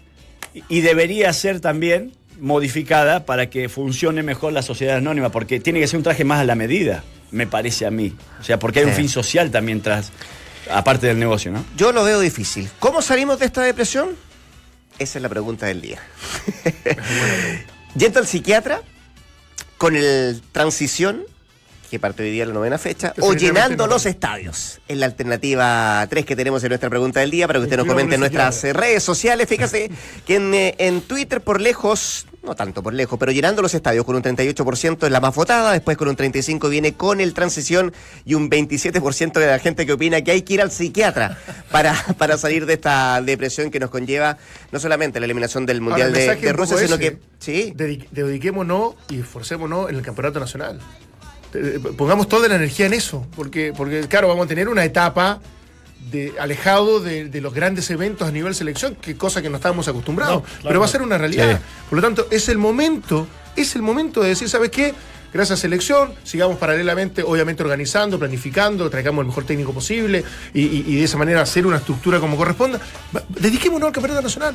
y 0.69 0.81
debería 0.81 1.33
ser 1.33 1.61
también 1.61 2.13
modificada 2.41 3.25
para 3.27 3.49
que 3.51 3.69
funcione 3.69 4.23
mejor 4.23 4.53
la 4.53 4.63
sociedad 4.63 4.97
anónima, 4.97 5.31
porque 5.31 5.61
tiene 5.61 5.81
que 5.81 5.87
ser 5.87 5.99
un 5.99 6.03
traje 6.03 6.25
más 6.25 6.41
a 6.41 6.45
la 6.45 6.55
medida, 6.55 7.05
me 7.31 7.47
parece 7.47 7.87
a 7.87 7.91
mí. 7.91 8.13
O 8.41 8.45
sea, 8.45 8.59
porque 8.59 8.81
hay 8.81 8.85
un 8.87 8.91
Sí. 8.93 8.97
fin 9.03 9.09
social 9.09 9.51
también 9.51 9.81
tras, 9.81 10.11
aparte 10.71 11.07
del 11.07 11.19
negocio, 11.19 11.53
¿no? 11.53 11.65
Yo 11.77 11.93
lo 11.93 12.03
veo 12.05 12.21
difícil. 12.21 12.69
¿Cómo 12.81 13.03
salimos 13.03 13.39
de 13.39 13.47
esta 13.47 13.63
depresión? 13.63 14.11
Esa 14.99 15.19
es 15.19 15.23
la 15.23 15.29
pregunta 15.29 15.67
del 15.67 15.81
día. 15.81 15.99
Yendo 17.97 18.19
al 18.21 18.27
psiquiatra, 18.27 18.83
con 19.79 19.97
el 19.97 20.41
transición, 20.53 21.25
que 21.95 22.01
parte 22.01 22.25
hoy 22.25 22.31
día 22.33 22.45
la 22.45 22.53
novena 22.53 22.77
fecha, 22.77 23.15
o 23.21 23.35
llenando 23.35 23.87
los 23.87 24.05
estadios. 24.05 24.81
Es 24.89 24.97
la 24.97 25.07
alternativa 25.07 26.05
3 26.11 26.25
que 26.27 26.35
tenemos 26.35 26.61
en 26.65 26.71
nuestra 26.71 26.91
pregunta 26.91 27.21
del 27.21 27.31
día 27.31 27.47
para 27.47 27.61
que 27.61 27.65
usted 27.65 27.77
nos 27.77 27.87
comente 27.87 28.15
en 28.15 28.21
nuestras 28.21 28.63
redes 28.65 29.03
sociales. 29.05 29.49
Fíjese 29.49 29.91
que 30.27 30.35
en, 30.37 30.53
eh, 30.55 30.75
en 30.79 31.03
Twitter 31.03 31.41
por 31.41 31.61
lejos, 31.61 32.27
no 32.43 32.57
tanto 32.57 32.83
por 32.83 32.95
lejos, 32.95 33.17
pero 33.19 33.31
llenando 33.31 33.63
los 33.63 33.75
estadios 33.75 34.05
con 34.05 34.17
un 34.17 34.23
38% 34.25 35.07
es 35.07 35.13
la 35.13 35.21
más 35.21 35.35
votada, 35.37 35.71
después 35.71 35.97
con 35.97 36.09
un 36.09 36.17
35% 36.17 36.69
viene 36.69 36.95
con 36.95 37.21
el 37.21 37.33
transición 37.33 37.93
y 38.25 38.35
un 38.35 38.51
27% 38.51 39.33
de 39.39 39.47
la 39.47 39.61
gente 39.61 39.87
que 39.87 39.93
opina 39.93 40.21
que 40.23 40.33
hay 40.33 40.43
que 40.43 40.55
ir 40.55 40.63
al 40.63 40.73
psiquiatra 40.73 41.39
para, 41.71 41.95
para 42.19 42.37
salir 42.39 42.67
de 42.67 42.75
esta 42.75 43.21
depresión 43.23 43.71
que 43.71 43.79
nos 43.79 43.91
conlleva 43.91 44.37
no 44.73 44.81
solamente 44.81 45.21
la 45.21 45.27
eliminación 45.27 45.65
del 45.65 45.81
Mundial 45.81 46.09
Ahora, 46.09 46.35
de, 46.35 46.53
Rusia, 46.53 46.77
sino 46.77 46.97
ese. 46.97 46.99
que... 46.99 47.19
Sí, 47.39 47.73
Dedi- 47.77 48.09
dediquémonos 48.11 48.95
y 49.11 49.21
esforcémonos 49.21 49.91
en 49.91 49.97
el 49.97 50.03
campeonato 50.03 50.41
nacional. 50.41 50.81
Eh, 51.55 51.81
Pongamos 51.97 52.29
toda 52.29 52.49
la 52.49 52.57
energía 52.57 52.87
en 52.87 52.93
eso, 52.95 53.27
porque, 53.37 53.73
porque 53.77 54.07
claro, 54.09 54.29
vamos 54.29 54.45
a 54.47 54.49
tener 54.49 54.69
una 54.69 54.85
etapa 54.85 55.41
de, 56.11 56.35
alejado 56.39 57.01
de, 57.01 57.29
de 57.29 57.41
los 57.41 57.55
grandes 57.55 57.89
eventos 57.91 58.29
a 58.29 58.31
nivel 58.31 58.55
selección, 58.55 58.95
que 58.97 59.17
cosa 59.17 59.41
que 59.41 59.49
no 59.49 59.57
estábamos 59.57 59.89
acostumbrados, 59.89 60.37
No, 60.37 60.43
claro, 60.43 60.63
pero 60.69 60.81
va 60.81 60.87
a 60.87 60.89
ser 60.89 61.03
una 61.03 61.17
realidad. 61.19 61.57
Sí. 61.59 61.65
Por 61.89 61.99
lo 61.99 62.03
tanto, 62.03 62.27
es 62.31 62.49
el 62.49 62.59
momento, 62.59 63.27
es 63.57 63.75
el 63.77 63.83
momento 63.83 64.21
de 64.23 64.29
decir, 64.31 64.49
¿sabes 64.49 64.71
qué? 64.71 64.93
Gracias 65.33 65.59
a 65.59 65.63
selección, 65.63 66.15
sigamos 66.23 66.59
paralelamente, 66.59 67.23
obviamente 67.25 67.63
organizando, 67.65 68.19
planificando, 68.21 68.89
traigamos 68.89 69.23
el 69.23 69.27
mejor 69.29 69.45
técnico 69.45 69.73
posible 69.73 70.23
y, 70.53 70.61
y- 70.63 70.85
y 70.87 70.97
de 70.97 71.05
esa 71.05 71.17
manera 71.19 71.41
hacer 71.41 71.67
una 71.67 71.79
estructura 71.79 72.21
como 72.21 72.37
corresponda. 72.37 72.79
Dediquémonos 73.31 73.89
al 73.89 73.93
campeonato 73.93 74.23
nacional. 74.23 74.55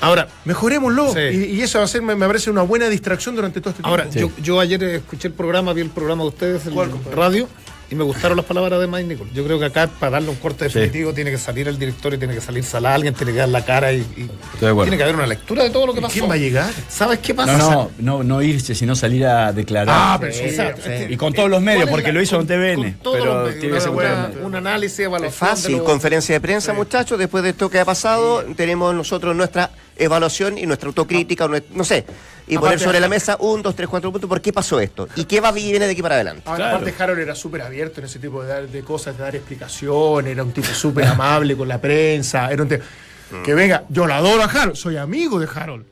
Ahora, 0.00 0.28
Mejorémoslo. 0.44 1.12
Sí. 1.12 1.18
Y, 1.20 1.44
y 1.58 1.62
eso 1.62 1.78
va 1.78 1.84
a 1.84 1.88
ser, 1.88 2.02
me, 2.02 2.14
me 2.14 2.26
parece 2.26 2.50
una 2.50 2.62
buena 2.62 2.88
distracción 2.88 3.34
durante 3.34 3.60
todo 3.60 3.70
este 3.70 3.82
tiempo. 3.82 3.88
Ahora, 3.90 4.08
yo, 4.10 4.30
yo 4.42 4.60
ayer 4.60 4.82
escuché 4.84 5.28
el 5.28 5.34
programa, 5.34 5.72
vi 5.72 5.80
el 5.82 5.90
programa 5.90 6.22
de 6.22 6.28
ustedes, 6.28 6.66
el 6.66 6.74
¿Cuál, 6.74 6.90
compadre? 6.90 7.16
radio, 7.16 7.48
Y 7.88 7.94
me 7.94 8.02
gustaron 8.04 8.36
las 8.36 8.44
palabras 8.46 8.80
de 8.80 8.88
Mike 8.88 9.04
Nichols. 9.04 9.32
Yo 9.32 9.44
creo 9.44 9.58
que 9.60 9.66
acá, 9.66 9.86
para 9.86 10.12
darle 10.12 10.30
un 10.30 10.36
corte 10.36 10.64
definitivo, 10.64 11.14
tiene 11.14 11.30
que 11.30 11.38
salir 11.38 11.68
el 11.68 11.78
directorio, 11.78 12.18
tiene 12.18 12.34
que 12.34 12.40
salir 12.40 12.64
Salah, 12.64 12.94
alguien 12.94 13.14
tiene 13.14 13.30
que 13.32 13.38
dar 13.38 13.48
la 13.48 13.64
cara 13.64 13.92
y, 13.92 13.98
y 13.98 14.28
tiene 14.58 14.96
que 14.96 15.02
haber 15.04 15.14
una 15.14 15.26
lectura 15.28 15.62
de 15.62 15.70
todo 15.70 15.86
lo 15.86 15.94
que 15.94 16.00
pasó. 16.00 16.12
¿Quién 16.12 16.28
va 16.28 16.34
a 16.34 16.36
llegar? 16.36 16.72
¿Sabes 16.88 17.20
qué 17.20 17.32
pasa? 17.32 17.56
No, 17.56 17.70
no, 17.70 17.90
no, 17.98 18.22
no 18.24 18.42
irse, 18.42 18.74
sino 18.74 18.96
salir 18.96 19.24
a 19.24 19.52
declarar. 19.52 19.94
Ah, 19.96 20.16
pero 20.20 20.32
sí, 20.32 20.40
Exacto. 20.40 20.82
sí. 20.84 20.90
Este- 20.92 21.12
Y 21.14 21.16
con 21.16 21.32
todos 21.32 21.48
los 21.48 21.62
medios, 21.62 21.84
¿Cuál 21.84 21.88
es 21.88 21.92
porque 21.92 22.08
la- 22.08 22.14
lo 22.14 22.22
hizo 22.22 22.34
en 22.34 22.40
con- 22.40 22.46
TVN. 22.48 22.74
con 22.82 22.92
todos 23.02 23.16
pero 23.18 23.34
los 23.34 23.44
medios, 23.44 23.60
tiene 23.60 23.74
que 23.76 23.80
ser 23.80 23.90
medios. 23.92 24.30
un 24.44 24.54
análisis, 24.56 24.98
evaluación. 24.98 25.28
Es 25.28 25.34
fácil, 25.36 25.78
de 25.78 25.84
conferencia 25.84 26.34
de 26.34 26.40
prensa, 26.40 26.72
muchachos. 26.72 27.18
Después 27.18 27.44
de 27.44 27.50
esto 27.50 27.70
que 27.70 27.78
ha 27.78 27.84
pasado, 27.84 28.42
tenemos 28.56 28.92
nosotros 28.96 29.34
nuestra 29.36 29.70
evaluación 29.96 30.58
y 30.58 30.66
nuestra 30.66 30.88
autocrítica, 30.88 31.46
nue- 31.46 31.64
no 31.74 31.84
sé, 31.84 32.04
y 32.46 32.56
poner 32.58 32.78
sobre 32.78 33.00
la 33.00 33.08
mesa 33.08 33.36
un, 33.40 33.62
dos, 33.62 33.74
tres, 33.74 33.88
cuatro 33.88 34.12
puntos. 34.12 34.28
¿Por 34.28 34.40
qué 34.40 34.52
pasó 34.52 34.78
esto? 34.80 35.08
¿Y 35.16 35.24
qué 35.24 35.40
va 35.40 35.50
y 35.58 35.70
viene 35.70 35.86
de 35.86 35.92
aquí 35.92 36.02
para 36.02 36.14
adelante? 36.16 36.42
Ahora, 36.44 36.56
Claro. 36.56 36.76
Aparte, 36.78 37.02
Harold 37.02 37.20
era 37.20 37.34
súper 37.34 37.62
abierto 37.62 38.00
en 38.00 38.06
ese 38.06 38.18
tipo 38.18 38.42
de, 38.42 38.48
dar- 38.48 38.68
de 38.68 38.82
cosas, 38.82 39.16
de 39.16 39.22
dar 39.24 39.34
explicaciones, 39.36 40.32
era 40.32 40.42
un 40.44 40.52
tipo 40.52 40.68
súper 40.68 41.04
amable 41.06 41.56
con 41.56 41.66
la 41.68 41.80
prensa. 41.80 42.50
Era 42.52 42.62
un 42.62 42.68
te- 42.68 42.80
Que 43.44 43.54
venga, 43.54 43.84
yo 43.88 44.06
lo 44.06 44.14
adoro 44.14 44.42
a 44.42 44.46
Harold, 44.46 44.76
soy 44.76 44.96
amigo 44.96 45.40
de 45.40 45.48
Harold. 45.52 45.84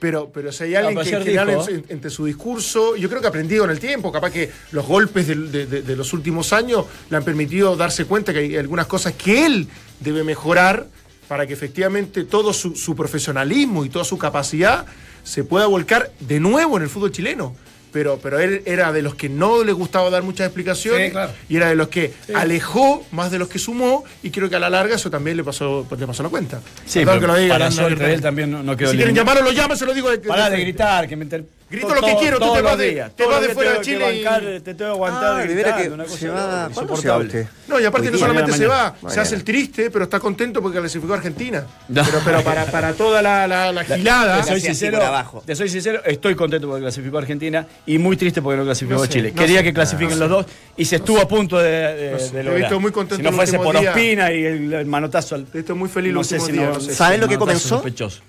Pero, 0.00 0.30
pero 0.32 0.50
si 0.50 0.64
hay 0.64 0.74
alguien 0.76 0.96
que, 1.04 1.10
dijo- 1.30 1.42
en 1.70 1.84
su- 1.84 1.92
entre 1.92 2.10
su 2.10 2.24
discurso, 2.24 2.96
yo 2.96 3.08
creo 3.10 3.20
que 3.20 3.26
ha 3.26 3.28
aprendido 3.28 3.64
en 3.66 3.70
el 3.70 3.78
tiempo, 3.78 4.10
capaz 4.10 4.30
que 4.32 4.50
los 4.72 4.86
golpes 4.86 5.26
del- 5.26 5.52
de, 5.52 5.66
de- 5.66 5.82
de 5.82 5.94
los 5.96 6.12
últimos 6.14 6.52
años 6.54 6.86
le 7.10 7.16
han 7.18 7.22
permitido 7.22 7.76
darse 7.76 8.06
cuenta 8.06 8.32
que 8.32 8.38
hay 8.38 8.56
algunas 8.56 8.86
cosas 8.86 9.12
que 9.12 9.44
él 9.44 9.68
debe 10.00 10.24
mejorar 10.24 10.86
para 11.30 11.46
que 11.46 11.52
efectivamente 11.52 12.24
todo 12.24 12.52
su, 12.52 12.74
su 12.74 12.96
profesionalismo 12.96 13.84
y 13.84 13.88
toda 13.88 14.04
su 14.04 14.18
capacidad 14.18 14.84
se 15.22 15.44
pueda 15.44 15.68
volcar 15.68 16.10
de 16.18 16.40
nuevo 16.40 16.76
en 16.76 16.82
el 16.82 16.88
fútbol 16.88 17.12
chileno. 17.12 17.54
Pero, 17.92 18.18
pero 18.22 18.38
él 18.38 18.62
era 18.66 18.92
de 18.92 19.02
los 19.02 19.14
que 19.14 19.28
no 19.28 19.64
le 19.64 19.72
gustaba 19.72 20.10
dar 20.10 20.22
muchas 20.22 20.46
explicaciones 20.46 21.06
Sí, 21.06 21.10
claro. 21.12 21.32
y 21.48 21.56
era 21.56 21.68
de 21.68 21.74
los 21.74 21.88
que 21.88 22.12
alejó 22.34 23.04
más 23.12 23.30
de 23.30 23.38
los 23.38 23.48
que 23.48 23.58
sumó 23.58 24.04
y 24.22 24.30
creo 24.30 24.48
que 24.48 24.56
a 24.56 24.60
la 24.60 24.70
larga 24.70 24.94
eso 24.96 25.10
también 25.10 25.36
le 25.36 25.44
pasó, 25.44 25.86
le 25.98 26.06
pasó 26.06 26.22
la 26.22 26.28
cuenta. 26.28 26.60
Sí, 26.86 27.00
pero 27.04 27.20
que 27.20 27.26
lo 27.26 27.34
diga, 27.36 27.54
para 27.54 27.70
no, 27.70 27.86
él 27.86 28.20
también 28.20 28.50
no, 28.50 28.62
no 28.62 28.76
quedó 28.76 28.90
Si 28.92 28.96
quieren 28.96 29.14
llamarlo, 29.14 29.42
lo 29.42 29.52
llaman, 29.52 29.76
se 29.76 29.86
lo 29.86 29.92
digo 29.94 30.10
de, 30.10 30.18
de 30.18 30.28
Pará 30.28 30.48
de 30.50 30.60
gritar, 30.60 31.08
que 31.08 31.16
me 31.16 31.24
inter- 31.24 31.44
Grito 31.70 31.86
to- 31.86 31.94
lo 31.94 32.00
que 32.02 32.16
quiero, 32.18 32.40
tú 32.40 32.52
te 32.52 32.62
vas 32.62 32.76
de- 32.76 32.90
días, 32.90 33.14
te 33.14 33.24
vas 33.26 33.40
de 33.40 33.50
fuera 33.50 33.74
de 33.74 33.80
Chile 33.82 34.16
y- 34.16 34.60
te 34.60 34.74
tengo 34.74 34.76
que 34.76 34.84
aguantar 34.86 35.40
Ah, 35.40 35.44
gritando, 35.44 35.82
que 35.82 35.88
una 35.90 36.04
cosa 36.04 36.18
se 36.18 36.28
va. 36.28 36.68
¿Cuándo 36.74 36.96
se 36.96 37.08
va 37.08 37.18
insoportable. 37.20 37.26
usted? 37.26 37.46
No, 37.68 37.78
y 37.80 37.84
aparte 37.84 38.06
Hoy 38.08 38.12
no 38.14 38.18
solamente 38.18 38.52
se 38.52 38.66
Mañana. 38.66 38.94
va, 39.00 39.10
se 39.10 39.20
hace 39.20 39.34
el 39.36 39.44
triste, 39.44 39.88
pero 39.88 40.04
está 40.06 40.18
contento 40.18 40.60
porque 40.60 40.78
clasificó 40.80 41.12
a 41.14 41.18
Argentina. 41.18 41.64
No. 41.88 42.02
Pero, 42.04 42.18
pero 42.24 42.42
para, 42.42 42.64
para 42.66 42.92
toda 42.94 43.22
la, 43.22 43.46
la, 43.46 43.70
la 43.70 43.84
gilada. 43.84 44.42
Te 44.42 44.48
soy, 44.48 44.60
sincero, 44.60 44.98
te 45.46 45.54
soy 45.54 45.68
sincero, 45.68 46.02
estoy 46.04 46.34
contento 46.34 46.66
porque 46.66 46.82
clasificó 46.82 47.18
Argentina 47.18 47.64
y 47.86 47.98
muy 47.98 48.16
triste 48.16 48.40
porque 48.42 48.58
no 48.58 48.64
clasificó 48.64 48.98
No 49.00 49.04
sé, 49.06 49.08
Chile. 49.10 49.32
no 49.34 49.40
Quería 49.40 49.58
sé. 49.58 49.64
que 49.64 49.72
clasifiquen 49.72 50.18
No 50.18 50.26
los 50.26 50.30
dos 50.30 50.46
y 50.76 50.84
se 50.84 50.96
estuvo 50.96 51.20
a 51.20 51.26
punto 51.28 51.58
de, 51.58 51.70
de, 51.70 52.10
No 52.12 52.18
sé, 52.18 52.30
de 52.36 52.42
lograr. 52.44 52.60
visto 52.60 52.80
muy 52.80 52.92
contento 52.92 53.16
si 53.16 53.22
no 53.22 53.28
el 53.30 53.34
fuese 53.34 53.58
por 53.58 53.78
día. 53.78 53.90
Ospina 53.90 54.32
y 54.32 54.44
el, 54.44 54.72
el 54.72 54.86
manotazo 54.86 55.34
al. 55.34 55.46
Estoy 55.52 55.74
muy 55.76 55.88
feliz 55.88 56.12
no 56.12 56.18
los 56.20 56.26
sé 56.26 56.38
si 56.40 56.52
sé 56.52 56.80
si 56.80 56.94
¿Saben 56.94 57.20
lo 57.20 57.28
que 57.28 57.38
comenzó? 57.38 57.68
sospechoso. 57.68 58.20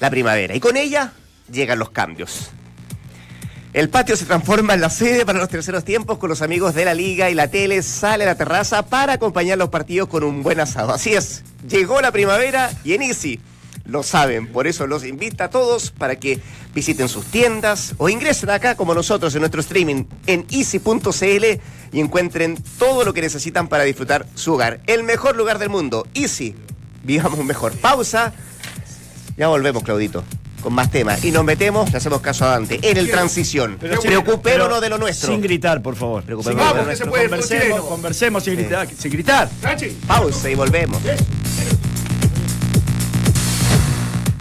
La 0.00 0.10
primavera. 0.10 0.54
Y 0.54 0.60
con 0.60 0.76
ella 0.76 1.12
llegan 1.50 1.78
los 1.78 1.90
cambios. 1.90 2.50
El 3.72 3.88
patio 3.88 4.16
se 4.16 4.24
transforma 4.24 4.74
en 4.74 4.80
la 4.80 4.88
sede 4.88 5.26
para 5.26 5.40
los 5.40 5.48
terceros 5.48 5.84
tiempos 5.84 6.18
con 6.18 6.28
los 6.30 6.42
amigos 6.42 6.76
de 6.76 6.84
la 6.84 6.94
liga 6.94 7.28
y 7.28 7.34
la 7.34 7.48
tele 7.48 7.82
sale 7.82 8.22
a 8.22 8.28
la 8.28 8.34
terraza 8.36 8.86
para 8.86 9.14
acompañar 9.14 9.58
los 9.58 9.68
partidos 9.68 10.08
con 10.08 10.22
un 10.22 10.44
buen 10.44 10.60
asado. 10.60 10.92
Así 10.92 11.12
es, 11.14 11.42
llegó 11.68 12.00
la 12.00 12.12
primavera 12.12 12.70
y 12.84 12.92
en 12.92 13.02
Easy 13.02 13.40
lo 13.84 14.02
saben, 14.02 14.46
por 14.46 14.66
eso 14.66 14.86
los 14.86 15.04
invita 15.04 15.44
a 15.44 15.50
todos 15.50 15.90
para 15.90 16.16
que 16.16 16.40
visiten 16.74 17.08
sus 17.08 17.26
tiendas 17.26 17.94
o 17.98 18.08
ingresen 18.08 18.50
acá 18.50 18.76
como 18.76 18.94
nosotros 18.94 19.34
en 19.34 19.40
nuestro 19.40 19.60
streaming 19.60 20.04
en 20.26 20.46
easy.cl 20.50 21.44
y 21.92 22.00
encuentren 22.00 22.56
todo 22.78 23.04
lo 23.04 23.12
que 23.12 23.20
necesitan 23.20 23.68
para 23.68 23.84
disfrutar 23.84 24.26
su 24.34 24.54
hogar. 24.54 24.80
El 24.86 25.04
mejor 25.04 25.36
lugar 25.36 25.58
del 25.58 25.68
mundo, 25.68 26.06
Easy. 26.14 26.54
Vivamos 27.02 27.44
mejor. 27.44 27.72
Pausa. 27.72 28.32
Ya 29.36 29.48
volvemos, 29.48 29.82
Claudito, 29.82 30.24
con 30.62 30.72
más 30.72 30.90
temas. 30.90 31.22
Y 31.24 31.30
nos 31.30 31.44
metemos, 31.44 31.90
le 31.90 31.98
hacemos 31.98 32.20
caso 32.20 32.46
a 32.46 32.48
Dante, 32.48 32.80
en 32.82 32.96
el 32.96 33.10
transición. 33.10 33.76
Pero 33.78 34.00
Preocupémonos 34.00 34.68
pero 34.68 34.80
de 34.80 34.88
lo 34.88 34.98
nuestro. 34.98 35.30
Sin 35.30 35.42
gritar, 35.42 35.82
por 35.82 35.96
favor. 35.96 36.22
Preocupémonos 36.22 36.64
Vamos, 36.64 36.78
de 36.78 36.84
lo 36.84 36.90
que 36.90 36.96
se 36.96 37.04
nuestro. 37.04 37.10
puede 37.10 37.28
Conversemos, 37.28 37.80
conversemos 37.82 38.44
sin 38.44 38.54
gritar. 38.56 38.88
Sin 38.96 39.12
gritar. 39.12 39.50
Pausa 40.06 40.50
y 40.50 40.54
volvemos. 40.54 41.02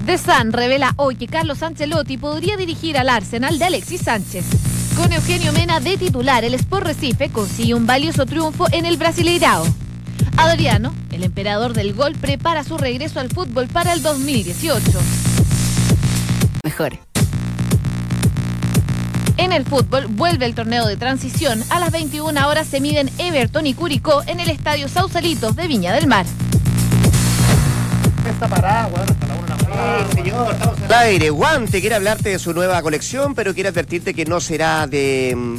The 0.06 0.18
Sun 0.18 0.52
revela 0.52 0.94
hoy 0.98 1.16
que 1.16 1.28
Carlos 1.28 1.64
Ancelotti 1.64 2.18
podría 2.18 2.58
dirigir 2.58 2.98
al 2.98 3.08
Arsenal 3.08 3.58
de 3.58 3.66
Alexis 3.66 4.02
Sánchez. 4.02 4.46
Con 4.98 5.14
Eugenio 5.14 5.54
Mena 5.54 5.80
de 5.80 5.98
titular, 5.98 6.44
el 6.44 6.56
Sport 6.56 6.88
Recife 6.88 7.30
consigue 7.30 7.74
un 7.74 7.86
valioso 7.86 8.26
triunfo 8.26 8.66
en 8.74 8.86
el 8.86 8.98
Brasileirao. 8.98 9.66
Adriano, 10.36 10.94
el 11.12 11.24
emperador 11.24 11.74
del 11.74 11.94
gol, 11.94 12.16
prepara 12.20 12.66
su 12.66 12.78
regreso 12.78 13.22
al 13.22 13.30
fútbol 13.30 13.70
para 13.70 13.94
el 13.94 14.02
2018. 14.02 14.84
Mejor. 16.64 17.00
En 19.38 19.54
el 19.54 19.66
fútbol 19.66 20.08
vuelve 20.08 20.46
el 20.46 20.54
torneo 20.54 20.86
de 20.86 20.98
transición. 20.98 21.64
A 21.70 21.80
las 21.80 21.92
21 21.92 22.48
horas 22.48 22.68
se 22.68 22.82
miden 22.82 23.10
Everton 23.20 23.66
y 23.68 23.74
Curicó 23.74 24.22
en 24.28 24.42
el 24.42 24.50
estadio 24.50 24.90
Sausalitos 24.90 25.56
de 25.56 25.68
Viña 25.68 25.94
del 25.94 26.08
Mar. 26.08 26.26
Esta 28.30 28.48
parada, 28.50 28.90
mañana. 29.74 30.48
Al 30.88 30.94
aire, 30.94 31.30
Guante 31.30 31.80
quiere 31.82 31.96
hablarte 31.96 32.30
de 32.30 32.40
su 32.40 32.54
nueva 32.54 32.82
colección, 32.82 33.36
pero 33.36 33.54
quiere 33.54 33.70
advertirte 33.70 34.14
que 34.14 34.26
no 34.26 34.40
será 34.40 34.88
de. 34.88 35.34
mm, 35.36 35.58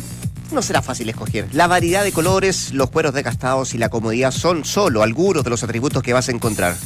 No 0.52 0.62
será 0.62 0.82
fácil 0.82 1.08
escoger. 1.08 1.48
La 1.52 1.66
variedad 1.66 2.04
de 2.04 2.12
colores, 2.12 2.72
los 2.72 2.90
cueros 2.90 3.14
desgastados 3.14 3.74
y 3.74 3.78
la 3.78 3.88
comodidad 3.88 4.30
son 4.30 4.64
solo 4.64 5.02
algunos 5.02 5.42
de 5.42 5.50
los 5.50 5.62
atributos 5.64 6.02
que 6.02 6.12
vas 6.12 6.28
a 6.28 6.32
encontrar. 6.32 6.76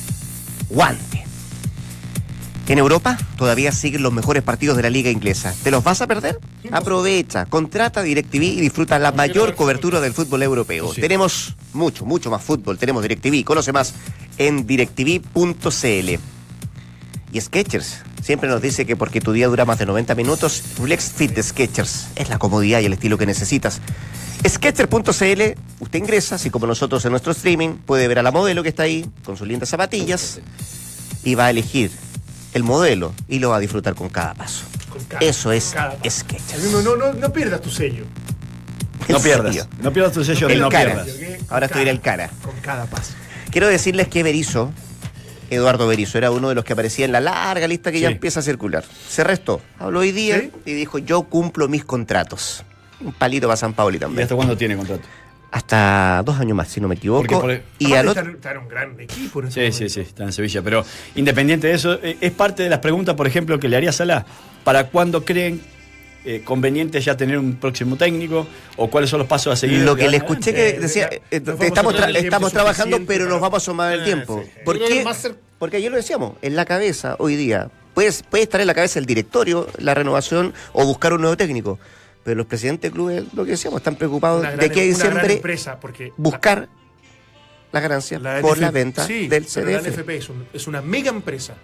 Guante. 0.71 1.25
En 2.69 2.79
Europa 2.79 3.17
todavía 3.38 3.73
siguen 3.73 4.03
los 4.03 4.12
mejores 4.12 4.43
partidos 4.43 4.77
de 4.77 4.83
la 4.83 4.91
liga 4.91 5.11
inglesa. 5.11 5.55
¿Te 5.64 5.71
los 5.71 5.83
vas 5.83 6.03
a 6.03 6.07
perder? 6.07 6.38
Aprovecha, 6.71 7.47
contrata 7.47 8.03
DirecTV 8.03 8.43
y 8.43 8.61
disfruta 8.61 8.99
la 8.99 9.11
mayor 9.11 9.55
cobertura 9.55 10.01
del 10.01 10.12
fútbol 10.12 10.43
europeo. 10.43 10.93
Tenemos 10.95 11.57
mucho, 11.73 12.05
mucho 12.05 12.31
más 12.31 12.43
fútbol. 12.43 12.77
Tenemos 12.77 13.03
DirecTV. 13.03 13.43
Conoce 13.45 13.73
más 13.73 13.95
en 14.37 14.67
directv.cl. 14.67 16.19
Y 17.33 17.41
Sketchers 17.41 17.99
siempre 18.23 18.49
nos 18.49 18.62
dice 18.62 18.87
que 18.87 18.97
porque 18.97 19.21
tu 19.21 19.33
día 19.33 19.49
dura 19.49 19.64
más 19.64 19.79
de 19.79 19.87
90 19.87 20.14
minutos, 20.14 20.62
Flex 20.77 21.12
Fit 21.12 21.33
de 21.33 21.43
Sketchers 21.43 22.07
es 22.17 22.29
la 22.29 22.38
comodidad 22.38 22.81
y 22.81 22.87
el 22.87 22.95
estilo 22.95 23.19
que 23.19 23.27
necesitas. 23.27 23.81
Sketchers.cl, 24.47 25.43
usted 25.81 25.99
ingresa, 25.99 26.37
así 26.37 26.49
como 26.51 26.67
nosotros 26.67 27.05
en 27.05 27.11
nuestro 27.11 27.33
streaming, 27.33 27.71
puede 27.85 28.09
ver 28.09 28.19
a 28.19 28.23
la 28.23 28.31
modelo 28.31 28.62
que 28.62 28.69
está 28.71 28.85
ahí 28.85 29.09
con 29.25 29.37
sus 29.37 29.47
lindas 29.47 29.69
zapatillas 29.69 30.41
y 31.25 31.35
va 31.35 31.47
a 31.47 31.51
elegir 31.51 31.91
el 32.55 32.62
modelo 32.64 33.12
y 33.29 33.41
lo 33.41 33.51
va 33.51 33.57
a 33.57 33.61
disfrutar 33.61 33.95
con 33.95 34.09
cada 34.09 34.35
paso. 34.35 34.64
Con 34.91 35.05
cada- 35.05 35.21
Eso 35.25 35.53
es. 35.53 35.75
Sketchers. 36.09 36.64
No, 36.73 36.81
no, 36.83 36.97
no, 36.97 37.12
no 37.12 37.33
pierdas 37.33 37.61
tu 37.61 37.71
sello. 37.71 38.05
No 39.09 39.21
pierdas. 39.21 39.55
serio. 39.55 39.69
No 39.83 39.93
pierdas 39.93 40.12
tu 40.12 40.25
sello 40.25 40.49
El 40.49 40.61
no 40.61 40.69
cara. 40.69 41.03
pierdas. 41.05 41.43
Ahora 41.51 41.67
estoy 41.67 41.83
en 41.83 41.88
el 41.88 42.01
cara. 42.01 42.31
Con 42.43 42.55
cada 42.61 42.87
paso. 42.87 43.12
Quiero 43.51 43.67
decirles 43.69 44.09
que 44.09 44.23
Berizo, 44.23 44.73
Eduardo 45.51 45.87
Berizo, 45.87 46.19
era 46.19 46.31
uno 46.31 46.49
de 46.49 46.55
los 46.55 46.65
que 46.65 46.73
aparecía 46.73 47.05
en 47.05 47.13
la 47.13 47.21
larga 47.21 47.67
lista 47.69 47.91
que 47.93 48.01
ya 48.01 48.09
empieza 48.09 48.41
a 48.41 48.43
circular. 48.43 48.85
Se 49.09 49.25
restó. 49.25 49.61
Habló 49.79 50.01
hoy 50.01 50.13
día 50.13 50.41
¿Sí? 50.41 50.51
y 50.67 50.73
dijo, 50.75 50.99
yo 50.99 51.23
cumplo 51.23 51.69
mis 51.69 51.85
contratos. 51.85 52.65
Un 53.01 53.13
palito 53.13 53.47
para 53.47 53.57
San 53.57 53.73
Pauli 53.75 53.97
¿Y 53.97 54.01
también. 54.01 54.23
hasta 54.25 54.35
cuándo 54.35 54.57
tiene 54.57 54.77
contrato? 54.77 55.03
Hasta 55.51 56.23
dos 56.27 56.39
años 56.41 56.57
más, 56.57 56.69
si 56.69 56.81
no 56.81 56.89
me 56.89 56.97
equivoco. 56.97 57.23
Porque 57.27 57.35
por- 57.37 57.63
Y 57.79 57.87
Aparte 57.93 57.99
al 58.01 58.09
está, 58.09 58.21
otro... 58.51 58.51
en 58.51 58.59
un 58.59 58.69
gran 58.69 59.01
equipo. 59.01 59.41
en 59.43 59.51
Sí, 59.51 59.61
momento. 59.61 59.79
sí, 59.79 59.89
sí, 59.89 60.01
está 60.01 60.25
en 60.25 60.33
Sevilla. 60.33 60.61
Pero 60.63 60.85
independiente 61.15 61.69
de 61.69 61.75
eso, 61.75 61.95
eh, 62.03 62.19
es 62.21 62.33
parte 62.33 62.63
de 62.65 62.69
las 62.69 62.81
preguntas, 62.81 63.15
por 63.15 63.27
ejemplo, 63.27 63.59
que 63.59 63.69
le 63.69 63.77
haría 63.77 63.93
Salah. 63.93 64.27
¿Para 64.65 64.89
cuándo 64.89 65.25
creen 65.25 65.63
eh, 66.24 66.42
conveniente 66.44 67.00
ya 67.00 67.16
tener 67.16 67.38
un 67.38 67.57
próximo 67.57 67.96
técnico? 67.96 68.46
¿O 68.76 68.88
cuáles 68.90 69.09
son 69.11 69.18
los 69.20 69.28
pasos 69.28 69.52
a 69.52 69.57
seguir? 69.57 69.81
Lo 69.81 69.96
que 69.96 70.09
le 70.09 70.18
escuché 70.18 70.52
que 70.52 70.68
Eh, 70.70 70.81
decía, 70.81 71.09
eh, 71.12 71.20
estamos, 71.61 71.94
a 71.94 72.09
tra- 72.09 72.16
estamos 72.16 72.52
trabajando, 72.52 73.00
pero 73.07 73.26
nos 73.28 73.40
vamos 73.40 73.62
a 73.62 73.66
tomar 73.66 73.92
el 73.94 74.00
Eh, 74.00 74.04
tiempo. 74.04 74.42
sí. 74.44 74.50
¿Por 74.64 74.78
qué? 74.78 75.04
Porque 75.59 75.76
ayer 75.78 75.90
lo 75.90 75.96
decíamos, 75.96 76.35
en 76.42 76.54
la 76.57 76.64
cabeza, 76.64 77.16
hoy 77.18 77.35
día, 77.37 77.70
puede, 77.94 78.12
puede 78.31 78.44
estar 78.44 78.61
en 78.61 78.66
la 78.68 78.74
cabeza 78.74 78.98
el 78.98 79.07
directorio, 79.07 79.66
la 79.78 79.94
renovación 79.94 80.54
o 80.72 80.85
buscar 80.85 81.12
un 81.12 81.20
nuevo 81.22 81.37
técnico. 81.37 81.78
Pero 82.24 82.37
los 82.37 82.46
presidentes 82.46 82.90
de 82.90 82.94
clubes, 82.94 83.24
lo 83.33 83.44
que 83.44 83.52
decíamos, 83.52 83.78
están 83.81 83.96
preocupados 83.96 84.42
de 84.42 84.48
una 84.48 84.57
gran 84.57 84.70
diciembre 84.74 85.33
empresa, 85.35 85.81
porque 85.81 86.12
buscar 86.16 86.68
las 87.72 87.83
ganancias 87.83 88.20
La 88.22 88.40
por 88.40 88.57
NF 88.57 88.61
la 88.61 88.70
venta 88.70 89.07
sí, 89.07 89.28
del 89.28 89.46
pero 89.52 89.70
La 89.70 89.81
CDF. 89.81 89.88
NFP 89.88 90.16
es, 90.16 90.28
un- 90.28 90.46
es 90.52 90.66
una 90.66 90.81
mega 90.83 91.11
empresa 91.11 91.54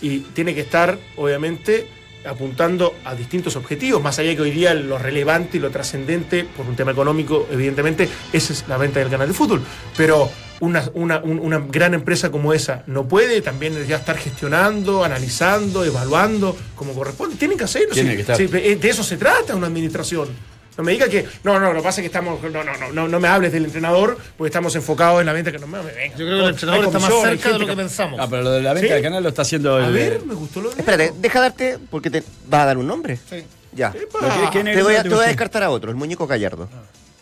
y 0.00 0.20
tiene 0.20 0.54
que 0.54 0.60
estar, 0.62 0.98
obviamente, 1.16 1.88
apuntando 2.26 2.94
a 3.04 3.14
distintos 3.14 3.56
objetivos, 3.56 4.02
más 4.02 4.18
allá 4.18 4.30
de 4.30 4.36
que 4.36 4.42
hoy 4.42 4.50
día 4.50 4.74
lo 4.74 4.98
relevante 4.98 5.56
y 5.56 5.60
lo 5.60 5.70
trascendente, 5.70 6.44
por 6.44 6.66
un 6.66 6.76
tema 6.76 6.92
económico, 6.92 7.46
evidentemente, 7.50 8.08
esa 8.32 8.52
es 8.52 8.64
la 8.68 8.76
venta 8.78 9.00
del 9.00 9.10
canal 9.10 9.28
de 9.28 9.34
fútbol. 9.34 9.62
Pero 9.96 10.30
una, 10.60 10.84
una- 10.94 11.18
un- 11.18 11.38
una 11.40 11.58
gran 11.58 11.94
empresa 11.94 12.30
como 12.30 12.52
esa 12.52 12.82
no 12.86 13.06
puede 13.08 13.42
también 13.42 13.74
ya 13.86 13.96
estar 13.96 14.16
gestionando, 14.16 15.04
analizando, 15.04 15.84
evaluando 15.84 16.56
como 16.74 16.94
corresponde. 16.94 17.36
Tienen 17.36 17.58
que 17.58 17.64
hacerlo. 17.64 17.92
Tiene 17.94 18.10
sí, 18.10 18.16
que 18.16 18.20
estar. 18.22 18.36
sí, 18.36 18.46
de 18.46 18.88
eso 18.88 19.02
se 19.02 19.16
trata 19.16 19.54
una 19.56 19.66
administración. 19.66 20.28
No 20.76 20.82
me 20.84 20.92
diga 20.92 21.08
que. 21.08 21.24
No, 21.44 21.58
no, 21.60 21.72
lo 21.72 21.80
que 21.80 21.84
pasa 21.84 22.00
es 22.00 22.02
que 22.02 22.06
estamos. 22.06 22.42
No, 22.42 22.64
no, 22.64 22.76
no, 22.76 22.92
no, 22.92 23.08
no 23.08 23.20
me 23.20 23.28
hables 23.28 23.52
del 23.52 23.64
entrenador, 23.64 24.18
porque 24.36 24.48
estamos 24.48 24.74
enfocados 24.74 25.20
en 25.20 25.26
la 25.26 25.32
venta 25.32 25.52
que 25.52 25.58
no 25.58 25.66
me 25.66 25.78
venga. 25.78 26.16
Yo 26.16 26.26
creo 26.26 26.38
que 26.38 26.44
el 26.44 26.50
entrenador 26.50 26.84
está 26.86 26.98
más 26.98 27.12
cerca 27.22 27.52
de 27.52 27.58
lo 27.60 27.66
que 27.66 27.76
pensamos. 27.76 28.18
Ah, 28.20 28.26
pero 28.28 28.42
lo 28.42 28.50
de 28.52 28.62
la 28.62 28.72
venta 28.74 28.88
¿Sí? 28.88 28.94
del 28.94 29.02
canal 29.02 29.22
lo 29.22 29.28
está 29.28 29.42
haciendo 29.42 29.76
A 29.76 29.86
el. 29.86 29.92
ver, 29.92 30.24
me 30.24 30.34
gustó 30.34 30.60
lo 30.60 30.70
de. 30.70 30.80
Espérate, 30.80 31.12
deja 31.18 31.40
darte, 31.40 31.78
porque 31.90 32.10
te 32.10 32.22
vas 32.48 32.62
a 32.62 32.64
dar 32.66 32.78
un 32.78 32.86
nombre. 32.86 33.16
Sí. 33.30 33.44
Ya. 33.72 33.88
Epa. 33.94 34.18
Pero 34.20 34.32
¿qué- 34.42 34.48
quién 34.52 34.68
es 34.68 34.76
Te 34.76 34.82
voy, 34.82 34.94
a, 34.96 35.02
te 35.02 35.08
voy 35.08 35.24
a 35.24 35.28
descartar 35.28 35.62
a 35.62 35.70
otro, 35.70 35.90
el 35.90 35.96
muñeco 35.96 36.26
Gallardo. 36.26 36.68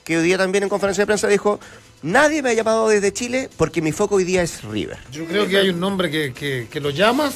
Que 0.05 0.17
hoy 0.19 0.25
día 0.25 0.37
también 0.39 0.65
en 0.65 0.69
conferencia 0.71 1.03
de 1.03 1.07
prensa 1.07 1.29
dijo: 1.29 1.61
Nadie 2.03 2.43
me 2.43 2.51
ha 2.51 2.55
llamado 2.55 2.89
desde 2.89 3.13
Chile 3.13 3.49
porque 3.57 3.81
mi 3.83 3.93
foco 3.93 4.17
hoy 4.17 4.25
día 4.25 4.43
es 4.43 4.63
River. 4.65 4.99
Yo 5.13 5.25
creo 5.27 5.47
que 5.47 5.59
hay 5.59 5.69
un 5.69 5.79
nombre 5.79 6.11
que, 6.11 6.33
que, 6.33 6.67
que 6.71 6.81
lo 6.81 6.91
llamas, 6.91 7.35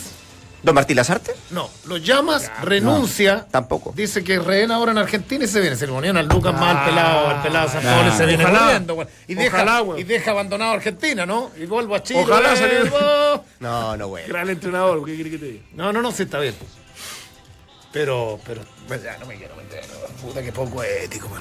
¿Don 0.63 0.75
Martín 0.75 0.97
Lazarte? 0.97 1.33
no, 1.51 1.71
lo 1.87 1.97
llamas, 1.97 2.51
renuncia, 2.63 3.47
Tampoco. 3.51 3.93
dice 3.95 4.25
que 4.25 4.35
es 4.35 4.45
rehén 4.45 4.73
ahora 4.73 4.91
en 4.93 4.99
Argentina 4.99 5.45
y 5.45 5.49
se 5.49 5.61
viene. 5.61 5.77
Se 5.77 5.87
le 5.87 5.93
ponían 5.93 6.17
al 6.17 6.27
Lucas 6.27 6.53
más 6.55 6.77
al 6.77 6.85
pelado, 6.87 7.29
al 7.29 7.43
pelado 7.43 7.69
San 7.69 8.17
se 8.17 8.27
viene 8.27 8.45
Ojalá. 8.45 8.79
güey. 8.81 9.07
y, 9.29 9.35
deja, 9.35 9.57
Ojalá, 9.57 9.81
güey. 9.81 10.01
y 10.01 10.05
deja 10.05 10.31
abandonado 10.33 10.73
a 10.73 10.75
Argentina, 10.75 11.25
¿no? 11.25 11.51
Y 11.57 11.67
vuelvo 11.67 11.95
a 11.95 12.03
Chile. 12.03 12.21
Ojalá 12.21 12.57
salir-. 12.57 12.91
No, 13.61 13.97
no, 13.97 14.09
güey. 14.09 14.27
Gran 14.27 14.51
entrenador, 14.51 15.05
¿qué 15.05 15.15
quiere 15.15 15.31
que 15.31 15.39
te 15.39 15.45
diga? 15.47 15.65
No, 15.75 15.93
no, 15.93 16.03
no, 16.03 16.11
sí 16.11 16.25
está 16.25 16.41
bien. 16.41 16.55
Pero, 17.93 18.39
pero, 18.47 18.63
pues 18.89 19.03
ya 19.03 19.17
no 19.19 19.27
me 19.27 19.37
quiero 19.37 19.55
meter. 19.57 19.85
Puta 20.21 20.43
que 20.43 20.53
poco 20.53 20.83
ético, 20.83 21.29
man. 21.29 21.41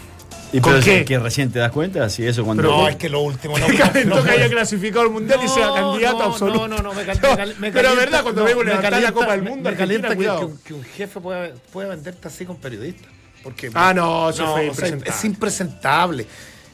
¿Y 0.55 0.61
¿Con 0.61 0.71
pero 0.73 0.85
qué? 0.85 0.99
es 1.01 1.05
que 1.05 1.19
recién 1.19 1.51
te 1.51 1.59
das 1.59 1.71
cuenta? 1.71 2.09
Si 2.09 2.25
eso 2.25 2.45
cuando. 2.45 2.63
No, 2.63 2.87
es 2.87 2.95
que 2.95 3.09
lo 3.09 3.19
último 3.21 3.57
no. 3.57 3.67
Me 3.67 3.75
calentó 3.75 4.15
no, 4.15 4.23
que 4.23 4.31
haya 4.31 4.47
clasificado 4.49 5.01
al 5.01 5.09
mundial 5.11 5.39
y 5.43 5.47
sea 5.49 5.73
candidato 5.73 6.19
no, 6.19 6.23
absoluto. 6.25 6.67
No, 6.69 6.77
no, 6.77 6.81
no, 6.81 6.93
me, 6.93 7.03
cal- 7.05 7.19
me 7.21 7.35
cal- 7.35 7.55
me 7.59 7.71
Pero 7.71 7.89
calienta- 7.89 7.89
la 7.89 7.95
verdad, 7.95 8.23
cuando 8.23 8.43
me 8.45 8.49
levantar 8.51 8.75
la 8.75 8.89
calienta- 8.89 9.11
Copa 9.13 9.31
del 9.33 9.41
Mundo, 9.43 9.69
Me 9.69 9.75
calienta 9.75 10.09
que, 10.09 10.15
cuidado. 10.15 10.39
que 10.39 10.45
un, 10.45 10.57
que 10.59 10.73
un 10.75 10.83
jefe 10.83 11.19
pueda, 11.19 11.51
pueda 11.73 11.89
venderte 11.89 12.27
así 12.27 12.45
con 12.45 12.55
periodistas. 12.57 13.07
Porque, 13.43 13.69
Ah, 13.73 13.93
no, 13.93 14.29
eso 14.29 14.57
es 14.57 15.25
impresentable. 15.25 16.25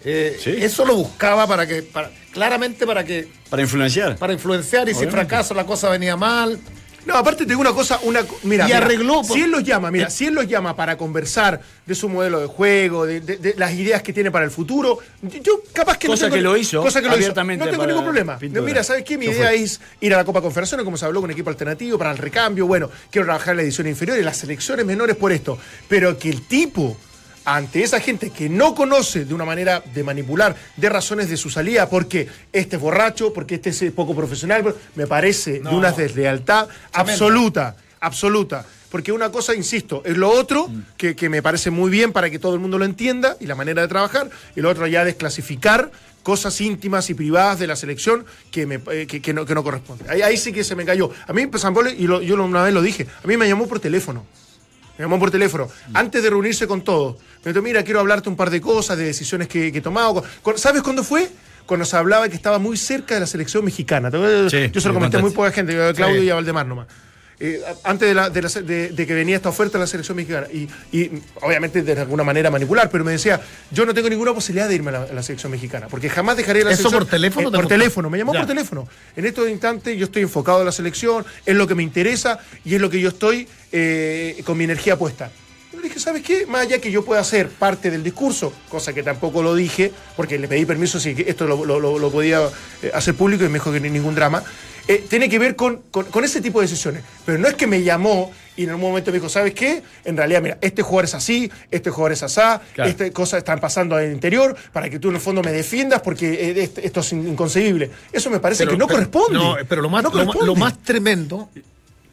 Eh, 0.05 0.37
Sí. 0.41 0.55
Eso 0.59 0.85
lo 0.85 0.95
buscaba 0.95 1.45
para 1.47 1.67
que, 1.67 1.83
para, 1.83 2.09
claramente 2.31 2.85
para 2.87 3.03
que, 3.03 3.27
Para 3.49 3.61
influenciar. 3.61 4.15
para 4.15 4.33
influenciar 4.33 4.87
y 4.89 4.91
si 4.93 4.99
Obviamente. 4.99 5.17
fracaso 5.27 5.53
la 5.53 5.65
cosa 5.65 5.89
venía 5.89 6.15
mal. 6.15 6.59
No, 7.05 7.15
aparte 7.15 7.43
te 7.45 7.49
digo 7.49 7.61
una 7.61 7.73
cosa, 7.73 7.99
una 8.03 8.21
mira, 8.43 8.65
Y 8.65 8.67
mira, 8.67 8.77
arregló, 8.77 9.23
Si 9.23 9.41
él 9.41 9.51
los 9.51 9.63
llama, 9.63 9.89
mira, 9.91 10.09
si 10.09 10.27
él 10.27 10.33
los 10.35 10.47
llama 10.47 10.75
para 10.75 10.97
conversar 10.97 11.59
de 11.85 11.95
su 11.95 12.07
modelo 12.09 12.39
de 12.39 12.47
juego, 12.47 13.05
de, 13.05 13.21
de- 13.21 13.37
de 13.37 13.53
las 13.57 13.73
ideas 13.73 14.01
que 14.03 14.13
tiene 14.13 14.29
para 14.31 14.45
el 14.45 14.51
futuro, 14.51 14.99
yo- 15.21 15.61
capaz 15.73 15.97
que 15.97 16.07
Cosa 16.07 16.25
no 16.27 16.29
tengo- 16.29 16.35
que 16.35 16.41
lo 16.41 16.57
hizo 16.57 16.81
cosa 16.81 17.01
que 17.01 17.07
lo 17.09 17.17
hizo. 17.17 17.33
No 17.33 17.65
tengo 17.69 17.87
ningún 17.87 18.03
problema. 18.03 18.37
Pintura. 18.37 18.61
Mira, 18.63 18.83
¿sabes 18.83 19.03
qué? 19.03 19.17
Mi 19.17 19.25
idea 19.25 19.51
es 19.53 19.81
ir 19.99 20.13
a 20.13 20.17
la 20.17 20.25
Copa 20.25 20.41
Confederaciones, 20.41 20.83
como 20.83 20.97
se 20.97 21.05
habló 21.05 21.21
con 21.21 21.31
equipo 21.31 21.49
alternativo, 21.49 21.97
para 21.97 22.11
el 22.11 22.17
recambio. 22.17 22.67
Bueno, 22.67 22.89
quiero 23.11 23.25
trabajar 23.25 23.51
en 23.51 23.57
la 23.57 23.63
edición 23.63 23.87
inferior 23.87 24.17
y 24.19 24.23
las 24.23 24.37
selecciones 24.37 24.85
menores 24.85 25.15
por 25.15 25.31
esto. 25.31 25.57
Pero 25.87 26.17
que 26.17 26.29
el 26.29 26.41
tipo 26.43 26.97
ante 27.45 27.81
esa 27.83 27.99
gente 27.99 28.29
que 28.29 28.49
no 28.49 28.75
conoce 28.75 29.25
de 29.25 29.33
una 29.33 29.45
manera 29.45 29.83
de 29.93 30.03
manipular, 30.03 30.55
de 30.77 30.89
razones 30.89 31.29
de 31.29 31.37
su 31.37 31.49
salida, 31.49 31.89
porque 31.89 32.27
este 32.53 32.75
es 32.75 32.81
borracho, 32.81 33.33
porque 33.33 33.55
este 33.55 33.69
es 33.71 33.91
poco 33.93 34.15
profesional, 34.15 34.75
me 34.95 35.07
parece 35.07 35.59
de 35.59 35.69
una 35.69 35.91
deslealtad 35.91 36.67
absoluta, 36.93 37.75
absoluta. 37.99 38.65
Porque 38.89 39.13
una 39.13 39.31
cosa, 39.31 39.55
insisto, 39.55 40.01
es 40.05 40.17
lo 40.17 40.29
otro, 40.29 40.69
que, 40.97 41.15
que 41.15 41.29
me 41.29 41.41
parece 41.41 41.69
muy 41.71 41.89
bien 41.89 42.11
para 42.11 42.29
que 42.29 42.39
todo 42.39 42.53
el 42.53 42.59
mundo 42.59 42.77
lo 42.77 42.83
entienda 42.83 43.37
y 43.39 43.45
la 43.45 43.55
manera 43.55 43.81
de 43.81 43.87
trabajar, 43.87 44.29
y 44.55 44.59
lo 44.61 44.69
otro 44.69 44.85
ya 44.85 45.05
desclasificar 45.05 45.91
cosas 46.23 46.59
íntimas 46.61 47.09
y 47.09 47.13
privadas 47.13 47.57
de 47.57 47.67
la 47.67 47.75
selección 47.77 48.25
que, 48.51 48.65
me, 48.67 48.79
eh, 48.91 49.07
que, 49.07 49.21
que 49.21 49.33
no, 49.33 49.45
que 49.45 49.55
no 49.55 49.63
corresponden. 49.63 50.09
Ahí, 50.09 50.21
ahí 50.21 50.35
sí 50.37 50.51
que 50.51 50.63
se 50.65 50.75
me 50.75 50.85
cayó. 50.85 51.09
A 51.25 51.31
mí, 51.33 51.47
San 51.55 51.73
Pablo, 51.73 51.89
y 51.89 52.05
lo- 52.05 52.21
yo 52.21 52.35
una 52.43 52.63
vez 52.63 52.73
lo 52.73 52.81
dije, 52.81 53.07
a 53.23 53.27
mí 53.27 53.37
me 53.37 53.47
llamó 53.47 53.65
por 53.67 53.79
teléfono. 53.79 54.25
Me 54.97 55.05
llamó 55.05 55.17
por 55.17 55.31
teléfono, 55.31 55.67
antes 55.93 56.21
de 56.21 56.29
reunirse 56.29 56.67
con 56.67 56.81
todos. 56.83 57.15
Me 57.43 57.51
dijo, 57.53 57.61
mira, 57.63 57.83
quiero 57.83 57.99
hablarte 57.99 58.29
un 58.29 58.35
par 58.35 58.49
de 58.49 58.61
cosas, 58.61 58.97
de 58.97 59.05
decisiones 59.05 59.47
que, 59.47 59.71
que 59.71 59.79
he 59.79 59.81
tomado. 59.81 60.23
¿Sabes 60.55 60.81
cuándo 60.83 61.03
fue? 61.03 61.29
Cuando 61.65 61.85
se 61.85 61.95
hablaba 61.95 62.27
que 62.29 62.35
estaba 62.35 62.59
muy 62.59 62.77
cerca 62.77 63.13
de 63.15 63.21
la 63.21 63.27
selección 63.27 63.63
mexicana. 63.65 64.09
Yo 64.11 64.49
se 64.49 64.69
lo 64.69 64.93
me 64.93 64.93
comenté 64.93 65.17
a 65.17 65.21
muy 65.21 65.31
poca 65.31 65.51
gente, 65.51 65.73
Claudio 65.95 66.19
Sí. 66.21 66.27
y 66.27 66.29
a 66.29 66.35
Valdemar 66.35 66.65
nomás. 66.67 66.87
Eh, 67.43 67.59
antes 67.85 68.07
de, 68.07 68.13
la- 68.13 68.29
de 68.29 68.39
la 68.43 68.49
se- 68.49 68.61
de- 68.61 68.89
de 68.89 69.07
que 69.07 69.15
venía 69.15 69.35
esta 69.35 69.49
oferta 69.49 69.79
de 69.79 69.83
la 69.83 69.87
selección 69.87 70.15
mexicana. 70.15 70.45
Y, 70.53 70.69
y, 70.95 71.09
obviamente 71.41 71.81
de 71.81 71.99
alguna 71.99 72.23
manera 72.23 72.51
manipular, 72.51 72.87
pero 72.91 73.03
me 73.03 73.13
decía, 73.13 73.41
yo 73.71 73.83
no 73.87 73.95
tengo 73.95 74.09
ninguna 74.09 74.31
posibilidad 74.31 74.69
de 74.69 74.75
irme 74.75 74.89
a 74.89 74.91
la, 74.91 75.01
a 75.05 75.13
la 75.13 75.23
selección 75.23 75.51
mexicana, 75.51 75.87
porque 75.87 76.07
jamás 76.07 76.37
dejaré 76.37 76.63
la 76.63 76.69
¿Eso 76.69 76.83
selección. 76.83 76.99
por 77.01 77.09
teléfono 77.09 77.47
Eh, 77.47 77.51
por 77.51 77.67
teléfono, 77.67 78.09
me 78.11 78.19
llamó 78.19 78.33
Ya. 78.35 78.41
por 78.41 78.47
teléfono. 78.47 78.87
En 79.15 79.25
estos 79.25 79.49
instantes 79.49 79.97
yo 79.97 80.05
estoy 80.05 80.21
enfocado 80.21 80.59
en 80.59 80.65
la 80.67 80.71
selección, 80.71 81.25
es 81.43 81.55
lo 81.55 81.65
que 81.65 81.73
me 81.73 81.81
interesa 81.81 82.37
y 82.63 82.75
es 82.75 82.81
lo 82.81 82.91
que 82.91 82.99
yo 83.01 83.09
estoy 83.09 83.47
eh, 83.71 84.39
con 84.45 84.55
mi 84.55 84.65
energía 84.65 84.95
puesta. 84.99 85.31
Le 85.81 85.87
dije, 85.87 85.99
¿sabes 85.99 86.21
qué? 86.21 86.45
Más 86.45 86.61
allá 86.61 86.79
que 86.79 86.91
yo 86.91 87.03
pueda 87.03 87.23
ser 87.23 87.49
parte 87.49 87.89
del 87.89 88.03
discurso, 88.03 88.53
cosa 88.69 88.93
que 88.93 89.01
tampoco 89.01 89.41
lo 89.41 89.55
dije, 89.55 89.91
porque 90.15 90.37
le 90.37 90.47
pedí 90.47 90.63
permiso 90.65 90.99
si 90.99 91.15
esto 91.25 91.47
lo, 91.47 91.65
lo- 91.65 92.11
podía 92.11 92.41
eh, 92.83 92.91
hacer 92.93 93.15
público 93.15 93.43
y 93.43 93.47
me 93.47 93.55
dijo 93.55 93.71
que 93.71 93.79
ni 93.79 93.89
ningún 93.89 94.13
drama, 94.13 94.43
eh, 94.87 95.03
tiene 95.09 95.27
que 95.27 95.39
ver 95.39 95.55
con, 95.55 95.77
con- 95.89 96.05
con 96.05 96.23
ese 96.23 96.39
tipo 96.39 96.59
de 96.61 96.67
decisiones. 96.67 97.03
Pero 97.25 97.39
no 97.39 97.47
es 97.47 97.55
que 97.55 97.65
me 97.65 97.81
llamó 97.81 98.31
y 98.55 98.65
en 98.65 98.73
un 98.75 98.81
momento 98.81 99.09
me 99.11 99.17
dijo, 99.17 99.27
¿sabes 99.27 99.55
qué? 99.55 99.81
En 100.05 100.15
realidad, 100.17 100.41
mira, 100.43 100.57
este 100.61 100.83
jugador 100.83 101.05
es 101.05 101.15
así, 101.15 101.49
este 101.71 101.89
jugador 101.89 102.11
es 102.11 102.21
asá, 102.21 102.61
Claro. 102.75 102.87
estas 102.89 103.09
cosas 103.09 103.39
están 103.39 103.59
pasando 103.59 103.97
en 103.99 104.05
el 104.09 104.13
interior, 104.13 104.55
para 104.71 104.87
que 104.87 104.99
tú 104.99 105.09
en 105.09 105.15
el 105.15 105.21
fondo 105.21 105.41
me 105.41 105.51
defiendas 105.51 106.01
porque 106.01 106.51
eh, 106.61 106.69
esto 106.83 106.99
es 106.99 107.11
in- 107.13 107.27
inconcebible. 107.27 107.89
Eso 108.11 108.29
me 108.29 108.39
parece 108.39 108.67
que 108.67 108.77
no 108.77 108.85
pero- 108.85 108.99
corresponde. 108.99 109.33
No, 109.39 109.55
pero 109.67 109.81
lo 109.81 109.89
más, 109.89 110.03
No 110.03 110.45
lo 110.45 110.55
más 110.55 110.77
tremendo. 110.83 111.49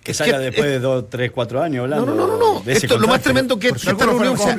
Que 0.09 0.12
es 0.12 0.16
salga 0.18 0.38
que- 0.38 0.44
después 0.44 0.66
es- 0.66 0.72
de 0.72 0.78
dos, 0.80 1.11
tres, 1.11 1.30
cuatro 1.30 1.62
años 1.62 1.76
No, 1.88 1.94
hablando. 1.96 2.14
no, 2.14 2.26
no, 2.26 2.36
no. 2.38 2.54
no. 2.54 2.61
de 2.61 2.72
ese 2.72 2.86
Esto, 2.86 2.98
lo 2.98 3.09
más 3.09 3.20
tremendo 3.22 3.59
que 3.59 3.68
esta 3.68 3.92
reunión 3.92 4.36
fue, 4.38 4.52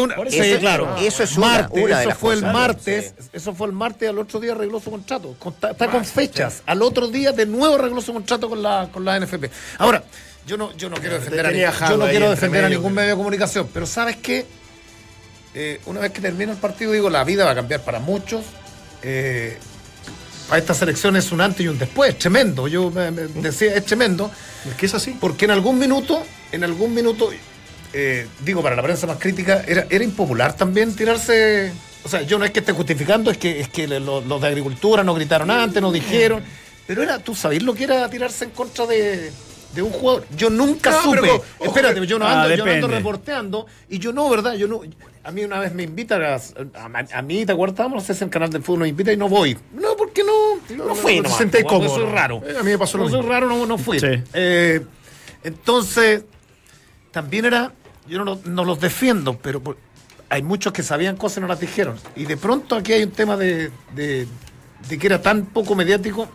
una, 0.00 0.14
eso- 0.14 0.58
claro. 0.60 0.96
eso 1.00 1.22
es 1.22 1.36
una- 1.36 1.46
martes, 1.46 1.82
una 1.84 1.96
de 1.96 2.02
eso 2.02 2.08
las 2.10 2.18
fue 2.18 2.34
el 2.34 2.42
martes, 2.42 3.14
eso 3.32 3.54
fue 3.54 3.66
el 3.66 3.72
martes 3.72 4.02
y 4.06 4.10
al 4.10 4.18
otro 4.18 4.40
día 4.40 4.52
arregló 4.52 4.78
su 4.80 4.90
contrato. 4.90 5.34
Con- 5.38 5.52
Está, 5.54 5.70
está 5.72 5.88
con 5.90 6.04
fechas. 6.04 6.62
Al 6.66 6.82
otro 6.82 7.08
día 7.08 7.32
de 7.32 7.46
nuevo 7.46 7.74
arregló 7.74 8.00
su 8.00 8.12
contrato 8.12 8.48
con 8.48 8.62
la, 8.62 8.88
con 8.92 9.04
la 9.04 9.16
NFP. 9.18 9.50
Ahora, 9.78 10.02
yo 10.46 10.56
no, 10.56 10.72
yo 10.76 10.88
no 10.88 10.96
quiero 10.96 11.16
defender, 11.18 11.44
a, 11.46 11.50
yo 11.88 11.96
no 11.96 12.06
quiero 12.06 12.30
defender 12.30 12.64
a 12.64 12.68
ningún 12.68 12.92
medio 12.94 13.10
de 13.10 13.16
comunicación, 13.16 13.68
pero 13.74 13.86
¿sabes 13.86 14.16
qué? 14.16 14.46
Eh, 15.54 15.80
una 15.86 16.00
vez 16.00 16.12
que 16.12 16.20
termina 16.20 16.52
el 16.52 16.58
partido, 16.58 16.92
digo, 16.92 17.08
la 17.10 17.24
vida 17.24 17.44
va 17.44 17.52
a 17.52 17.54
cambiar 17.54 17.80
para 17.80 17.98
muchos. 17.98 18.44
Eh, 19.02 19.56
para 20.48 20.58
esta 20.60 20.74
selección 20.74 21.16
es 21.16 21.32
un 21.32 21.40
antes 21.40 21.60
y 21.62 21.68
un 21.68 21.78
después, 21.78 22.18
tremendo. 22.18 22.68
Yo 22.68 22.90
me- 22.90 23.10
me 23.10 23.22
decía, 23.26 23.74
es 23.74 23.84
tremendo. 23.84 24.30
Es 24.68 24.74
que 24.74 24.86
es 24.86 24.94
así. 24.94 25.16
Porque 25.20 25.44
en 25.44 25.50
algún 25.50 25.78
minuto, 25.78 26.22
en 26.52 26.64
algún 26.64 26.94
minuto, 26.94 27.30
eh, 27.92 28.26
digo, 28.44 28.62
para 28.62 28.76
la 28.76 28.82
prensa 28.82 29.06
más 29.06 29.18
crítica, 29.18 29.64
era, 29.66 29.86
era 29.90 30.04
impopular 30.04 30.56
también 30.56 30.94
tirarse. 30.94 31.72
O 32.04 32.08
sea, 32.08 32.22
yo 32.22 32.38
no 32.38 32.44
es 32.44 32.52
que 32.52 32.60
esté 32.60 32.72
justificando, 32.72 33.30
es 33.30 33.38
que, 33.38 33.60
es 33.60 33.68
que 33.68 33.88
los 33.88 34.40
de 34.40 34.46
agricultura 34.46 35.02
no 35.02 35.14
gritaron 35.14 35.50
antes, 35.50 35.82
no 35.82 35.90
dijeron. 35.90 36.42
Pero 36.86 37.02
era, 37.02 37.18
tú 37.18 37.34
sabés 37.34 37.62
lo 37.64 37.74
que 37.74 37.82
era 37.84 38.08
tirarse 38.08 38.44
en 38.44 38.50
contra 38.50 38.86
de, 38.86 39.32
de 39.74 39.82
un 39.82 39.90
jugador. 39.90 40.24
Yo 40.36 40.48
nunca 40.50 40.90
No, 40.92 41.02
supe. 41.02 41.18
pero, 41.20 41.34
ojo, 41.34 41.64
espérate, 41.66 42.06
yo 42.06 42.18
no 42.20 42.26
Ah, 42.26 42.44
ando, 42.44 42.54
yo 42.54 42.64
no 42.64 42.70
ando 42.72 42.86
reporteando. 42.86 43.66
Y 43.88 43.98
yo 43.98 44.12
no, 44.12 44.30
¿verdad? 44.30 44.54
Yo 44.54 44.68
no. 44.68 44.82
A 45.26 45.32
mí 45.32 45.42
una 45.42 45.58
vez 45.58 45.74
me 45.74 45.82
invitan 45.82 46.22
a, 46.22 46.34
a, 46.36 47.18
a 47.18 47.22
mí, 47.22 47.44
¿te 47.44 47.50
acuerdas? 47.50 47.90
No 47.90 48.00
sé 48.00 48.14
si 48.14 48.22
el 48.22 48.30
canal 48.30 48.48
del 48.48 48.62
fútbol 48.62 48.80
nos 48.80 48.88
invita 48.88 49.12
y 49.12 49.16
no 49.16 49.28
voy. 49.28 49.58
No, 49.74 49.96
porque 49.98 50.22
no. 50.22 50.76
No, 50.76 50.84
no, 50.86 50.94
fui. 50.94 51.16
no 51.16 51.22
nomás, 51.24 51.38
sentés 51.38 51.62
porque 51.64 51.78
cómodo, 51.78 51.94
Soy 51.96 52.04
¿no? 52.06 52.12
raro. 52.12 52.42
Eh, 52.46 52.54
a 52.60 52.62
mí 52.62 52.70
me 52.70 52.78
pasó 52.78 52.96
lo 52.96 53.04
No 53.04 53.10
soy 53.10 53.18
mismo. 53.18 53.32
raro, 53.32 53.48
no, 53.48 53.66
no 53.66 53.76
fui. 53.76 53.98
Sí. 53.98 54.06
Eh, 54.34 54.80
entonces, 55.42 56.22
también 57.10 57.44
era, 57.44 57.72
yo 58.08 58.24
no, 58.24 58.38
no 58.44 58.64
los 58.64 58.78
defiendo, 58.80 59.36
pero 59.38 59.60
por- 59.60 59.78
hay 60.28 60.42
muchos 60.42 60.72
que 60.72 60.82
sabían 60.84 61.16
cosas 61.16 61.38
y 61.38 61.40
no 61.40 61.48
las 61.48 61.58
dijeron. 61.60 61.96
Y 62.14 62.24
de 62.24 62.36
pronto 62.36 62.76
aquí 62.76 62.92
hay 62.92 63.02
un 63.02 63.10
tema 63.10 63.36
de, 63.36 63.70
de- 63.94 64.26
de 64.88 64.98
que 64.98 65.06
era 65.08 65.20
tan 65.22 65.46
poco 65.46 65.74
mediático, 65.74 66.28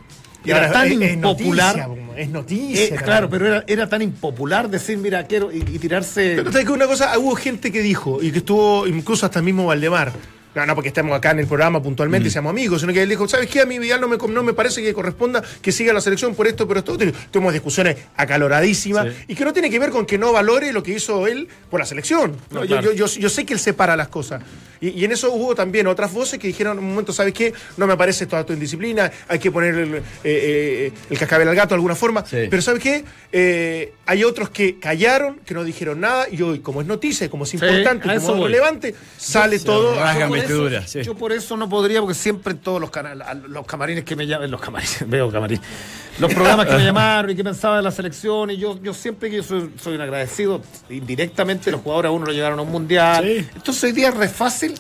y 0.43 0.51
era 0.51 0.69
tan 0.71 0.87
es- 0.91 0.99
es 1.01 1.13
impopular. 1.13 1.77
noticia, 1.77 1.87
como- 1.87 2.00
es 2.15 2.29
noticia. 2.29 2.95
Eh, 2.95 2.99
claro, 3.03 3.29
pero 3.29 3.47
era, 3.47 3.63
era 3.67 3.87
tan 3.87 4.01
impopular 4.01 4.69
decir, 4.69 4.97
mira, 4.97 5.25
quiero, 5.25 5.51
y, 5.51 5.57
y 5.57 5.79
tirarse... 5.79 6.33
Pero 6.37 6.51
sabes 6.51 6.67
que 6.67 6.73
una 6.73 6.87
cosa, 6.87 7.17
hubo 7.19 7.35
gente 7.35 7.71
que 7.71 7.81
dijo, 7.81 8.21
y 8.21 8.31
que 8.31 8.39
estuvo 8.39 8.87
incluso 8.87 9.25
hasta 9.25 9.39
el 9.39 9.45
mismo 9.45 9.65
Valdemar. 9.65 10.11
No, 10.53 10.65
no 10.65 10.75
porque 10.75 10.89
estamos 10.89 11.15
acá 11.17 11.31
en 11.31 11.39
el 11.39 11.47
programa 11.47 11.81
puntualmente 11.81 12.27
y 12.27 12.31
seamos 12.31 12.49
amigos, 12.49 12.81
sino 12.81 12.91
que 12.91 13.01
él 13.01 13.09
dijo, 13.09 13.27
¿sabes 13.27 13.47
qué? 13.47 13.61
A 13.61 13.65
mí 13.65 13.79
Vidal 13.79 14.01
no 14.01 14.07
me, 14.09 14.17
no 14.17 14.43
me 14.43 14.53
parece 14.53 14.81
que 14.81 14.93
corresponda 14.93 15.41
que 15.61 15.71
siga 15.71 15.93
la 15.93 16.01
selección 16.01 16.35
por 16.35 16.47
esto, 16.47 16.67
pero 16.67 16.79
esto. 16.79 16.97
Tuvimos 17.31 17.53
discusiones 17.53 17.95
acaloradísimas 18.17 19.07
Sí. 19.07 19.23
y 19.29 19.35
que 19.35 19.45
no 19.45 19.53
tiene 19.53 19.69
que 19.69 19.79
ver 19.79 19.89
con 19.91 20.05
que 20.05 20.17
no 20.17 20.31
valore 20.33 20.73
lo 20.73 20.83
que 20.83 20.91
hizo 20.93 21.25
él 21.27 21.47
por 21.69 21.79
la 21.79 21.85
selección. 21.85 22.35
¿no? 22.51 22.59
No, 22.59 22.65
yo, 22.65 22.77
claro. 22.79 22.91
yo, 22.93 23.07
yo, 23.07 23.19
yo 23.19 23.29
sé 23.29 23.45
que 23.45 23.53
él 23.53 23.59
separa 23.59 23.95
las 23.95 24.07
cosas. 24.09 24.41
Y, 24.81 24.89
y 24.89 25.05
en 25.05 25.11
eso 25.11 25.31
hubo 25.31 25.53
también 25.53 25.85
otras 25.87 26.11
voces 26.11 26.39
que 26.39 26.47
dijeron, 26.47 26.79
un 26.79 26.89
momento, 26.89 27.13
¿sabes 27.13 27.33
qué? 27.33 27.53
No 27.77 27.85
me 27.87 27.95
parece 27.95 28.23
esto 28.23 28.35
acto 28.35 28.51
de 28.51 28.55
indisciplina, 28.57 29.11
hay 29.27 29.37
que 29.39 29.51
poner 29.51 29.75
el, 29.75 29.95
eh, 29.95 30.01
eh, 30.23 30.91
el 31.09 31.17
cascabel 31.19 31.47
al 31.47 31.55
gato 31.55 31.69
de 31.69 31.75
alguna 31.75 31.95
forma. 31.95 32.25
Sí. 32.25 32.47
Pero 32.49 32.61
¿sabes 32.61 32.81
qué? 32.81 33.03
Eh, 33.31 33.93
hay 34.07 34.23
otros 34.23 34.49
que 34.49 34.79
callaron, 34.79 35.39
que 35.45 35.53
no 35.53 35.63
dijeron 35.63 35.99
nada, 36.01 36.27
y 36.31 36.41
hoy, 36.41 36.59
como 36.59 36.81
es 36.81 36.87
noticia, 36.87 37.29
como 37.29 37.43
es 37.43 37.53
importante, 37.53 38.07
como 38.19 38.35
es 38.37 38.41
relevante, 38.43 38.95
sale 39.17 39.59
todo. 39.59 39.95
rasgan 39.95 40.31
sí. 40.85 41.03
yo 41.03 41.15
por 41.15 41.31
eso 41.31 41.57
no 41.57 41.67
podría, 41.69 41.99
porque 41.99 42.13
siempre 42.13 42.53
en 42.53 42.59
todos 42.59 42.79
los 42.79 42.89
canales, 42.89 43.25
los 43.47 43.65
camarines 43.65 44.03
que 44.03 44.15
me 44.15 44.27
llaman, 44.27 44.49
los 44.51 44.61
camarines, 44.61 45.03
veo 45.07 45.31
camarines, 45.31 45.65
los 46.19 46.33
programas 46.33 46.67
que 46.67 46.75
me 46.75 46.83
llamaron 46.83 47.31
y 47.31 47.35
que 47.35 47.43
pensaba 47.43 47.77
de 47.77 47.83
la 47.83 47.91
selección, 47.91 48.51
y 48.51 48.57
yo, 48.57 48.81
yo 48.81 48.93
siempre 48.93 49.29
que 49.29 49.37
yo 49.37 49.43
soy, 49.43 49.71
soy 49.81 49.95
un 49.95 50.01
agradecido, 50.01 50.61
indirectamente 50.89 51.71
los 51.71 51.81
jugadores 51.81 52.09
a 52.09 52.11
uno 52.11 52.25
lo 52.25 52.31
llegaron 52.31 52.59
a 52.59 52.61
un 52.61 52.71
mundial. 52.71 53.23
Sí. 53.25 53.47
Entonces 53.55 53.83
hoy 53.83 53.91
día 53.91 54.09
es 54.09 54.15
re 54.15 54.27
fácil, 54.27 54.73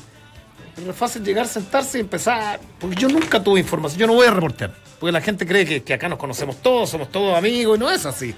es 0.77 0.83
re 0.83 0.93
fácil 0.93 1.23
llegar, 1.23 1.47
sentarse 1.47 1.97
y 1.97 2.01
empezar, 2.01 2.59
porque 2.79 2.95
yo 2.95 3.07
nunca 3.07 3.43
tuve 3.43 3.59
información, 3.59 3.99
yo 3.99 4.07
no 4.07 4.13
voy 4.13 4.27
a 4.27 4.31
reportear, 4.31 4.73
porque 4.99 5.11
la 5.11 5.21
gente 5.21 5.45
cree 5.45 5.65
que, 5.65 5.83
que 5.83 5.93
acá 5.93 6.09
nos 6.09 6.19
conocemos 6.19 6.61
todos, 6.61 6.89
somos 6.89 7.11
todos 7.11 7.37
amigos, 7.37 7.77
y 7.77 7.79
no 7.79 7.89
es 7.89 8.05
así. 8.05 8.35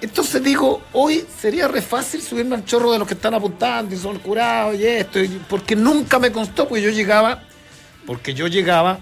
Entonces 0.00 0.42
digo, 0.44 0.80
hoy 0.92 1.24
sería 1.40 1.66
re 1.66 1.82
fácil 1.82 2.22
subirme 2.22 2.54
al 2.54 2.64
chorro 2.64 2.92
de 2.92 2.98
los 3.00 3.08
que 3.08 3.14
están 3.14 3.34
apuntando 3.34 3.94
y 3.94 3.98
son 3.98 4.18
curados 4.20 4.78
y 4.78 4.86
esto, 4.86 5.18
y- 5.22 5.40
porque 5.48 5.74
nunca 5.74 6.18
me 6.20 6.30
constó, 6.30 6.68
porque 6.68 6.82
yo 6.82 6.90
llegaba, 6.90 7.42
porque 8.06 8.32
yo 8.34 8.46
llegaba 8.46 9.00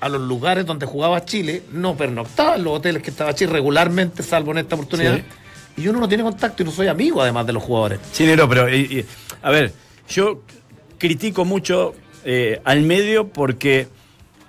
a 0.00 0.08
los 0.08 0.20
lugares 0.22 0.66
donde 0.66 0.86
jugaba 0.86 1.24
Chile, 1.24 1.62
no 1.72 1.96
pernoctaba 1.96 2.56
en 2.56 2.64
los 2.64 2.78
hoteles 2.78 3.02
que 3.02 3.10
estaba 3.10 3.34
Chile 3.34 3.52
regularmente, 3.52 4.22
salvo 4.22 4.50
en 4.52 4.58
esta 4.58 4.74
oportunidad, 4.74 5.16
Sí. 5.16 5.82
y 5.82 5.88
uno 5.88 6.00
no 6.00 6.08
tiene 6.08 6.22
contacto 6.24 6.62
y 6.62 6.66
no 6.66 6.72
soy 6.72 6.88
amigo 6.88 7.22
además 7.22 7.46
de 7.46 7.52
los 7.52 7.62
jugadores. 7.62 8.00
Sí, 8.12 8.24
Nero, 8.24 8.48
pero 8.48 8.68
y- 8.72 8.80
y, 8.82 9.04
a 9.42 9.50
ver, 9.50 9.72
yo 10.08 10.42
critico 10.98 11.44
mucho 11.44 11.94
eh, 12.24 12.60
al 12.64 12.80
medio 12.82 13.28
porque 13.28 13.86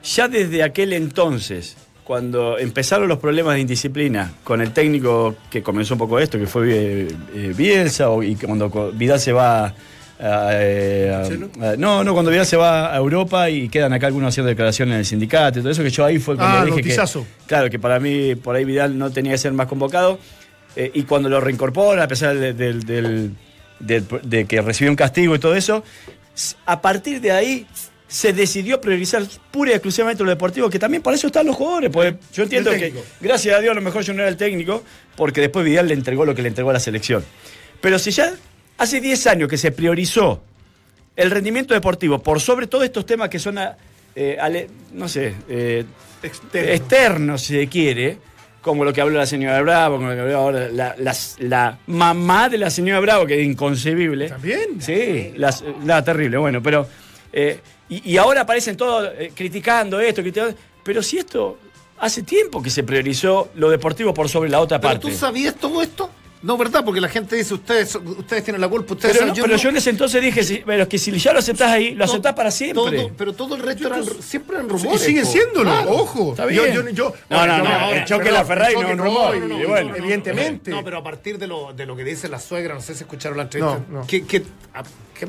ya 0.03 0.27
desde 0.29 0.63
aquel 0.63 0.93
entonces, 0.93 1.75
cuando 2.05 2.57
empezaron 2.59 3.07
los 3.09 3.17
problemas 3.17 3.55
de 3.55 3.61
indisciplina 3.61 4.31
con 4.43 4.61
el 4.61 4.71
técnico 4.71 5.35
que 5.49 5.61
comenzó 5.63 5.95
un 5.95 5.97
poco 5.97 6.19
esto, 6.19 6.37
que 6.39 6.45
fue 6.47 6.67
eh, 6.71 7.07
eh, 7.33 7.53
Bielsa, 7.57 8.09
o- 8.11 8.21
y 8.23 8.35
cuando 8.35 8.69
Vidal 8.93 9.19
se 9.19 9.33
va 9.33 9.65
a, 9.65 9.73
eh, 10.53 11.11
a- 11.61 11.71
a- 11.71 11.75
no, 11.77 12.03
no, 12.03 12.13
cuando 12.13 12.29
Vidal 12.31 12.45
se 12.45 12.57
va 12.57 12.93
a 12.93 12.97
Europa 12.97 13.49
y 13.49 13.67
quedan 13.69 13.91
acá 13.91 14.05
algunos 14.07 14.29
haciendo 14.29 14.49
declaraciones 14.49 14.93
en 14.93 14.99
el 14.99 15.05
sindicato 15.05 15.57
y 15.59 15.61
todo 15.63 15.71
eso, 15.71 15.81
que 15.83 15.89
yo 15.89 16.05
ahí 16.05 16.19
fue 16.19 16.35
cuando 16.37 16.57
Ah, 16.57 16.61
dije 16.65 16.75
que, 16.83 16.95
claro, 17.47 17.69
que 17.71 17.79
para 17.79 17.99
mí 17.99 18.35
por 18.35 18.55
ahí 18.55 18.65
Vidal 18.65 18.97
no 18.97 19.09
tenía 19.11 19.31
que 19.33 19.37
ser 19.39 19.51
más 19.53 19.67
convocado. 19.67 20.19
eh, 20.77 20.91
y 20.93 21.03
cuando 21.03 21.29
lo 21.29 21.39
reincorpora, 21.39 22.03
a 22.03 22.07
pesar 22.09 22.35
de, 22.37 22.51
del- 22.53 22.83
del- 22.83 23.31
del- 23.79 24.05
de 24.23 24.43
que 24.45 24.61
recibió 24.61 24.91
un 24.91 24.97
castigo 24.97 25.33
y 25.33 25.39
todo 25.39 25.55
eso, 25.55 25.83
a 26.65 26.81
partir 26.81 27.21
de 27.21 27.31
ahí 27.31 27.65
se 28.07 28.33
decidió 28.33 28.79
priorizar 28.79 29.23
pura 29.51 29.71
y 29.71 29.73
exclusivamente 29.73 30.23
lo 30.23 30.29
deportivo, 30.29 30.69
que 30.69 30.77
también 30.79 31.01
para 31.01 31.15
eso 31.17 31.27
están 31.27 31.45
los 31.47 31.55
jugadores. 31.55 31.89
Porque 31.91 32.17
yo 32.33 32.43
entiendo 32.43 32.71
que, 32.71 32.93
gracias 33.19 33.55
a 33.57 33.59
Dios, 33.59 33.71
a 33.71 33.75
lo 33.75 33.81
mejor 33.81 34.03
yo 34.03 34.13
no 34.13 34.21
era 34.21 34.29
el 34.29 34.37
técnico, 34.37 34.83
porque 35.15 35.41
después 35.41 35.65
Vidal 35.65 35.87
le 35.87 35.93
entregó 35.95 36.23
lo 36.25 36.35
que 36.35 36.41
le 36.41 36.49
entregó 36.49 36.69
a 36.69 36.73
la 36.73 36.79
selección. 36.79 37.23
Pero 37.81 37.97
si 37.99 38.11
ya 38.11 38.33
hace 38.77 39.01
10 39.01 39.27
años 39.27 39.49
que 39.49 39.57
se 39.57 39.71
priorizó 39.71 40.43
el 41.15 41.31
rendimiento 41.31 41.73
deportivo 41.73 42.19
por 42.19 42.39
sobre 42.41 42.67
todos 42.67 42.83
estos 42.85 43.05
temas 43.05 43.29
que 43.29 43.39
son, 43.39 43.57
eh, 44.15 44.37
ale- 44.39 44.67
no 44.93 45.07
sé, 45.07 45.33
eh, 45.49 45.85
Externo. 46.21 46.71
externos, 46.73 47.41
si 47.41 47.53
se 47.55 47.67
quiere, 47.67 48.17
como 48.61 48.83
lo 48.83 48.91
que 48.93 49.01
habló 49.01 49.17
la 49.17 49.25
señora 49.25 49.61
Bravo, 49.61 49.97
como 49.97 50.09
lo 50.09 50.15
que 50.15 50.21
habló 50.21 50.37
ahora 50.37 50.67
la, 50.69 50.95
la- 50.97 51.15
la 51.39 51.77
mamá 51.87 52.49
de 52.49 52.57
la 52.57 52.69
señora 52.69 52.99
Bravo, 52.99 53.25
que 53.25 53.39
es 53.39 53.45
inconcebible. 53.47 54.27
¿También? 54.29 54.79
Sí, 54.81 55.33
la, 55.37 56.03
terrible, 56.03 56.37
bueno, 56.37 56.61
pero... 56.61 56.87
eh, 57.33 57.59
y, 57.89 58.11
y 58.13 58.17
ahora 58.17 58.41
aparecen 58.41 58.75
todos 58.77 59.09
eh, 59.17 59.31
criticando 59.35 59.99
esto, 59.99 60.21
criticando, 60.21 60.55
pero 60.83 61.01
si 61.03 61.17
esto 61.19 61.57
hace 61.99 62.23
tiempo 62.23 62.61
que 62.61 62.69
se 62.69 62.83
priorizó 62.83 63.49
lo 63.55 63.69
deportivo 63.69 64.13
por 64.13 64.27
sobre 64.29 64.49
la 64.49 64.59
otra 64.59 64.79
¿Pero 64.79 64.93
parte. 64.95 65.09
tú 65.11 65.15
sabías 65.15 65.55
todo 65.55 65.81
esto? 65.81 66.09
No, 66.41 66.57
¿verdad? 66.57 66.85
Porque 66.85 67.01
la 67.01 67.09
gente 67.09 67.35
dice, 67.35 67.55
ustedes, 67.55 67.95
ustedes 67.95 68.43
tienen 68.43 68.61
la 68.61 68.67
culpa, 68.67 68.93
ustedes 68.93 69.15
Pero, 69.17 69.27
no, 69.27 69.33
pero 69.33 69.47
no. 69.47 69.55
yo 69.55 69.69
en 69.69 69.77
ese 69.77 69.89
entonces 69.89 70.21
dije, 70.21 70.43
sí, 70.43 70.61
pero 70.63 70.83
es 70.83 70.89
que 70.89 70.99
si 70.99 71.11
ya 71.17 71.33
lo 71.33 71.39
aceptás 71.39 71.71
ahí, 71.71 71.95
lo 71.95 72.05
aceptás 72.05 72.33
para 72.35 72.51
siempre. 72.51 72.75
todo- 72.99 73.11
pero 73.17 73.33
todo 73.33 73.55
el 73.55 73.63
resto 73.63 73.87
eran, 73.87 74.03
siempre 74.21 74.57
eran 74.57 74.67
Y 74.67 74.69
rumores. 74.69 75.01
siguen 75.01 75.23
po. 75.23 75.31
siéndolo, 75.31 75.71
Claro. 75.71 75.91
ojo. 75.91 76.31
Está 76.31 76.43
Yo- 76.51 76.63
bien. 76.63 76.75
yo- 76.75 76.89
yo- 76.89 77.13
No, 77.31 77.47
no, 77.47 77.57
yo- 77.57 77.63
no, 77.63 77.69
ahora, 77.73 77.97
el 77.97 78.05
choque 78.05 78.25
de 78.25 78.31
la 78.31 78.45
Ferrari 78.45 78.75
no 78.75 78.81
rumor, 78.95 79.37
no, 79.39 79.47
no, 79.47 79.59
y 79.59 79.63
no, 79.63 79.67
bueno. 79.69 79.89
no, 79.89 79.95
evidentemente. 79.95 80.69
No, 80.69 80.83
pero 80.83 80.97
a 80.99 81.03
partir 81.03 81.39
de 81.39 81.47
lo, 81.47 81.73
de 81.73 81.85
lo 81.87 81.95
que 81.95 82.03
dice 82.03 82.27
la 82.29 82.39
suegra, 82.39 82.75
no 82.75 82.81
sé 82.81 82.93
si 82.93 83.03
escucharon 83.05 83.37
la 83.37 83.43
entrevista. 83.45 83.79
No, 83.89 84.01
no. 84.01 84.05
Que, 84.07 84.23
que, 84.27 84.43
a- 84.75 84.83
que, 85.15 85.25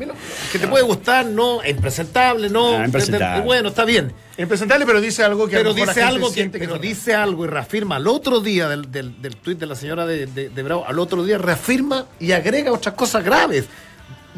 que 0.53 0.59
te 0.59 0.69
puede 0.69 0.85
gustar, 0.85 1.25
no, 1.27 1.63
es 1.63 1.71
impresentable, 1.71 2.51
no. 2.51 2.77
Ah, 2.79 2.85
impresentable. 2.85 3.43
bueno, 3.45 3.69
está 3.71 3.85
bien. 3.85 4.13
Impresentable, 4.37 4.85
pero 4.85 5.01
dice 5.01 5.23
algo 5.25 5.49
que 5.49 5.57
a 5.57 5.61
lo 5.61 5.73
Pero 5.73 5.75
mejor 5.75 5.87
la 5.87 5.93
dice 5.95 6.01
gente 6.03 6.15
algo 6.17 6.29
que, 6.29 6.35
siente 6.35 6.59
pero 6.59 6.75
no. 6.75 6.79
dice 6.81 7.15
algo 7.15 7.45
y 7.45 7.49
reafirma 7.49 7.97
al 7.97 8.07
otro 8.07 8.41
día 8.41 8.69
del, 8.69 8.91
del, 8.93 9.23
del 9.23 9.37
tuit 9.37 9.59
de 9.59 9.67
la 9.67 9.75
señora 9.75 10.05
de, 10.05 10.27
de- 10.27 10.51
de 10.51 10.63
Bravo, 10.63 10.85
al 10.87 10.99
otro 10.99 11.25
día 11.25 11.39
reafirma 11.39 12.07
y 12.21 12.33
agrega 12.33 12.73
otras 12.73 12.95
cosas 12.95 13.25
graves. 13.25 13.65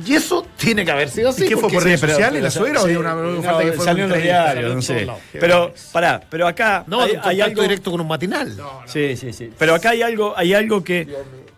Y 0.07 0.15
eso 0.15 0.47
tiene 0.57 0.85
que 0.85 0.93
haber 0.93 1.09
sido 1.09 1.31
así. 1.31 1.45
¿Y 1.45 1.49
qué 1.49 1.57
fue 1.57 1.69
por 1.69 1.83
redes 1.83 2.01
pero- 2.01 2.13
sociales 2.13 2.41
la 2.41 2.49
pero- 2.51 2.61
suegra 2.65 2.81
sí, 2.83 2.95
una, 2.97 3.15
una 3.17 3.31
no, 3.33 3.43
falta 3.43 3.65
que 3.65 3.73
fue 3.73 3.85
salió 3.85 4.05
en 4.05 4.11
los 4.11 4.23
diarios, 4.23 4.75
no 4.77 4.83
sé. 4.83 5.09
Pero, 5.33 5.75
pará, 5.91 6.21
pero 6.31 6.47
acá 6.47 6.85
No, 6.87 7.03
hay, 7.03 7.19
hay 7.21 7.41
algo... 7.41 7.63
directo 7.63 7.91
con 7.91 8.01
un 8.01 8.07
matinal. 8.07 8.57
Sí, 8.87 9.17
sí, 9.17 9.33
sí. 9.33 9.51
Pero 9.59 9.75
acá 9.75 9.91
hay 9.91 10.03
algo, 10.03 10.35
hay 10.37 10.55
algo 10.55 10.85
que, 10.85 11.09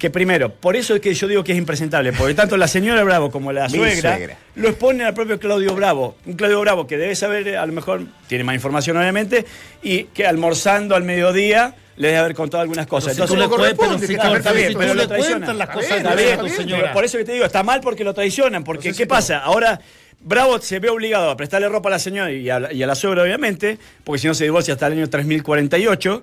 que 0.01 0.09
primero, 0.11 0.51
por 0.53 0.77
eso 0.77 0.95
es 0.95 1.01
que 1.03 1.13
yo 1.15 1.29
digo 1.29 1.45
que 1.45 1.53
es 1.53 1.59
impresentable, 1.59 2.13
porque 2.15 2.33
tanto 2.35 2.57
la 2.57 2.67
señora 2.67 3.05
Bravo 3.05 3.31
como 3.31 3.53
la 3.53 3.69
suegra, 3.69 4.17
suegra. 4.17 4.37
lo 4.57 4.69
exponen 4.71 5.07
al 5.07 5.13
propio 5.15 5.39
Claudio 5.39 5.75
Bravo. 5.75 6.17
Un 6.25 6.33
Claudio 6.33 6.59
Bravo 6.61 6.87
que 6.87 6.97
debe 6.97 7.15
saber, 7.15 7.57
a 7.59 7.67
lo 7.67 7.73
mejor 7.75 8.01
tiene 8.27 8.43
más 8.43 8.55
información 8.55 8.97
obviamente, 8.97 9.45
y 9.83 10.05
que 10.05 10.27
almorzando 10.27 10.97
al 10.97 11.05
mediodía 11.05 11.75
le 11.97 12.09
debe 12.09 12.19
haber 12.19 12.35
contado 12.35 12.63
algunas 12.63 12.87
cosas. 12.87 13.13
Si 13.13 13.19
tú 13.19 13.25
Entonces, 13.35 13.69
le 13.69 13.75
pero 13.75 13.99
si 13.99 14.15
claro, 14.15 14.31
tú- 14.31 14.37
está 14.39 14.53
bien, 14.53 14.69
si 14.71 14.75
pero 14.77 14.95
lo 14.95 15.07
traicionan. 15.07 15.59
las 15.59 15.69
Está 15.69 15.75
cosas 15.75 15.91
bien, 15.91 15.99
Está 16.07 16.17
de 16.17 16.25
bien, 16.25 16.39
tu 16.39 16.45
bien, 16.47 16.57
señora. 16.57 16.93
por 16.95 17.05
eso 17.05 17.19
que 17.19 17.25
te 17.27 17.33
digo, 17.33 17.45
está 17.45 17.63
mal 17.63 17.81
porque 17.83 18.03
lo 18.03 18.15
traicionan, 18.15 18.65
porque 18.65 18.89
No 18.89 18.95
sé 18.95 18.99
¿qué 19.01 19.05
si 19.05 19.07
pasa? 19.07 19.39
Ahora 19.41 19.81
Bravo 20.23 20.59
se 20.61 20.79
ve 20.79 20.89
obligado 20.89 21.29
a 21.31 21.37
prestarle 21.37 21.69
ropa 21.69 21.91
a 21.91 21.93
la 21.93 21.99
señora 21.99 22.33
y 22.33 22.49
a 22.49 22.59
la, 22.59 22.73
y 22.73 22.83
a 22.83 22.87
la 22.87 22.95
suegra, 22.95 23.23
obviamente, 23.23 23.79
porque 24.03 24.19
si 24.23 24.29
no 24.29 24.33
se 24.35 24.45
divorcia 24.45 24.73
hasta 24.75 24.87
el 24.87 24.95
año 24.95 25.11
3048, 25.11 26.23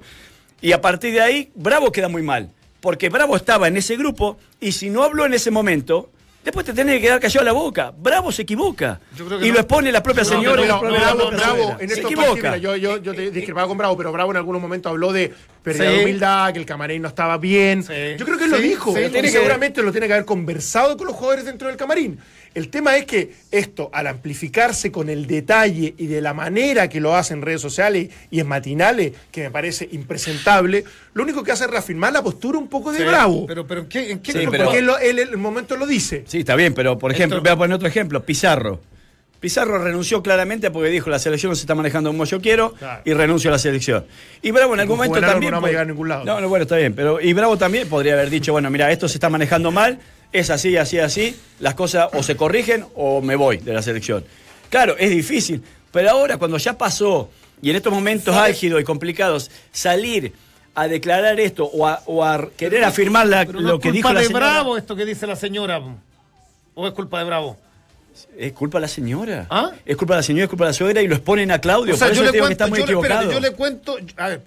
y 0.61 0.71
a 0.71 0.81
partir 0.81 1.13
de 1.13 1.21
ahí, 1.21 1.49
Bravo 1.53 1.91
queda 1.91 2.07
muy 2.07 2.23
mal, 2.23 2.49
porque 2.87 3.09
Bravo 3.09 3.35
estaba 3.35 3.67
en 3.67 3.75
ese 3.75 3.97
grupo 3.97 4.37
y 4.61 4.71
si 4.71 4.89
no 4.89 5.03
habló 5.03 5.25
en 5.25 5.33
ese 5.33 5.51
momento, 5.51 6.09
después 6.41 6.65
te 6.65 6.71
tenés 6.71 6.95
que 6.95 7.01
quedar 7.01 7.19
callado 7.19 7.43
la 7.43 7.51
boca. 7.51 7.91
Bravo 7.97 8.31
se 8.31 8.43
equivoca. 8.43 9.01
Yo 9.13 9.25
creo 9.25 9.39
que 9.39 9.45
Y 9.45 9.49
no. 9.49 9.55
lo 9.55 9.59
expone 9.59 9.91
la 9.91 10.01
propia 10.01 10.23
señora 10.23 10.65
no, 10.65 10.79
Bravo, 10.79 11.29
Bravo, 11.31 11.75
en 11.81 11.89
se 11.89 11.95
estos 11.95 12.09
equivoca. 12.09 12.33
mira, 12.35 12.55
yo, 12.55 12.77
yo, 12.77 12.95
yo 13.03 13.13
te 13.13 13.29
discrepaba 13.29 13.67
con 13.67 13.77
Bravo, 13.77 13.97
pero 13.97 14.13
Bravo 14.13 14.31
en 14.31 14.37
algún 14.37 14.61
momento 14.61 14.87
habló 14.87 15.11
de 15.11 15.33
pérdida 15.73 15.89
Sí. 15.91 15.97
de 15.97 16.03
humildad, 16.03 16.53
que 16.53 16.59
el 16.59 16.65
camarín 16.65 17.01
no 17.01 17.07
estaba 17.09 17.37
bien. 17.37 17.83
Sí. 17.83 17.93
Yo 18.17 18.25
creo 18.25 18.37
que 18.37 18.45
él 18.45 18.51
lo 18.51 18.57
dijo. 18.59 18.93
tiene 18.93 19.27
seguramente 19.29 19.81
lo 19.81 19.91
tiene 19.91 20.07
que 20.07 20.13
haber 20.13 20.25
conversado 20.25 20.95
con 20.97 21.07
los 21.07 21.15
jugadores 21.15 21.45
dentro 21.45 21.67
del 21.67 21.75
camarín. 21.77 22.17
El 22.53 22.69
tema 22.69 22.95
es 22.97 23.05
que 23.05 23.33
esto, 23.51 23.89
al 23.93 24.07
amplificarse 24.07 24.91
con 24.91 25.09
el 25.09 25.27
detalle 25.27 25.93
y 25.97 26.07
de 26.07 26.21
la 26.21 26.33
manera 26.33 26.87
que 26.89 26.99
lo 26.99 27.15
hace 27.15 27.33
en 27.33 27.41
redes 27.41 27.61
sociales 27.61 28.09
y 28.31 28.39
en 28.39 28.47
matinales, 28.47 29.11
que 29.31 29.41
me 29.43 29.51
parece 29.51 29.87
impresentable, 29.91 30.83
lo 31.13 31.23
único 31.23 31.43
que 31.43 31.51
hace 31.51 31.65
es 31.65 31.69
reafirmar 31.69 32.13
la 32.13 32.23
postura 32.23 32.57
un 32.57 32.67
poco 32.67 32.91
de 32.91 32.99
Sí, 32.99 33.03
Bravo. 33.03 33.45
Pero, 33.45 33.67
pero 33.67 33.81
¿en 33.81 33.87
qué, 33.87 34.11
en 34.11 34.19
qué 34.19 34.31
Sí, 34.31 34.37
grupo? 34.39 34.51
pero- 34.51 34.63
porque 34.65 34.79
él, 35.09 35.19
el 35.19 35.37
momento 35.37 35.75
lo 35.75 35.85
dice. 35.85 36.23
Sí, 36.27 36.39
está 36.39 36.55
bien, 36.55 36.73
pero 36.73 36.97
por 36.97 37.11
ejemplo, 37.11 37.37
Esto- 37.37 37.43
voy 37.49 37.53
a 37.53 37.57
poner 37.57 37.75
otro 37.75 37.87
ejemplo, 37.87 38.23
Pizarro. 38.23 38.79
Pizarro 39.39 39.77
renunció 39.83 40.23
claramente 40.23 40.71
porque 40.71 40.89
dijo 40.89 41.09
la 41.09 41.19
selección 41.19 41.51
no 41.51 41.55
se 41.55 41.61
está 41.61 41.75
manejando 41.75 42.09
como 42.09 42.25
yo 42.25 42.41
quiero 42.41 42.73
Claro. 42.73 43.01
y 43.05 43.13
renunció 43.13 43.49
a 43.49 43.53
la 43.53 43.59
selección. 43.59 44.05
Y 44.41 44.51
Bravo 44.51 44.73
en 44.73 44.79
algún 44.79 44.97
momento 44.97 45.19
también. 45.21 45.51
no 45.51 45.63
a 45.63 45.85
ningún 45.85 46.09
lado. 46.09 46.25
No, 46.25 46.41
no, 46.41 46.49
bueno, 46.49 46.63
está 46.63 46.77
bien. 46.77 46.93
Pero, 46.95 47.21
y 47.21 47.33
Bravo 47.33 47.57
también 47.57 47.87
podría 47.87 48.13
haber 48.13 48.29
dicho, 48.31 48.51
bueno, 48.51 48.69
mira, 48.71 48.91
esto 48.91 49.07
se 49.07 49.15
está 49.17 49.29
manejando 49.29 49.71
mal, 49.71 49.99
es 50.31 50.49
así, 50.49 50.75
así, 50.75 50.97
así, 50.99 51.35
las 51.59 51.75
cosas 51.75 52.09
o 52.13 52.23
se 52.23 52.35
corrigen 52.35 52.85
o 52.95 53.21
me 53.21 53.35
voy 53.35 53.57
de 53.57 53.73
la 53.73 53.81
selección. 53.81 54.25
Claro, 54.69 54.95
es 54.97 55.09
difícil, 55.11 55.61
pero 55.91 56.09
ahora 56.09 56.37
cuando 56.37 56.57
ya 56.57 56.77
pasó 56.77 57.29
y 57.61 57.69
en 57.69 57.75
estos 57.75 57.93
momentos 57.93 58.35
álgidos 58.35 58.81
y 58.81 58.83
complicados, 58.83 59.49
salir 59.71 60.33
a 60.75 60.87
declarar 60.87 61.39
esto 61.39 61.65
o 61.65 61.87
a, 61.87 62.01
o 62.05 62.23
a 62.23 62.49
querer 62.57 62.83
afirmar 62.83 63.27
la- 63.27 63.45
Pero 63.45 63.61
no 63.61 63.67
lo 63.67 63.75
es 63.75 63.81
que 63.81 63.91
dijo 63.91 64.07
culpa 64.07 64.13
la 64.13 64.19
de 64.21 64.27
señora. 64.27 64.45
Bravo 64.51 64.77
esto 64.77 64.95
que 64.95 65.05
dice 65.05 65.25
la 65.27 65.35
señora. 65.35 65.81
¿O 66.75 66.87
es 66.87 66.93
culpa 66.93 67.19
de 67.19 67.25
Bravo? 67.25 67.57
¿Es 68.37 68.53
culpa 68.53 68.77
de 68.77 68.81
la 68.83 68.87
señora? 68.87 69.47
¿Ah? 69.49 69.71
Es 69.85 69.95
culpa 69.97 70.13
de 70.15 70.19
la 70.19 70.23
señora, 70.23 70.43
es 70.45 70.49
culpa 70.49 70.65
de 70.65 70.69
la 70.69 70.73
suegra 70.73 71.01
y 71.01 71.07
lo 71.07 71.15
exponen 71.15 71.51
a 71.51 71.59
Claudio. 71.59 71.93
O 71.93 71.97
sea, 71.97 72.07
por 72.07 72.13
eso 72.13 72.23
yo 72.23 72.25
le 72.25 72.31
digo 72.31 72.47
que 72.47 72.55
cuento, 72.55 72.63
está 72.63 72.67
muy 72.67 72.79
yo, 72.79 72.85
le- 72.85 72.93
espérate, 72.93 73.25
equivocado. 73.25 73.31
yo 73.31 73.39
le 73.39 73.51
cuento. 73.55 73.97
A 74.17 74.27
ver, 74.29 74.41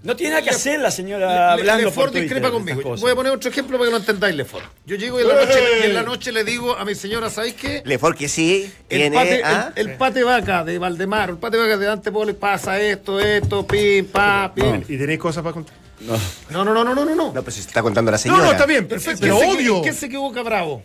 No 0.00 0.14
tiene 0.14 0.30
nada 0.30 0.42
que 0.44 0.50
Le- 0.50 0.56
hacer 0.56 0.78
la 0.78 0.92
señora 0.92 1.26
Le- 1.56 1.60
hablando 1.62 1.84
Lefort 1.86 1.94
por 1.96 2.10
Twitter 2.12 2.22
discrepa 2.28 2.50
conmigo. 2.52 2.96
Voy 2.96 3.10
a 3.10 3.14
poner 3.16 3.32
otro 3.32 3.50
ejemplo 3.50 3.76
para 3.78 3.88
que 3.88 3.92
lo 3.92 3.96
entendáis, 3.98 4.36
Lefort. 4.36 4.64
Yo 4.86 4.94
llego 4.94 5.18
y 5.18 5.22
en 5.24 5.28
la 5.28 5.34
noche, 5.44 5.58
y 5.80 5.86
en 5.86 5.94
la 5.94 6.02
noche 6.04 6.30
le 6.32 6.44
digo 6.44 6.76
a 6.76 6.84
mi 6.84 6.94
señora, 6.94 7.28
¿sabéis 7.30 7.54
qué? 7.54 7.82
Lefort 7.84 8.16
que 8.16 8.28
sí 8.28 8.72
El 8.88 9.00
tiene. 9.00 9.16
pate, 9.16 9.42
¿ah? 9.44 9.72
el, 9.74 9.88
el 9.90 9.96
pate 9.96 10.22
vaca 10.22 10.62
de 10.62 10.78
Valdemar, 10.78 11.30
el 11.30 11.36
pate 11.38 11.56
vaca 11.56 11.76
de 11.76 11.86
Dante 11.86 12.12
Pole 12.12 12.34
pasa 12.34 12.80
esto, 12.80 13.18
esto, 13.18 13.66
pim, 13.66 14.06
pa, 14.06 14.52
pim. 14.54 14.84
Y 14.88 14.96
tenéis 14.96 15.18
cosas 15.18 15.42
para 15.42 15.54
contar. 15.54 15.74
No. 16.00 16.14
No, 16.50 16.64
no, 16.64 16.72
no, 16.72 16.84
no, 16.84 16.94
no, 16.94 17.04
no. 17.04 17.14
no. 17.16 17.32
No, 17.32 17.42
pues 17.42 17.56
se 17.56 17.62
está 17.62 17.82
contando 17.82 18.12
la 18.12 18.18
No, 18.18 18.22
señora. 18.22 18.44
no, 18.44 18.50
está 18.52 18.66
bien, 18.66 18.84
¿En 18.84 18.88
perfecto. 18.88 19.20
Pero 19.20 19.38
obvio. 19.38 19.78
¿En 19.78 19.82
qué 19.82 19.92
se 19.92 20.06
equivoca 20.06 20.42
Bravo? 20.44 20.84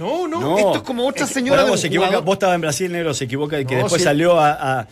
No, 0.00 0.26
no. 0.26 0.40
No. 0.40 0.58
Esto 0.58 0.76
es 0.76 0.82
como 0.82 1.06
otra 1.06 1.26
señora 1.26 1.64
un 1.66 1.78
se 1.78 1.86
equivoca. 1.88 2.18
Vos 2.20 2.32
estabas 2.34 2.54
en 2.56 2.60
Brasil, 2.62 2.90
negro, 2.90 3.14
se 3.14 3.24
equivoca 3.26 3.60
y 3.60 3.64
que 3.66 3.74
No, 3.76 3.82
después 3.82 4.00
sí. 4.02 4.04
salió 4.04 4.40
a- 4.40 4.86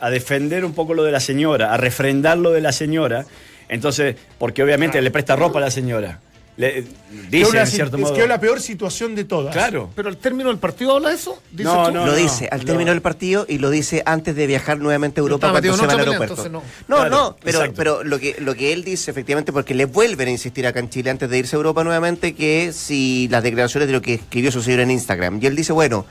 a 0.00 0.10
defender 0.10 0.64
un 0.64 0.72
poco 0.72 0.94
lo 0.94 1.02
de 1.02 1.12
la 1.12 1.20
señora, 1.20 1.74
a 1.74 1.76
refrendar 1.76 2.38
lo 2.38 2.50
de 2.52 2.60
la 2.60 2.72
señora. 2.72 3.26
Entonces, 3.68 4.16
porque 4.38 4.62
obviamente 4.62 5.00
le 5.02 5.10
presta 5.10 5.34
ropa 5.36 5.58
a 5.58 5.62
la 5.62 5.70
señora. 5.70 6.20
Le, 6.62 6.84
Que 6.84 6.86
dice 7.30 7.50
una 7.50 7.60
en 7.60 7.66
si- 7.66 7.76
cierto 7.76 7.96
es 7.96 8.02
modo. 8.02 8.14
que 8.14 8.22
es 8.22 8.28
la 8.28 8.40
peor 8.40 8.60
situación 8.60 9.14
de 9.14 9.24
todas. 9.24 9.52
Claro. 9.54 9.90
Pero 9.94 10.08
al 10.08 10.16
término 10.16 10.48
del 10.48 10.58
partido 10.58 10.96
habla 10.96 11.12
eso. 11.12 11.40
¿Dices 11.50 11.66
No, 11.72 11.86
tú? 11.86 11.92
no, 11.92 12.06
lo 12.06 12.14
dice 12.14 12.48
al 12.50 12.60
no. 12.60 12.64
término 12.64 12.90
del 12.92 13.02
partido 13.02 13.44
y 13.48 13.58
lo 13.58 13.70
dice 13.70 14.02
antes 14.06 14.34
de 14.36 14.46
viajar 14.46 14.78
nuevamente 14.78 15.20
a 15.20 15.22
Europa 15.22 15.50
cuando 15.50 15.76
se 15.76 15.86
va 15.86 15.92
al 15.92 15.98
aeropuerto. 16.00 16.34
entonces 16.46 16.52
no, 16.52 16.62
Claro, 16.86 17.10
no, 17.10 17.36
pero, 17.42 17.58
exacto. 17.58 17.74
pero 17.76 18.04
lo 18.04 18.18
que 18.18 18.36
lo 18.38 18.54
que 18.54 18.72
él 18.72 18.84
dice 18.84 19.10
efectivamente 19.10 19.52
porque 19.52 19.74
le 19.74 19.84
vuelven 19.84 20.28
a 20.28 20.30
insistir 20.30 20.66
acá 20.66 20.80
en 20.80 20.88
Chile 20.90 21.10
antes 21.10 21.28
de 21.28 21.38
irse 21.38 21.56
a 21.56 21.58
Europa 21.58 21.84
nuevamente 21.84 22.34
que 22.34 22.72
si 22.72 23.28
las 23.30 23.42
declaraciones 23.42 23.86
de 23.88 23.92
lo 23.92 24.00
que 24.02 24.14
escribió 24.14 24.50
su 24.52 24.62
señor 24.62 24.80
en 24.80 24.90
Instagram 24.90 25.38
y 25.42 25.46
él 25.46 25.56
dice 25.56 25.72
bueno 25.72 26.06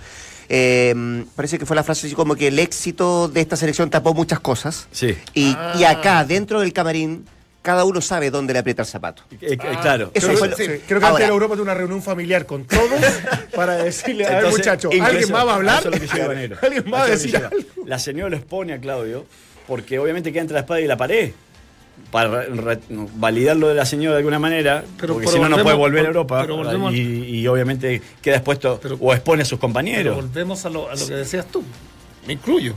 eh, 0.49 1.24
parece 1.36 1.58
que 1.58 1.66
fue 1.66 1.76
la 1.76 1.84
frase 1.84 2.08
así 2.08 2.16
como 2.16 2.36
que 2.36 2.47
el 2.47 2.60
éxito 2.60 3.28
de 3.30 3.41
esta 3.41 3.56
selección 3.56 3.89
tapó 3.89 4.14
muchas 4.14 4.39
cosas 4.39 4.88
Sí. 4.91 5.16
y, 5.34 5.54
Ah. 5.58 5.74
y 5.80 5.84
acá 5.86 6.26
dentro 6.26 6.60
del 6.60 6.74
camarín 6.74 7.26
cada 7.62 7.84
uno 7.86 8.01
sabe 8.01 8.32
dónde 8.32 8.53
le 8.53 8.59
aprieta 8.59 8.82
el 8.82 8.88
zapato. 8.88 9.24
Eh, 9.34 9.38
eh, 9.51 9.57
claro. 9.57 10.12
Eso 10.14 10.28
Creo, 10.28 10.39
fue 10.39 10.49
lo- 10.49 10.57
sí, 10.57 10.64
creo 10.66 10.80
que 10.88 10.93
Ahora- 10.95 11.07
antes 11.09 11.28
de 11.28 11.34
Europa 11.34 11.53
tuvo 11.55 11.64
una 11.64 11.74
reunión 11.76 12.01
familiar 12.01 12.45
con 12.45 12.66
todos 12.66 12.89
para 13.55 13.76
decirle, 13.84 14.26
a 14.26 14.41
ver 14.41 14.45
ingreso- 14.51 14.89
¿alguien 15.03 15.32
más 15.32 15.45
va 15.47 15.51
a 15.51 15.55
hablar? 15.55 15.80
eso 15.80 15.89
es 15.89 16.01
lo 16.01 16.07
que 16.07 16.18
lleva 16.18 16.34
Negro. 16.41 16.57
¿Alguien 16.62 16.84
más 16.89 17.01
va 17.01 17.05
a 17.05 17.09
decir 17.09 17.36
algo? 17.38 17.49
La 17.86 17.99
señora 17.99 18.30
lo 18.30 18.38
expone 18.38 18.74
a 18.74 18.80
Claudio 18.80 19.26
porque 19.68 19.99
obviamente 19.99 20.32
queda 20.32 20.41
entre 20.41 20.55
la 20.55 20.62
espada 20.62 20.82
y 20.82 20.88
la 20.88 20.97
pared 20.97 21.32
para 22.09 22.47
validar 23.16 23.55
lo 23.57 23.68
de 23.68 23.76
la 23.76 23.86
señora 23.86 24.14
de 24.16 24.20
alguna 24.20 24.39
manera, 24.39 24.84
Pero- 24.99 25.14
porque 25.14 25.28
si 25.28 25.39
no, 25.39 25.47
no 25.47 25.62
puede 25.62 25.76
volver 25.78 26.05
a 26.05 26.07
Europa 26.07 26.41
pero 26.41 26.91
y, 26.91 26.99
y 27.41 27.47
obviamente 27.47 28.01
queda 28.22 28.38
expuesto 28.38 28.80
Pero- 28.82 28.97
o 28.99 29.14
expone 29.14 29.43
a 29.43 29.45
sus 29.45 29.57
Pero 29.59 29.62
compañeros. 29.62 30.16
volvemos 30.16 30.66
a 30.66 30.70
lo, 30.72 30.89
a 30.89 30.95
lo 30.95 31.07
que 31.07 31.14
decías 31.14 31.45
tú. 31.45 31.64
Me 32.26 32.34
incluyo. 32.34 32.74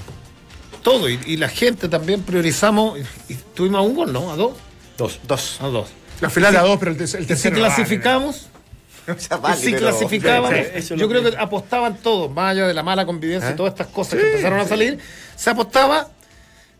Todo. 0.82 1.08
Y, 1.08 1.18
y 1.26 1.36
la 1.38 1.48
gente 1.48 1.88
también 1.88 2.20
priorizamos. 2.22 2.98
Y, 3.28 3.32
y 3.32 3.36
tuvimos 3.54 3.78
a 3.78 3.82
un 3.82 3.94
gol, 3.94 4.12
¿no? 4.12 4.30
A 4.30 4.36
dos. 4.36 4.52
Dos. 4.98 5.20
Dos. 5.26 5.58
A 5.60 5.66
dos. 5.68 5.88
La 6.20 6.30
final 6.30 6.56
a 6.56 6.62
dos, 6.62 6.78
pero 6.78 6.92
el, 6.92 6.96
te- 6.96 7.04
el 7.04 7.08
Y 7.10 7.22
si 7.22 7.26
tercero. 7.26 7.56
no 7.56 7.62
vale. 7.62 7.74
clasificamos, 7.74 8.46
O 9.08 9.18
sea, 9.18 9.56
si 9.56 9.66
pero- 9.72 9.78
clasificábamos, 9.78 10.54
Sí, 10.82 10.94
yo 10.96 11.08
creo 11.08 11.22
que- 11.22 11.30
que 11.32 11.36
apostaban 11.36 11.96
todos, 11.98 12.30
más 12.30 12.52
allá 12.52 12.66
de 12.68 12.74
la 12.74 12.82
mala 12.82 13.04
convivencia 13.04 13.50
¿Eh? 13.50 13.52
y 13.52 13.56
todas 13.56 13.72
estas 13.72 13.88
cosas 13.88 14.18
que 14.20 14.26
empezaron 14.30 14.60
a 14.60 14.64
salir, 14.66 14.98
se 15.36 15.50
apostaba 15.50 16.08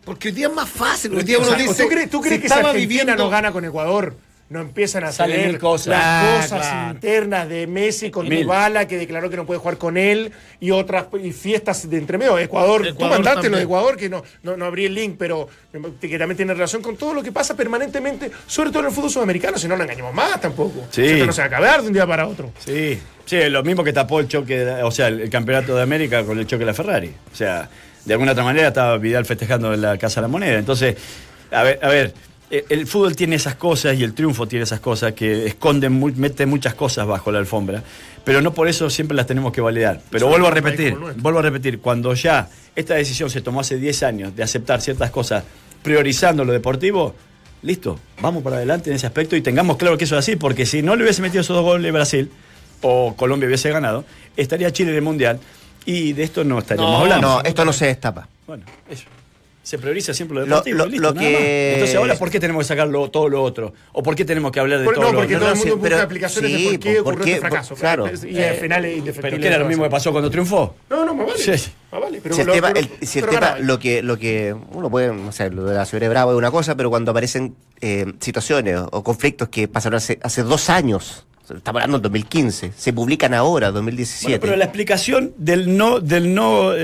porque 0.05 0.29
hoy 0.29 0.33
día 0.35 0.47
es 0.47 0.53
más 0.53 0.69
fácil. 0.69 1.15
Hoy 1.15 1.23
día 1.23 1.37
O 1.37 1.41
uno 1.41 1.49
sea, 1.49 1.57
dice. 1.57 1.83
¿Tú 1.83 1.89
crees, 1.89 2.09
tú 2.09 2.21
crees 2.21 2.35
si 2.37 2.41
que 2.43 2.47
si 2.47 2.53
Argentina 2.53 2.79
viviendo- 2.79 3.15
no 3.15 3.29
gana 3.29 3.51
con 3.51 3.65
Ecuador? 3.65 4.15
No 4.47 4.61
empiezan 4.61 5.03
a 5.03 5.11
Salen 5.11 5.41
salir 5.41 5.59
cosas. 5.59 5.87
las 5.87 6.01
Ah, 6.03 6.37
cosas 6.39 6.67
claro. 6.67 6.91
internas 6.93 7.49
de 7.49 7.65
Messi 7.65 8.11
con. 8.11 8.29
Dybala 8.29 8.87
que 8.87 8.95
declaró 8.99 9.27
que 9.27 9.37
no 9.37 9.45
puede 9.47 9.59
jugar 9.59 9.77
con 9.79 9.97
él 9.97 10.31
y 10.59 10.69
otras 10.69 11.07
y 11.19 11.31
fiestas 11.31 11.89
de 11.89 11.97
entremedio. 11.97 12.37
Ecuador, 12.37 12.83
tú 12.83 12.89
Ecuador 12.89 13.15
mandaste 13.17 13.37
lo 13.37 13.41
de 13.43 13.49
también. 13.49 13.63
Ecuador 13.63 13.97
que 13.97 14.07
no, 14.07 14.23
no, 14.43 14.55
no 14.55 14.65
abrí 14.65 14.85
el 14.85 14.93
link, 14.93 15.15
pero 15.17 15.49
que 15.99 16.19
también 16.19 16.37
tiene 16.37 16.53
relación 16.53 16.83
con 16.83 16.95
todo 16.95 17.15
lo 17.15 17.23
que 17.23 17.31
pasa 17.31 17.55
permanentemente, 17.55 18.29
sobre 18.45 18.69
todo 18.69 18.81
en 18.81 18.85
el 18.85 18.91
fútbol 18.91 19.09
sudamericano, 19.09 19.57
si 19.57 19.67
no 19.67 19.75
lo 19.75 19.81
engañamos 19.83 20.13
más 20.13 20.39
tampoco. 20.39 20.85
Sí. 20.91 21.03
Esto 21.05 21.25
no 21.25 21.33
se 21.33 21.41
va 21.41 21.45
a 21.45 21.47
acabar 21.47 21.81
de 21.81 21.87
un 21.87 21.93
día 21.93 22.05
para 22.05 22.27
otro. 22.27 22.51
Sí, 22.63 22.99
sí, 23.25 23.49
lo 23.49 23.63
mismo 23.63 23.83
que 23.83 23.93
tapó 23.93 24.19
el 24.19 24.27
choque, 24.27 24.63
o 24.83 24.91
sea, 24.91 25.07
el, 25.07 25.21
el 25.21 25.29
campeonato 25.31 25.75
de 25.75 25.81
América 25.81 26.23
con 26.23 26.37
el 26.37 26.45
choque 26.45 26.59
de 26.59 26.65
la 26.67 26.73
Ferrari. 26.75 27.11
O 27.33 27.35
sea, 27.35 27.67
de 28.05 28.13
alguna 28.13 28.33
otra 28.33 28.43
manera 28.43 28.67
estaba 28.67 28.95
Vidal 28.99 29.25
festejando 29.25 29.73
en 29.73 29.81
la 29.81 29.97
Casa 29.97 30.21
de 30.21 30.27
la 30.27 30.31
Moneda. 30.31 30.59
Entonces, 30.59 30.95
a 31.51 31.63
ver, 31.63 31.79
a 31.81 31.89
ver, 31.89 32.05
eh, 32.07 32.13
el 32.69 32.87
fútbol 32.87 33.15
tiene 33.15 33.35
esas 33.35 33.55
cosas 33.55 33.97
y 33.97 34.03
el 34.03 34.13
triunfo 34.13 34.47
tiene 34.47 34.63
esas 34.63 34.79
cosas 34.79 35.13
que 35.13 35.45
esconden, 35.47 35.93
mu- 35.93 36.11
mete 36.15 36.45
muchas 36.45 36.73
cosas 36.75 37.05
bajo 37.07 37.31
la 37.31 37.39
alfombra, 37.39 37.83
pero 38.23 38.41
no 38.41 38.53
por 38.53 38.67
eso 38.67 38.89
siempre 38.89 39.15
las 39.17 39.25
tenemos 39.27 39.51
que 39.51 39.61
validar. 39.61 40.01
Pero 40.09 40.27
vuelvo 40.27 40.47
a 40.47 40.51
repetir, 40.51 40.95
vuelvo 41.17 41.39
a 41.39 41.41
repetir, 41.41 41.79
cuando 41.79 42.13
ya 42.13 42.47
esta 42.75 42.93
decisión 42.95 43.29
se 43.29 43.41
tomó 43.41 43.61
hace 43.61 43.77
10 43.77 44.03
años 44.03 44.35
de 44.35 44.43
aceptar 44.43 44.81
ciertas 44.81 45.09
cosas 45.11 45.43
priorizando 45.81 46.43
lo 46.45 46.53
deportivo, 46.53 47.15
listo, 47.61 47.99
vamos 48.21 48.43
para 48.43 48.57
adelante 48.57 48.89
en 48.89 48.95
ese 48.95 49.07
aspecto 49.07 49.35
y 49.35 49.41
tengamos 49.41 49.77
claro 49.77 49.97
que 49.97 50.03
eso 50.05 50.15
es 50.15 50.19
así, 50.19 50.35
porque 50.35 50.65
si 50.65 50.81
no 50.81 50.95
le 50.95 51.03
hubiese 51.03 51.21
metido 51.21 51.41
esos 51.41 51.55
dos 51.55 51.63
goles 51.65 51.91
Brasil 51.91 52.29
o 52.81 53.15
Colombia 53.15 53.47
hubiese 53.47 53.69
ganado, 53.71 54.05
estaría 54.37 54.71
Chile 54.71 54.91
en 54.91 54.97
el 54.97 55.01
Mundial 55.01 55.39
y 55.85 56.13
de 56.13 56.23
esto 56.23 56.43
no 56.43 56.59
estaríamos 56.59 56.91
No, 56.93 56.99
hablando. 56.99 57.27
No, 57.27 57.41
esto 57.43 57.63
no 57.65 57.73
se 57.73 57.85
destapa. 57.87 58.27
Bueno, 58.47 58.63
eso. 58.89 59.05
Se 59.65 59.79
prioriza 59.79 60.13
siempre 60.13 60.35
lo 60.37 60.45
deportivo. 60.45 60.77
lo- 60.77 60.85
listo, 60.85 61.01
lo 61.01 61.13
que-. 61.15 61.73
Entonces, 61.73 61.95
ahora, 61.95 62.15
¿por 62.17 62.29
qué 62.29 62.39
tenemos 62.39 62.63
que 62.63 62.67
sacar 62.67 62.87
lo- 62.87 63.09
todo 63.09 63.27
lo 63.29 63.41
otro? 63.41 63.73
¿O 63.93 64.03
por 64.03 64.15
qué 64.15 64.23
tenemos 64.23 64.51
que 64.51 64.59
hablar 64.59 64.77
de 64.79 64.85
Por- 64.85 64.93
todo 64.93 65.05
no, 65.05 65.11
lo 65.13 65.17
porque 65.19 65.35
otro? 65.35 65.47
todo 65.47 65.53
el 65.53 65.57
mundo 65.59 65.75
busca 65.77 65.89
pero- 65.89 65.97
explicaciones 66.01 66.51
sí, 66.51 66.63
de 66.63 66.69
por 66.69 66.79
qué 66.79 66.93
¿por 66.93 67.01
ocurrió 67.01 67.25
qué? 67.25 67.31
este 67.31 67.41
fracaso. 67.41 67.69
Por- 67.69 67.79
claro. 67.79 68.05
Y 68.05 68.37
al 68.43 68.55
final 68.57 68.85
es 68.85 68.91
Pero 68.91 68.97
indefectible. 68.99 69.39
que 69.39 69.47
era 69.47 69.57
lo 69.57 69.65
mismo 69.65 69.83
que 69.83 69.89
pasó 69.89 70.11
cuando 70.11 70.29
triunfó. 70.29 70.75
No, 70.89 71.03
no, 71.03 71.15
más 71.15 71.25
vale. 71.27 71.39
Sí, 71.39 71.57
sí. 71.57 71.71
Más 71.91 71.99
vale. 72.01 72.19
Pero 72.21 72.35
si 72.35 72.41
el 72.41 72.47
lo- 72.47 72.53
tema, 72.53 72.67
pero- 72.73 72.79
el- 73.01 73.07
si 73.07 73.19
el 73.19 73.25
pero 73.25 73.31
tema 73.33 73.47
ganaba. 73.47 73.65
lo 73.65 73.79
que, 73.79 74.01
lo 74.03 74.17
que 74.19 74.55
uno 74.71 74.89
puede, 74.91 75.31
sé, 75.31 75.49
lo 75.49 75.65
de 75.65 75.73
la 75.73 75.85
señora 75.85 76.09
Bravo 76.09 76.31
es 76.33 76.37
una 76.37 76.51
cosa, 76.51 76.77
pero 76.77 76.89
cuando 76.91 77.09
aparecen 77.11 77.55
eh, 77.81 78.05
situaciones 78.21 78.79
o 78.91 79.03
conflictos 79.03 79.49
que 79.49 79.67
pasaron 79.67 79.97
hace, 79.97 80.17
hace 80.23 80.43
dos 80.43 80.69
años, 80.69 81.24
estamos 81.49 81.81
hablando 81.81 81.97
del 81.99 82.03
2015, 82.03 82.73
se 82.75 82.93
publican 82.93 83.33
ahora, 83.33 83.71
2017. 83.71 84.27
Bueno, 84.27 84.41
pero 84.41 84.55
la 84.55 84.65
explicación 84.65 85.33
del 85.37 85.75
no, 85.77 85.99
del 85.99 86.33
no, 86.33 86.73
eh, 86.73 86.77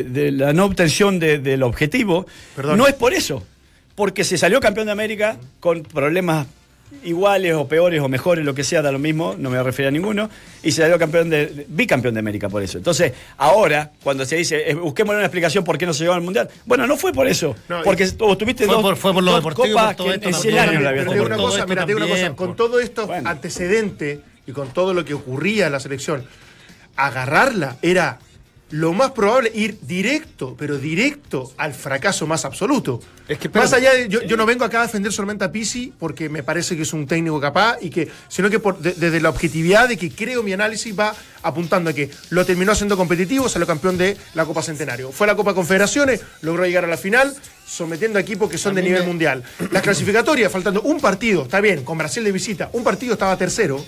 eh, 0.00 0.06
de 0.08 0.32
la 0.32 0.52
no 0.52 0.64
obtención 0.66 1.18
de- 1.18 1.38
del 1.38 1.62
objetivo 1.62 2.26
Perdón. 2.56 2.78
no 2.78 2.86
es 2.86 2.94
por 2.94 3.12
eso, 3.14 3.42
porque 3.94 4.24
se 4.24 4.38
salió 4.38 4.60
campeón 4.60 4.86
de 4.86 4.92
América 4.92 5.36
con 5.60 5.82
problemas 5.82 6.46
iguales 7.02 7.54
o 7.54 7.66
peores 7.66 8.00
o 8.00 8.08
mejores, 8.08 8.44
lo 8.44 8.54
que 8.54 8.62
sea, 8.64 8.80
da 8.80 8.92
lo 8.92 8.98
mismo, 8.98 9.34
no 9.38 9.50
me 9.50 9.62
refiero 9.62 9.88
a 9.88 9.90
ninguno, 9.90 10.30
y 10.62 10.70
se 10.72 10.82
salió 10.82 10.98
campeón 10.98 11.28
de, 11.28 11.66
bicampeón 11.68 12.14
de 12.14 12.20
América 12.20 12.48
por 12.48 12.62
eso. 12.62 12.78
Entonces, 12.78 13.12
ahora, 13.36 13.90
cuando 14.02 14.24
se 14.24 14.36
dice, 14.36 14.70
eh, 14.70 14.74
busquemos 14.74 15.14
una 15.14 15.24
explicación 15.24 15.64
por 15.64 15.76
qué 15.76 15.86
no 15.86 15.92
se 15.92 16.04
llegó 16.04 16.14
al 16.14 16.20
Mundial, 16.22 16.48
bueno, 16.66 16.86
no 16.86 16.96
fue 16.96 17.12
por 17.12 17.26
eso, 17.26 17.56
No, 17.68 17.82
porque 17.82 18.06
tuviste 18.08 18.66
dos, 18.66 18.80
por- 18.80 18.96
fue 18.96 19.12
por 19.12 19.22
lo 19.22 19.32
dos 19.40 19.54
copas 19.54 19.96
por 19.96 20.06
que 20.06 20.14
en 20.14 20.20
100 20.20 20.32
también. 20.32 20.58
años 20.58 20.82
la 20.82 20.94
tenido. 20.94 21.26
una 21.26 21.36
cosa, 21.36 21.66
mira, 21.66 21.82
te 21.84 21.94
digo 21.94 21.98
una 22.04 22.08
cosa, 22.08 22.36
con 22.36 22.56
todo 22.56 22.80
esto 22.80 23.06
Bueno. 23.06 23.28
antecedente 23.28 24.20
y 24.46 24.52
con 24.52 24.68
todo 24.72 24.94
lo 24.94 25.04
que 25.04 25.14
ocurría 25.14 25.66
en 25.66 25.72
la 25.72 25.80
selección, 25.80 26.24
agarrarla 26.96 27.76
era 27.82 28.18
lo 28.70 28.92
más 28.92 29.12
probable 29.12 29.52
ir 29.54 29.78
directo, 29.82 30.56
pero 30.58 30.78
directo 30.78 31.52
al 31.58 31.74
fracaso 31.74 32.26
más 32.26 32.44
absoluto. 32.44 33.00
Es 33.28 33.38
que, 33.38 33.48
más 33.48 33.72
allá 33.72 33.92
de, 33.94 34.08
yo, 34.08 34.22
yo 34.22 34.36
no 34.36 34.46
vengo 34.46 34.64
acá 34.64 34.80
a 34.80 34.86
defender 34.86 35.12
solamente 35.12 35.44
a 35.44 35.52
Pisi 35.52 35.92
porque 35.98 36.28
me 36.28 36.42
parece 36.42 36.74
que 36.76 36.82
es 36.82 36.92
un 36.92 37.06
técnico 37.06 37.40
capaz 37.40 37.76
y 37.80 37.90
que, 37.90 38.08
sino 38.28 38.50
que 38.50 38.58
por- 38.58 38.78
de- 38.78 38.94
desde 38.94 39.20
la 39.20 39.28
objetividad 39.28 39.88
de 39.88 39.96
que 39.96 40.10
creo 40.10 40.42
mi 40.42 40.52
análisis 40.52 40.98
va 40.98 41.14
apuntando 41.42 41.90
a 41.90 41.92
que 41.92 42.10
lo 42.30 42.44
terminó 42.44 42.72
haciendo 42.72 42.96
competitivo, 42.96 43.48
salió 43.48 43.66
campeón 43.66 43.96
de 43.96 44.16
la 44.34 44.44
Copa 44.44 44.62
Centenario. 44.62 45.12
Fue 45.12 45.26
a 45.26 45.28
la 45.32 45.36
Copa 45.36 45.54
Confederaciones, 45.54 46.20
logró 46.40 46.64
llegar 46.66 46.84
a 46.84 46.88
la 46.88 46.96
final, 46.96 47.34
sometiendo 47.66 48.18
a 48.18 48.22
equipos 48.22 48.50
que 48.50 48.58
son 48.58 48.74
de 48.74 48.82
nivel 48.82 49.02
me- 49.02 49.06
mundial. 49.08 49.42
Las 49.70 49.82
clasificatorias, 49.82 50.50
faltando 50.50 50.82
un 50.82 51.00
partido, 51.00 51.42
está 51.44 51.60
bien, 51.60 51.84
con 51.84 51.96
Brasil 51.98 52.24
de 52.24 52.32
visita, 52.32 52.70
un 52.72 52.82
partido 52.82 53.12
estaba 53.12 53.36
tercero. 53.36 53.84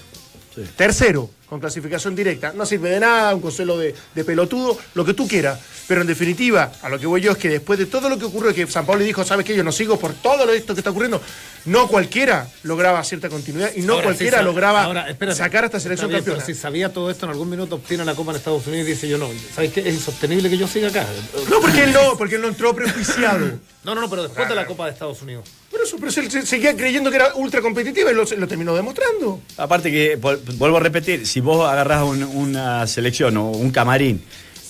Tercero, 0.77 1.31
con 1.49 1.61
clasificación 1.61 2.15
directa. 2.17 2.53
No 2.55 2.65
sirve 2.67 2.91
de 2.91 3.01
nada, 3.01 3.35
un 3.35 3.41
consuelo 3.41 3.79
de, 3.79 3.95
de 4.15 4.25
pelotudo, 4.25 4.79
lo 4.95 5.05
que 5.05 5.15
tú 5.15 5.29
quieras. 5.29 5.59
Pero 5.89 6.01
en 6.01 6.07
definitiva, 6.09 6.73
a 6.83 6.89
lo 6.89 6.99
que 6.99 7.07
voy 7.07 7.21
yo 7.21 7.33
es 7.33 7.39
que 7.39 7.49
después 7.49 7.79
de 7.79 7.87
todo 7.87 8.09
lo 8.09 8.19
que 8.19 8.25
ocurrió, 8.25 8.53
que 8.53 8.67
San 8.67 8.85
Pablo 8.87 9.05
dijo, 9.05 9.25
¿sabes 9.25 9.47
qué? 9.47 9.55
Yo 9.55 9.63
no 9.63 9.71
sigo 9.71 9.99
por 9.99 10.15
todo 10.15 10.45
lo 10.45 10.53
esto 10.53 10.75
que 10.75 10.81
está 10.81 10.91
ocurriendo. 10.91 11.21
No 11.67 11.87
cualquiera 11.89 12.49
lograba 12.65 13.03
cierta 13.05 13.29
continuidad 13.29 13.71
y 13.77 13.83
no 13.83 13.95
Ahora, 13.95 14.05
cualquiera 14.07 14.39
sí, 14.39 14.45
lograba 14.45 14.85
ahora, 14.85 15.09
espérate. 15.09 15.39
sacar 15.39 15.65
a 15.65 15.67
esta 15.67 15.79
selección 15.81 16.09
bien, 16.09 16.21
campeona. 16.21 16.43
pero 16.45 16.55
si 16.55 16.61
sabía 16.61 16.93
todo 16.93 17.11
esto, 17.11 17.27
en 17.27 17.33
algún 17.33 17.51
minuto 17.51 17.77
obtiene 17.77 18.05
la 18.05 18.15
Copa 18.15 18.31
en 18.33 18.39
Estados 18.39 18.67
Unidos 18.67 18.87
y 18.89 18.91
dice 18.93 19.09
yo 19.09 19.19
no. 19.19 19.29
¿Sabes 19.55 19.73
qué? 19.73 19.81
Es 19.81 19.95
insostenible 19.95 20.49
que 20.51 20.59
yo 20.59 20.67
siga 20.69 20.89
acá. 20.89 21.07
No, 21.51 21.61
porque 21.61 21.85
él 21.85 21.93
no, 21.93 22.17
porque 22.17 22.37
él 22.37 22.41
no 22.43 22.49
entró 22.49 22.75
prejuiciado. 22.75 23.59
No, 23.87 23.95
no, 23.95 24.01
no, 24.01 24.11
pero 24.11 24.25
después 24.25 24.49
de 24.49 24.55
la 24.57 24.67
Copa 24.67 24.87
de 24.87 24.91
Estados 24.91 25.23
Unidos. 25.23 25.45
Eso, 25.87 25.97
pero 25.99 26.11
él 26.21 26.31
se- 26.31 26.45
seguía 26.47 26.77
creyendo 26.77 27.11
que 27.11 27.17
era 27.17 27.35
ultra 27.37 27.61
competitiva 27.61 28.11
y 28.11 28.15
lo, 28.15 28.25
lo 28.25 28.49
terminó 28.49 28.75
demostrando. 28.75 29.41
Aparte 29.57 29.91
que, 29.91 30.17
vuelvo 30.17 30.77
a 30.79 30.81
repetir, 30.81 31.27
si 31.27 31.41
vos 31.41 31.69
agarrás 31.69 32.03
un- 32.03 32.25
una 32.25 32.87
selección 32.87 33.37
o 33.37 33.51
un 33.51 33.71
camarín 33.71 34.21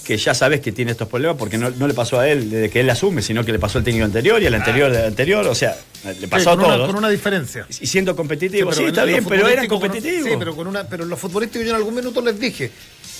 que 0.05 0.17
ya 0.19 0.35
sabes 0.35 0.61
que 0.61 0.71
tiene 0.71 0.93
estos 0.93 1.09
problemas, 1.09 1.37
porque 1.37 1.59
no, 1.59 1.71
no 1.71 1.89
le 1.89 1.95
pasó 1.95 2.21
a 2.21 2.29
él 2.29 2.49
desde 2.51 2.71
que 2.71 2.81
él 2.81 2.91
asume, 2.91 3.23
sino 3.23 3.45
que 3.45 3.51
le 3.51 3.59
pasó 3.59 3.79
al 3.79 3.85
técnico 3.85 4.05
anterior 4.05 4.41
y 4.41 4.47
al 4.47 4.55
anterior 4.55 4.93
del 4.93 5.05
anterior, 5.07 5.45
o 5.49 5.55
sea, 5.55 5.77
le 6.13 6.29
pasó 6.29 6.43
Sí, 6.45 6.49
a 6.49 6.57
con 6.57 6.65
una- 6.65 6.75
todos. 6.77 6.87
con 6.89 6.97
una 6.97 7.09
diferencia. 7.09 7.67
Y 7.81 7.87
siendo 7.87 8.15
competitivo, 8.17 8.73
sí, 8.73 8.85
está 8.85 9.05
bien, 9.05 9.25
pero 9.25 9.49
eran 9.49 9.67
competitivos. 9.67 10.29
Sí, 10.31 10.37
pero, 10.39 10.55
con 10.57 10.67
una, 10.67 10.85
pero 10.85 11.05
en 11.05 11.11
lo 11.11 11.17
futbolístico 11.17 11.63
yo 11.65 11.71
en 11.71 11.77
algún 11.77 11.95
minuto 11.95 12.21
les 12.21 12.39
dije, 12.39 12.71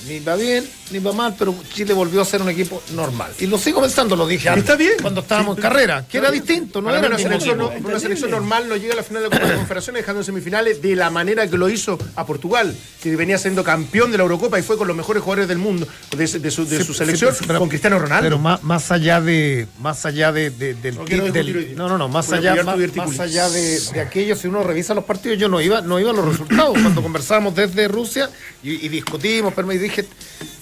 ni 0.07 0.19
va 0.19 0.35
bien, 0.35 0.63
ni 0.91 0.99
va 0.99 1.11
mal, 1.11 1.35
pero 1.39 1.55
Chile 1.73 1.91
volvió 1.91 2.21
a 2.21 2.25
ser 2.25 2.39
un 2.43 2.49
equipo 2.49 2.83
normal. 2.93 3.31
Y 3.39 3.47
lo 3.47 3.57
sigo 3.57 3.81
pensando, 3.81 4.15
lo 4.15 4.27
dije 4.27 4.47
antes, 4.49 4.63
Está 4.63 4.75
bien. 4.75 4.93
cuando 5.01 5.21
estábamos 5.21 5.55
Sí, 5.55 5.59
en 5.59 5.63
carrera, 5.63 6.05
que 6.07 6.17
era 6.19 6.29
bien. 6.29 6.43
distinto, 6.43 6.81
no 6.81 6.85
Para 6.89 6.99
era 6.99 7.07
una 7.07 7.17
selección, 7.17 7.57
no- 7.57 7.69
una 7.69 8.27
normal 8.29 8.69
no 8.69 8.75
llega 8.75 8.93
a 8.93 8.97
la 8.97 9.03
final 9.03 9.23
de 9.23 9.29
la 9.29 9.35
Copa 9.37 9.49
de 9.49 9.55
Confederaciones 9.57 10.01
dejando 10.03 10.21
en 10.21 10.25
semifinales 10.25 10.81
de 10.83 10.95
la 10.95 11.09
manera 11.09 11.49
que 11.49 11.57
lo 11.57 11.67
hizo 11.67 11.97
a 12.15 12.25
Portugal, 12.27 12.75
que 13.01 13.15
venía 13.15 13.39
siendo 13.39 13.63
campeón 13.63 14.11
de 14.11 14.17
la 14.17 14.23
Eurocopa 14.23 14.59
y 14.59 14.61
fue 14.61 14.77
con 14.77 14.87
los 14.87 14.95
mejores 14.95 15.23
jugadores 15.23 15.47
del 15.47 15.57
mundo 15.57 15.87
de, 16.11 16.17
de 16.27 16.51
su, 16.51 16.65
de 16.67 16.77
Sí, 16.77 16.83
su 16.83 16.93
sí, 16.93 16.99
selección 16.99 17.33
pero- 17.47 17.57
con 17.59 17.67
Cristiano 17.69 17.97
Ronaldo. 17.97 18.23
Pero 18.23 18.37
más, 18.37 18.61
más 18.63 18.91
allá 18.91 19.19
de 19.19 19.67
más 19.79 20.05
allá 20.05 20.31
de, 20.31 20.51
de- 20.51 20.75
del, 20.75 20.95
No 20.95 21.05
del- 21.05 21.75
no 21.75 21.89
no 21.89 21.97
no 21.97 22.07
más 22.07 22.31
a 22.31 22.35
allá 22.35 22.63
más. 22.63 22.76
Más 22.95 23.19
allá 23.19 23.49
de, 23.49 23.79
de 23.79 24.01
aquello 24.01 24.35
si 24.35 24.47
uno 24.47 24.63
revisa 24.63 24.93
los 24.93 25.03
partidos 25.03 25.37
yo 25.37 25.49
no 25.49 25.61
iba 25.61 25.81
no 25.81 25.99
iba 25.99 26.11
a 26.11 26.13
los 26.13 26.25
resultados. 26.25 26.77
Cuando 26.81 27.01
conversábamos 27.01 27.55
desde 27.55 27.87
Rusia 27.87 28.29
y, 28.63 28.85
y 28.85 28.89
discutimos 28.89 29.53
pero 29.53 29.67
me 29.67 29.77
dije 29.77 30.05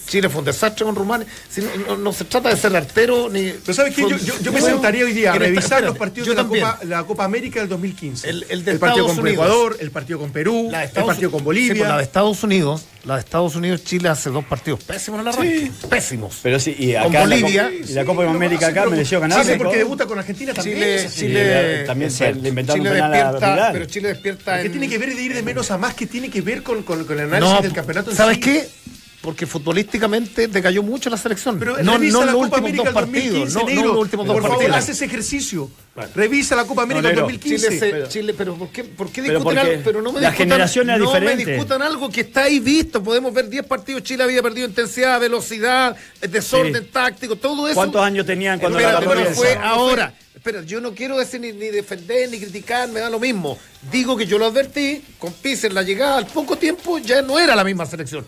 Chile 0.07 0.29
fue 0.29 0.39
un 0.39 0.45
desastre 0.45 0.85
con 0.85 0.95
Rumania. 0.95 1.27
Si 1.49 1.61
no, 1.61 1.67
no- 1.87 1.97
no 1.97 2.13
se 2.13 2.25
trata 2.25 2.49
de 2.49 2.57
ser 2.57 2.75
artero 2.75 3.29
ni. 3.29 3.51
Pero 3.63 3.73
¿sabes 3.73 3.95
qué? 3.95 4.01
Yo, 4.01 4.17
yo- 4.17 4.39
yo 4.41 4.51
me 4.51 4.61
sentaría 4.61 5.03
hoy 5.05 5.13
día 5.13 5.33
a 5.33 5.35
revisar 5.35 5.81
los 5.83 5.93
espérate, 5.93 5.99
partidos 5.99 6.27
de 6.29 6.35
la. 6.35 6.43
Copa, 6.45 6.79
la 6.83 7.03
Copa 7.03 7.23
América 7.25 7.59
del 7.59 7.69
2015. 7.69 8.29
El- 8.29 8.45
el 8.49 8.63
de 8.65 8.75
partido 8.75 9.05
Estados 9.07 9.11
con 9.17 9.19
Unidos. 9.19 9.45
Ecuador, 9.45 9.77
el 9.79 9.91
partido 9.91 10.19
con 10.19 10.31
Perú, 10.31 10.69
La 10.71 10.79
de 10.79 10.83
el 10.83 10.87
Estados- 10.89 11.07
partido 11.07 11.31
con 11.31 11.39
Sí, 11.39 11.45
Bolivia. 11.45 11.73
pues 11.75 11.89
la 11.89 11.97
de 11.97 12.03
Estados 12.03 12.43
Unidos, 12.43 12.85
la 13.03 13.15
deEstados 13.15 13.55
Unidos, 13.55 13.83
Chile 13.83 14.09
hace 14.09 14.29
dos 14.29 14.43
partidos 14.45 14.83
pésimos 14.83 15.19
en 15.21 15.27
el 15.27 15.33
arranque. 15.33 15.71
Pésimos. 15.89 16.39
Pero 16.41 16.59
sí, 16.59 16.75
y 16.77 16.93
Con 16.93 17.01
acá 17.03 17.11
la 17.11 17.35
Bolivia, 17.35 17.63
Copa- 17.63 17.75
y 17.91 17.93
la 17.93 18.05
Copa 18.05 18.23
de 18.23 18.29
América 18.29 18.67
acá 18.67 18.85
mereció 18.87 19.19
ganar. 19.19 19.45
Sí, 19.45 19.51
porque 19.57 19.77
debuta 19.77 20.05
con 20.05 20.17
Argentina 20.19 20.53
también. 20.53 20.77
Chile, 20.77 20.99
Sí, 20.99 21.07
sí. 21.09 21.19
Chile, 21.27 21.83
también 21.85 22.11
se 22.11 22.33
le 22.33 22.49
inventaron 22.49 22.79
Chile 22.81 22.89
un 22.91 22.95
penal 22.95 23.13
a 23.13 23.17
despierta, 23.17 23.53
Vidal. 23.53 23.73
pero 23.73 23.85
Chile 23.85 24.07
despierta 24.09 24.59
¿Qué 24.59 24.65
en- 24.65 24.71
tiene 24.71 24.89
que 24.89 24.97
ver 24.97 25.15
de 25.15 25.21
ir 25.21 25.33
de 25.33 25.43
menos 25.43 25.71
a 25.71 25.77
más? 25.77 25.93
¿Qué 25.93 26.05
tiene 26.07 26.29
que 26.29 26.41
ver 26.41 26.63
con, 26.63 26.83
con, 26.83 27.03
con 27.05 27.19
el 27.19 27.25
análisis 27.25 27.55
No, 27.55 27.61
del 27.61 27.73
campeonato? 27.73 28.13
¿Sabes 28.15 28.35
sí? 28.37 28.41
qué? 28.41 28.67
Porque 29.25 29.45
futbolísticamente 29.47 30.47
decayó 30.47 30.83
mucho 30.83 31.09
la 31.09 31.17
selección. 31.17 31.57
Pero 31.59 31.77
no, 31.83 31.93
revisa 31.97 32.19
no 32.19 32.25
la 32.25 32.31
los 32.31 32.35
Copa 32.43 32.57
últimos 32.57 32.59
América 32.59 32.77
dos 32.77 32.85
del 32.85 32.93
partidos. 32.93 33.53
2015, 33.53 33.53
No, 33.55 33.59
no 33.61 33.65
negro. 33.75 33.87
los 33.93 34.01
últimos 34.01 34.27
dos 34.27 34.35
Por 34.39 34.47
favor, 34.49 34.71
haz 34.71 34.89
ese 34.89 35.05
ejercicio. 35.05 35.69
Revisa 36.13 36.55
la 36.55 36.65
Copa 36.65 36.83
América 36.83 37.07
del 37.07 37.15
negro. 37.15 37.21
2015. 37.25 37.67
Chile, 37.67 37.79
se- 37.79 37.89
pero- 37.89 38.07
Chile, 38.07 38.33
pero 38.37 38.55
¿por 38.55 38.69
qué, 38.69 38.83
por 38.83 39.09
qué 39.09 39.21
Pero 39.23 39.39
discuten 39.39 39.43
porque 39.43 39.59
algo? 39.71 39.83
Pero 39.83 40.01
no 40.01 40.11
me 40.13 40.21
la 40.21 40.29
discutan, 40.29 40.47
generación 40.49 40.89
es 40.91 40.99
no 40.99 41.19
me 41.19 41.35
discutan 41.37 41.81
algo 41.81 42.09
que 42.11 42.21
está 42.21 42.43
ahí 42.43 42.59
visto. 42.59 43.01
Podemos 43.03 43.33
ver 43.33 43.49
10 43.49 43.65
partidos. 43.65 44.03
Chile 44.03 44.23
había 44.23 44.41
perdido 44.43 44.67
intensidad, 44.67 45.19
velocidad, 45.19 45.95
eh, 46.21 46.27
desorden 46.27 46.83
Sí. 46.83 46.89
táctico, 46.93 47.35
todo 47.35 47.67
eso. 47.67 47.75
¿Cuántos 47.75 48.01
años 48.01 48.25
tenían 48.25 48.59
cuando 48.59 48.77
Espérate, 48.79 49.05
agarró 49.05 49.21
pero 49.23 49.35
fue 49.35 49.55
ahora. 49.55 50.13
Espera, 50.35 50.61
yo 50.61 50.79
no 50.79 50.93
quiero 50.93 51.17
decir 51.17 51.39
ni, 51.41 51.51
ni 51.53 51.69
defender 51.69 52.29
ni 52.29 52.37
criticar, 52.39 52.87
me 52.89 52.99
da 52.99 53.09
lo 53.09 53.19
mismo. 53.19 53.57
Digo 53.91 54.15
que 54.15 54.27
yo 54.27 54.37
lo 54.37 54.45
advertí, 54.45 55.01
con 55.17 55.33
Pizzi 55.33 55.65
en 55.67 55.73
la 55.73 55.81
llegada 55.81 56.17
al 56.17 56.27
poco 56.27 56.55
tiempo 56.55 56.99
ya 56.99 57.23
no 57.23 57.39
era 57.39 57.55
la 57.55 57.63
misma 57.63 57.87
selección. 57.87 58.23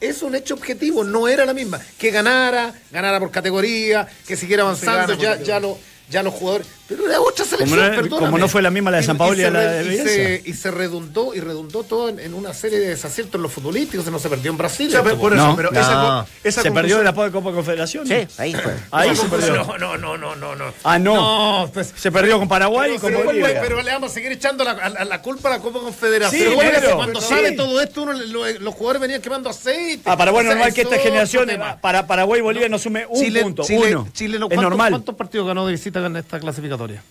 Es 0.00 0.22
un 0.22 0.34
hecho 0.34 0.54
objetivo, 0.54 1.04
no 1.04 1.28
era 1.28 1.44
la 1.44 1.52
misma. 1.52 1.80
Que 1.98 2.10
ganara, 2.10 2.74
ganara 2.90 3.18
por 3.20 3.30
categoría, 3.30 4.08
que 4.26 4.36
siguiera 4.36 4.62
avanzando, 4.62 5.12
ya, 5.14 5.30
categoría. 5.32 5.44
ya, 5.44 5.60
lo, 5.60 5.78
ya 6.08 6.22
los 6.22 6.34
jugadores. 6.34 6.66
Pero 6.90 7.08
era 7.08 7.20
otra 7.20 7.44
selección, 7.44 7.78
Como 7.78 7.88
no- 7.88 7.94
perdóname. 7.94 8.26
como 8.26 8.38
no 8.38 8.48
fue 8.48 8.62
la 8.62 8.70
misma 8.70 8.90
la 8.90 8.96
de 8.96 9.02
San 9.04 9.16
Paolo 9.16 9.34
y 9.34 9.44
se 9.44 9.50
la 9.52 9.60
de 9.60 9.94
y 9.94 9.98
se, 9.98 10.42
y 10.44 10.52
se 10.54 10.70
redundó, 10.72 11.32
y 11.34 11.40
redundó 11.40 11.84
todo 11.84 12.08
en, 12.08 12.18
en 12.18 12.34
una 12.34 12.52
serie 12.52 12.80
de 12.80 12.88
desaciertos 12.88 13.36
en 13.36 13.42
los 13.42 13.52
futbolísticos, 13.52 14.04
se 14.04 14.10
no 14.10 14.18
se 14.18 14.28
perdió 14.28 14.50
en 14.50 14.56
Brasil. 14.58 14.88
O 14.88 14.90
sea, 14.90 15.00
esto, 15.00 15.10
por 15.18 15.30
po. 15.30 15.36
eso, 15.36 15.46
No. 15.46 15.56
pero 15.56 15.70
No. 15.70 15.80
esa, 15.80 15.94
co- 15.94 16.26
esa 16.42 16.62
Se 16.62 16.70
perdió 16.72 16.96
conclusión- 16.96 17.04
la 17.04 17.12
Copa 17.14 17.30
Copa 17.30 17.52
Confederación. 17.52 18.06
Sí, 18.08 18.26
ahí 18.38 18.52
fue. 18.54 18.74
Ahí 18.90 19.14
se 19.14 19.22
No, 19.24 19.30
perdió. 19.30 19.54
No, 19.78 19.96
no, 19.96 20.16
no, 20.18 20.34
no, 20.36 20.56
no. 20.56 20.64
Ah, 20.82 20.98
no. 20.98 21.14
No, 21.14 21.70
pues, 21.72 21.92
Se 21.96 22.10
perdió 22.10 22.38
con 22.40 22.48
Paraguay 22.48 22.94
y 22.96 22.98
pero, 22.98 23.18
con 23.18 23.26
Bolivia. 23.26 23.60
pero 23.62 23.80
le 23.82 23.92
vamos 23.92 24.10
a 24.10 24.14
seguir 24.14 24.32
echando 24.32 24.64
la, 24.64 24.72
a- 24.72 24.86
a 24.86 25.04
la 25.04 25.22
culpa 25.22 25.48
a 25.48 25.52
la 25.52 25.58
Copa 25.60 25.78
Confederación. 25.78 26.42
Sí, 26.50 26.54
Bueno, 26.56 26.70
pero- 26.80 26.96
cuando 26.96 27.20
sale 27.20 27.52
todo 27.52 27.80
esto, 27.80 28.02
uno, 28.02 28.14
lo- 28.14 28.48
los 28.58 28.74
jugadores 28.74 29.00
venían 29.02 29.22
quemando 29.22 29.48
aceite. 29.48 30.02
Ah, 30.10 30.16
Paraguay 30.16 30.40
O 30.44 30.48
sea, 30.48 30.54
normal 30.56 30.74
que 30.74 30.80
es 30.80 30.86
esta 30.90 30.98
generación 31.00 31.48
para 31.80 32.06
Paraguay 32.08 32.40
y 32.40 32.42
Bolivia 32.42 32.68
no 32.68 32.78
sume 32.80 33.06
un 33.06 33.32
punto, 33.42 33.62
Chile, 33.62 33.94
uno. 33.94 34.08
Chile 34.12 34.38
¿cuántos- 34.38 34.60
normal. 34.62 34.90
¿Cuántos 34.90 35.14
partidos 35.14 35.46
ganó 35.46 35.66
de 35.66 35.72
visita 35.72 36.04
en 36.04 36.16
esta 36.16 36.40
clasificatoria? 36.86 37.02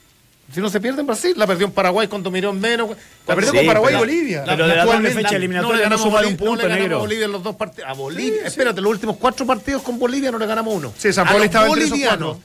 Si 0.54 0.60
no 0.62 0.70
se 0.70 0.80
pierde 0.80 1.02
en 1.02 1.06
Brasil, 1.06 1.34
la 1.38 1.46
perdió 1.46 1.68
en 1.68 1.72
Paraguay 1.74 2.08
cuando 2.08 2.32
miró 2.32 2.50
en 2.50 2.60
menos. 2.60 2.90
La 3.28 3.36
perdió 3.36 3.52
Sí, 3.52 3.58
con 3.58 3.68
Paraguay 3.68 3.94
y 3.94 3.98
pero- 3.98 4.00
Bolivia. 4.00 4.44
pero 4.48 4.68
de 4.68 4.76
la 4.76 4.86
doble 4.86 5.12
fecha 5.12 5.36
eliminatoria 5.36 5.78
le 5.78 5.84
no 5.84 5.84
ganamos 5.84 6.02
sumaron 6.02 6.26
a 6.26 6.30
un 6.30 6.38
Bolivia- 6.38 6.46
no 6.46 6.50
punto, 6.50 6.62
le 6.64 6.70
ganamos 6.70 6.82
negro. 6.90 7.00
Bolivia 7.00 7.26
en 7.26 7.32
los 7.32 7.44
dos 7.44 7.56
partidos. 7.56 7.90
A 7.90 7.94
Bolivia, 7.94 8.42
espérate, 8.48 8.82
los 8.82 8.90
últimos 8.92 9.18
cuatro 9.18 9.46
partidos 9.46 9.84
con 9.84 10.00
Bolivia 10.00 10.32
no 10.32 10.40
le 10.40 10.48
ganamos 10.48 10.74
uno. 10.74 10.92
Sí, 10.98 11.14
San 11.14 11.28
Pablo 11.28 11.44
estaba 11.44 11.68
en 11.68 11.74
tres 11.74 11.92
o 11.92 11.96
cuatro. 12.04 12.40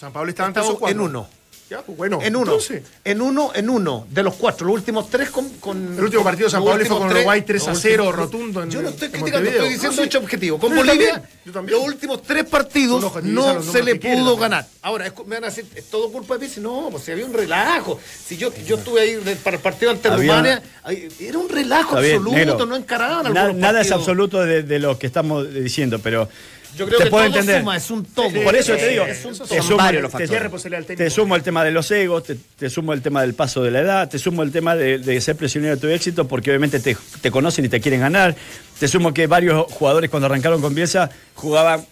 San 0.00 0.12
Pablo 0.12 0.30
estaba 0.30 0.46
en 0.48 0.54
tres 0.54 0.66
o 0.66 0.78
cuatro. 0.78 0.96
en 0.96 1.00
uno. 1.02 1.28
Ya, 1.70 1.82
pues 1.82 1.96
bueno. 1.96 2.18
En 2.20 2.34
uno, 2.34 2.46
entonces, 2.46 2.82
en 3.04 3.22
uno, 3.22 3.52
en 3.54 3.70
uno, 3.70 4.04
de 4.10 4.24
los 4.24 4.34
cuatro, 4.34 4.66
los 4.66 4.74
últimos 4.74 5.08
tres 5.08 5.30
con... 5.30 5.48
con 5.60 5.96
El 5.96 6.02
último 6.02 6.24
partido 6.24 6.46
de 6.48 6.50
San 6.50 6.64
Pablo 6.64 6.84
fue 6.84 6.98
con 6.98 7.08
tres- 7.08 7.18
Uruguay 7.20 7.42
3 7.42 7.62
a 7.68 7.70
los 7.70 7.80
0 7.80 8.02
últimos- 8.04 8.16
rotundo 8.16 8.62
en- 8.64 8.70
Yo 8.72 8.82
no 8.82 8.88
estoy 8.88 9.06
en 9.06 9.12
criticando, 9.12 9.36
Montevideo. 9.38 9.62
estoy 9.62 9.72
diciendo 9.74 9.96
No, 9.96 10.02
sí. 10.02 10.06
hecho 10.08 10.18
objetivo. 10.18 10.58
Con 10.58 10.70
No, 10.70 10.76
yo 10.76 10.82
Bolivia, 10.84 11.12
también, 11.12 11.30
yo 11.44 11.52
también. 11.52 11.78
los 11.78 11.86
últimos 11.86 12.22
tres 12.22 12.44
partidos 12.46 13.00
no 13.22 13.62
se 13.62 13.82
le 13.84 13.94
pudo 13.94 14.10
también. 14.10 14.40
ganar. 14.40 14.66
Ahora, 14.82 15.06
es- 15.06 15.12
me 15.26 15.36
van 15.36 15.44
a 15.44 15.46
decir, 15.46 15.64
¿es 15.76 15.84
todo 15.84 16.10
culpa 16.10 16.34
de 16.34 16.40
Pizzi? 16.40 16.60
No, 16.60 16.88
pues 16.90 17.04
si 17.04 17.12
había 17.12 17.24
un 17.24 17.32
relajo. 17.34 18.00
Si 18.26 18.36
yo, 18.36 18.52
yo 18.66 18.74
estuve 18.74 19.02
ahí 19.02 19.14
de- 19.14 19.36
para 19.36 19.56
el 19.56 19.62
partido 19.62 19.92
ante 19.92 20.08
Había- 20.08 20.32
Rumania, 20.38 20.62
ahí- 20.82 21.08
era 21.20 21.38
un 21.38 21.48
relajo 21.48 22.00
bien, 22.00 22.16
absoluto, 22.16 22.36
negro. 22.36 22.66
no 22.66 22.74
encaraban 22.74 23.32
Na- 23.32 23.42
algunos 23.42 23.60
Nada 23.60 23.80
es 23.80 23.86
partidos. 23.86 24.00
absoluto 24.00 24.40
de, 24.44 24.64
de 24.64 24.78
lo 24.80 24.98
que 24.98 25.06
estamos 25.06 25.54
diciendo, 25.54 26.00
pero 26.00 26.28
Yo 26.76 26.86
creo 26.86 26.98
te 26.98 27.04
que 27.04 27.10
puedo 27.10 27.26
todo 27.26 27.38
entender. 27.38 27.60
suma, 27.60 27.76
es 27.76 27.90
un 27.90 28.04
todo. 28.04 28.30
Por 28.44 28.54
eso 28.56 28.74
te 28.76 28.88
digo, 28.88 29.04
Es 29.04 29.24
un 29.24 29.32
te 29.32 29.38
todo. 29.38 29.62
Sumo, 29.62 29.76
varios 29.78 30.02
los 30.02 30.12
te- 30.12 30.18
técnico. 30.18 30.94
te 30.96 31.10
sumo 31.10 31.36
el 31.36 31.42
tema 31.42 31.64
de 31.64 31.70
los 31.72 31.90
egos, 31.90 32.24
te, 32.24 32.36
te 32.58 32.70
sumo 32.70 32.92
el 32.92 33.02
tema 33.02 33.22
del 33.22 33.34
paso 33.34 33.62
de 33.62 33.70
la 33.70 33.80
edad, 33.80 34.08
te 34.08 34.18
sumo 34.18 34.42
el 34.42 34.52
tema 34.52 34.76
de, 34.76 34.98
de 34.98 35.20
ser 35.20 35.36
prisionero 35.36 35.74
de 35.74 35.80
tu 35.80 35.88
éxito, 35.88 36.26
porque 36.28 36.50
obviamente 36.50 36.80
te, 36.80 36.96
te 37.20 37.30
conocen 37.30 37.64
y 37.64 37.68
te 37.68 37.80
quieren 37.80 38.00
ganar. 38.00 38.34
Te 38.78 38.88
sumo 38.88 39.12
que 39.12 39.26
varios 39.26 39.66
jugadores 39.72 40.08
cuando 40.10 40.26
arrancaron 40.26 40.60
con 40.60 40.74
Bielsa 40.74 41.10
jugaban 41.34 41.84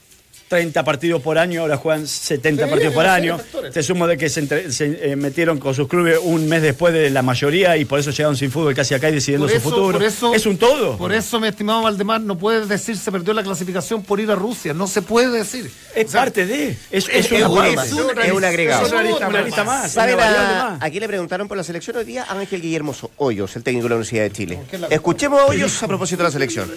30 0.48 0.82
partidos 0.84 1.20
por 1.22 1.36
año, 1.38 1.60
ahora 1.62 1.76
juegan 1.76 2.06
70 2.06 2.64
Sí, 2.64 2.70
partidos 2.70 2.94
por 2.94 3.06
año. 3.06 3.38
Te 3.72 3.82
sumo 3.82 4.06
de 4.06 4.16
que 4.16 4.28
se, 4.28 4.40
entre- 4.40 4.72
se, 4.72 5.12
eh, 5.12 5.16
metieron 5.16 5.58
con 5.58 5.74
sus 5.74 5.86
clubes 5.88 6.18
un 6.22 6.48
mes 6.48 6.62
después 6.62 6.94
de 6.94 7.10
la 7.10 7.22
mayoría 7.22 7.76
y 7.76 7.84
por 7.84 7.98
eso 8.00 8.10
llegaron 8.10 8.36
sin 8.36 8.50
fútbol 8.50 8.74
casi 8.74 8.94
acá 8.94 9.10
y 9.10 9.12
decidiendo 9.12 9.46
Por 9.46 9.50
su 9.52 9.58
eso- 9.58 9.68
futuro. 9.70 9.92
por 9.98 10.02
eso- 10.06 10.34
es 10.34 10.46
un 10.46 10.56
todo. 10.56 10.96
Por 10.96 11.12
eso, 11.12 11.38
mi 11.38 11.48
estimado 11.48 11.82
Valdemar, 11.82 12.20
no 12.22 12.38
puedes 12.38 12.68
decir 12.68 12.96
se 12.96 13.12
perdió 13.12 13.34
la 13.34 13.42
clasificación 13.42 14.02
por 14.02 14.20
ir 14.20 14.30
a 14.30 14.34
Rusia. 14.34 14.72
No 14.74 14.86
se 14.86 15.02
puede 15.02 15.30
decir. 15.30 15.70
es 15.94 16.06
O 16.06 16.10
sea, 16.10 16.20
parte 16.22 16.46
de. 16.46 16.70
Es, 16.90 17.08
es 17.08 17.26
es 17.26 17.32
una 17.32 17.48
un- 17.48 17.64
es 17.66 17.92
un- 17.92 18.18
es 18.24 18.32
un 18.32 18.44
agregado. 18.44 18.86
Es 18.86 18.92
una 18.92 19.02
lista 19.02 19.28
Una 19.28 19.38
más. 19.38 19.44
lista 19.46 19.64
más. 19.64 19.92
¿Saben 19.92 20.14
una 20.14 20.24
variable 20.24 20.54
a, 20.54 20.64
más. 20.70 20.82
a 20.82 20.90
quién 20.90 21.00
le 21.00 21.08
preguntaron 21.08 21.48
por 21.48 21.56
la 21.56 21.64
selección 21.64 21.96
hoy 21.96 22.04
día? 22.04 22.24
A 22.28 22.38
Ángel 22.38 22.62
Guillermo 22.62 22.94
Hoyos, 23.16 23.54
el 23.56 23.62
técnico 23.62 23.84
de 23.84 23.88
la 23.90 23.94
Universidad 23.96 24.22
de 24.24 24.32
Chile. 24.32 24.58
Escuchemos 24.90 25.40
a 25.40 25.46
Hoyos 25.46 25.82
a 25.82 25.88
propósito 25.88 26.18
de 26.22 26.28
la 26.28 26.32
selección. 26.32 26.70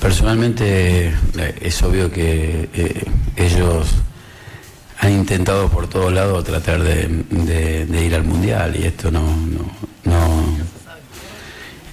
Personalmente 0.00 1.08
eh, 1.08 1.58
es 1.60 1.82
obvio 1.82 2.10
que 2.10 2.68
eh, 2.74 3.04
ellos 3.36 3.88
han 4.98 5.12
intentado 5.12 5.68
por 5.68 5.88
todos 5.88 6.12
lados 6.12 6.44
tratar 6.44 6.82
de, 6.82 8.04
ir 8.04 8.14
al 8.14 8.24
mundial 8.24 8.76
y 8.76 8.84
esto 8.84 9.10
no, 9.10 9.20
no, 9.20 9.64
no, 10.04 10.44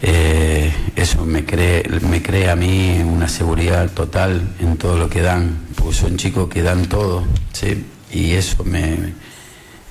eh, 0.02 0.72
eso 0.96 1.26
me 1.26 1.44
cree, 1.44 1.84
me 2.10 2.22
cree 2.22 2.50
a 2.50 2.56
mí 2.56 3.02
una 3.04 3.28
seguridad 3.28 3.90
total 3.90 4.56
en 4.60 4.78
todo 4.78 4.98
lo 4.98 5.10
que 5.10 5.22
dan, 5.22 5.58
porque 5.76 5.96
son 5.96 6.18
chicos 6.18 6.50
que 6.50 6.62
dan 6.62 6.86
todo, 6.86 7.26
¿sí? 7.52 7.86
y 8.12 8.32
eso 8.32 8.64
me, 8.64 9.14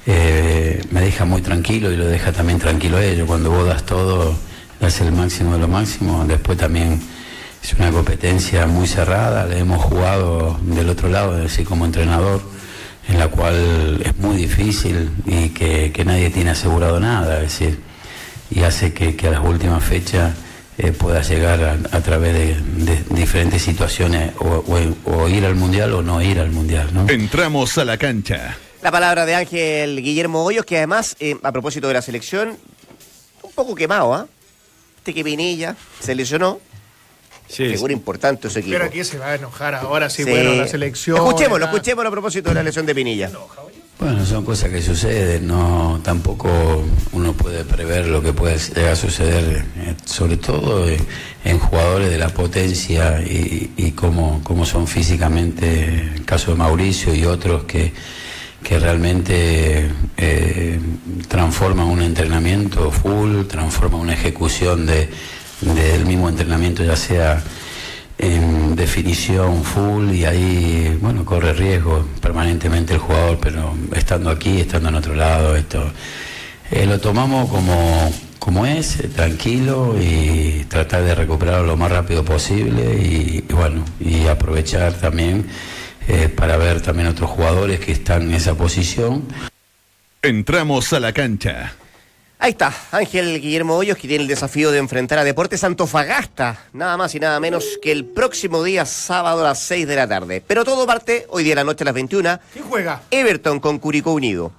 eh, 0.07 0.83
me 0.91 1.01
deja 1.01 1.25
muy 1.25 1.43
tranquilo 1.43 1.93
y 1.93 1.97
lo 1.97 2.07
deja 2.07 2.33
también 2.33 2.59
tranquilo 2.59 2.97
a 2.97 3.05
ellos. 3.05 3.27
Cuando 3.27 3.51
vos 3.51 3.67
das 3.67 3.85
todo, 3.85 4.35
das 4.81 5.01
el 5.01 5.13
máximo 5.13 5.53
de 5.53 5.59
lo 5.59 5.69
máximo, 5.69 6.25
después 6.27 6.57
también 6.57 7.01
es 7.63 7.73
una 7.75 7.91
competencia 7.91 8.67
muy 8.67 8.87
cerrada, 8.87 9.47
la 9.47 9.57
hemos 9.59 9.83
jugado 9.83 10.59
del 10.63 10.89
otro 10.89 11.09
lado, 11.09 11.37
es 11.37 11.43
decir, 11.45 11.67
como 11.67 11.85
entrenador, 11.85 12.41
en 13.09 13.19
la 13.19 13.29
cual 13.29 14.01
es 14.05 14.17
muy 14.19 14.37
difícil 14.37 15.11
y 15.27 15.51
que, 15.51 15.93
que 15.93 16.05
nadie 16.05 16.31
tiene 16.31 16.51
asegurado 16.51 17.01
nada, 17.01 17.37
es 17.43 17.43
decir, 17.59 17.81
y 18.51 18.63
hace 18.63 18.93
que, 18.93 19.17
que 19.17 19.29
a 19.29 19.31
las 19.33 19.45
últimas 19.45 19.83
fechas 19.85 20.35
eh, 20.79 20.93
pueda 20.93 21.23
llegar 21.23 21.63
a, 21.65 21.97
a 21.97 22.01
través 22.01 22.33
de, 22.35 22.55
de 22.85 23.03
diferentes 23.11 23.61
situaciones 23.63 24.33
o, 24.39 24.65
o- 25.07 25.13
o 25.23 25.29
ir 25.29 25.45
al 25.45 25.55
mundial 25.57 25.93
o 25.95 26.03
no 26.03 26.23
ir 26.23 26.39
al 26.39 26.51
mundial, 26.51 26.91
¿no? 26.95 27.07
Entramos 27.09 27.77
a 27.79 27.85
la 27.85 27.97
cancha. 27.99 28.57
La 28.83 28.93
palabra 28.93 29.27
de 29.27 29.35
Ángel 29.35 30.01
Guillermo 30.03 30.45
Hoyos, 30.45 30.65
que 30.65 30.77
además, 30.77 31.17
eh, 31.19 31.35
a 31.43 31.51
propósito 31.51 31.89
de 31.89 31.95
la 31.95 32.03
selección, 32.03 32.57
un 33.43 33.53
poco 33.53 33.75
quemado, 33.75 34.15
¿ah? 34.15 34.27
Este 34.99 35.13
que 35.15 35.25
Pinilla 35.25 35.75
se 35.99 36.15
lesionó, 36.15 36.61
Sí, 37.49 37.67
figura 37.71 37.93
importante 37.93 38.49
ese 38.49 38.61
equipo. 38.61 38.75
Pero 38.75 38.85
aquí 38.85 39.03
se 39.05 39.19
va 39.19 39.29
a 39.29 39.35
enojar 39.37 39.75
ahora, 39.75 40.11
sí, 40.11 40.23
Sí. 40.25 40.31
bueno, 40.31 40.55
la 40.55 40.69
selección. 40.69 41.17
Escuchémoslo, 41.17 41.65
escuchémoslo 41.67 42.09
a 42.09 42.13
propósito 42.13 42.51
de 42.51 42.55
la 42.57 42.63
lesión 42.63 42.85
de 42.87 42.95
Pinilla. 42.95 43.31
Bueno, 43.99 44.25
son 44.25 44.45
cosas 44.45 44.71
que 44.71 44.81
suceden, 44.81 45.49
no 45.49 46.01
tampoco 46.05 46.49
uno 47.13 47.33
puede 47.33 47.65
prever 47.65 48.07
lo 48.07 48.23
que 48.23 48.33
puede 48.33 48.57
llegar 48.57 48.93
a 48.93 48.97
suceder, 48.97 49.65
eh, 49.79 49.95
sobre 50.05 50.37
todo 50.37 50.87
en 50.89 51.59
jugadores 51.59 52.09
de 52.11 52.17
la 52.19 52.29
potencia 52.29 53.21
y, 53.23 53.73
y 53.77 53.91
cómo, 53.93 54.41
cómo 54.45 54.65
son 54.65 54.87
físicamente, 54.87 56.13
el 56.15 56.25
caso 56.25 56.53
de 56.53 56.59
Mauricio 56.59 57.13
y 57.13 57.25
otros 57.25 57.65
que, 57.65 57.93
que 58.63 58.79
realmente 58.79 59.91
eh, 60.17 60.79
transforman 61.27 61.87
un 61.89 62.03
entrenamiento 62.03 62.93
full, 62.93 63.47
transforman 63.47 64.01
una 64.01 64.15
ejecución 64.15 64.87
de, 64.87 65.09
del 65.61 66.07
mismo 66.07 66.29
entrenamiento, 66.29 66.85
ya 66.85 66.97
sea 66.97 67.43
en 68.19 68.75
definición 68.75 69.63
full 69.63 70.13
y 70.13 70.25
ahí, 70.25 70.99
bueno, 71.01 71.25
corre 71.25 71.53
riesgo 71.53 72.07
permanentemente 72.21 72.95
el 72.95 72.99
jugador, 72.99 73.39
pero 73.41 73.75
estando 73.95 74.31
aquí, 74.31 74.61
estando 74.61 74.89
en 74.89 74.97
otro 74.97 75.15
lado, 75.15 75.55
esto 75.57 75.93
eh, 76.71 76.85
lo 76.85 76.99
tomamos 76.99 77.49
como, 77.49 78.13
como 78.39 78.67
es, 78.67 78.99
tranquilo 79.15 79.97
y 80.01 80.65
tratar 80.69 81.05
de 81.05 81.15
recuperarlo 81.15 81.67
lo 81.67 81.77
más 81.77 81.93
rápido 81.93 82.25
posible 82.25 82.99
y, 83.01 83.45
y 83.49 83.53
bueno, 83.53 83.85
y 84.01 84.27
aprovechar 84.27 84.95
también 84.95 85.47
eh, 86.09 86.31
para 86.31 86.57
ver 86.57 86.81
también 86.81 87.09
otros 87.09 87.31
jugadores 87.31 87.81
que 87.81 87.93
están 87.93 88.23
en 88.23 88.35
esa 88.35 88.55
posición. 88.55 89.29
Entramos 90.23 90.93
a 90.95 91.01
la 91.01 91.13
cancha. 91.13 91.75
Ahí 92.41 92.53
está, 92.53 92.72
Ángel 92.93 93.41
Guillermo 93.41 93.76
Hoyos, 93.76 93.99
que 93.99 94.07
tiene 94.07 94.22
el 94.22 94.28
desafío 94.28 94.70
de 94.70 94.78
enfrentar 94.78 95.18
a 95.18 95.24
Deportes 95.24 95.64
Antofagasta, 95.64 96.66
nada 96.72 96.97
más 96.97 97.12
y 97.16 97.18
nada 97.18 97.41
menos 97.41 97.80
que 97.82 97.91
el 97.91 98.05
próximo 98.05 98.62
día 98.62 98.86
sábado 98.86 99.41
a 99.41 99.49
las 99.49 99.59
6 99.62 99.89
de 99.89 99.97
la 99.97 100.07
tarde. 100.07 100.41
Pero 100.47 100.64
todo 100.64 100.86
parte 100.86 101.26
hoy 101.30 101.43
día 101.43 101.55
a 101.55 101.57
la 101.57 101.64
noche 101.64 101.82
a 101.82 101.86
las 101.86 101.95
21, 101.95 102.39
¿Quién 102.53 102.64
juega? 102.64 103.03
Everton 103.11 103.59
con 103.59 103.80
Curicó 103.80 104.12
Unido. 104.12 104.53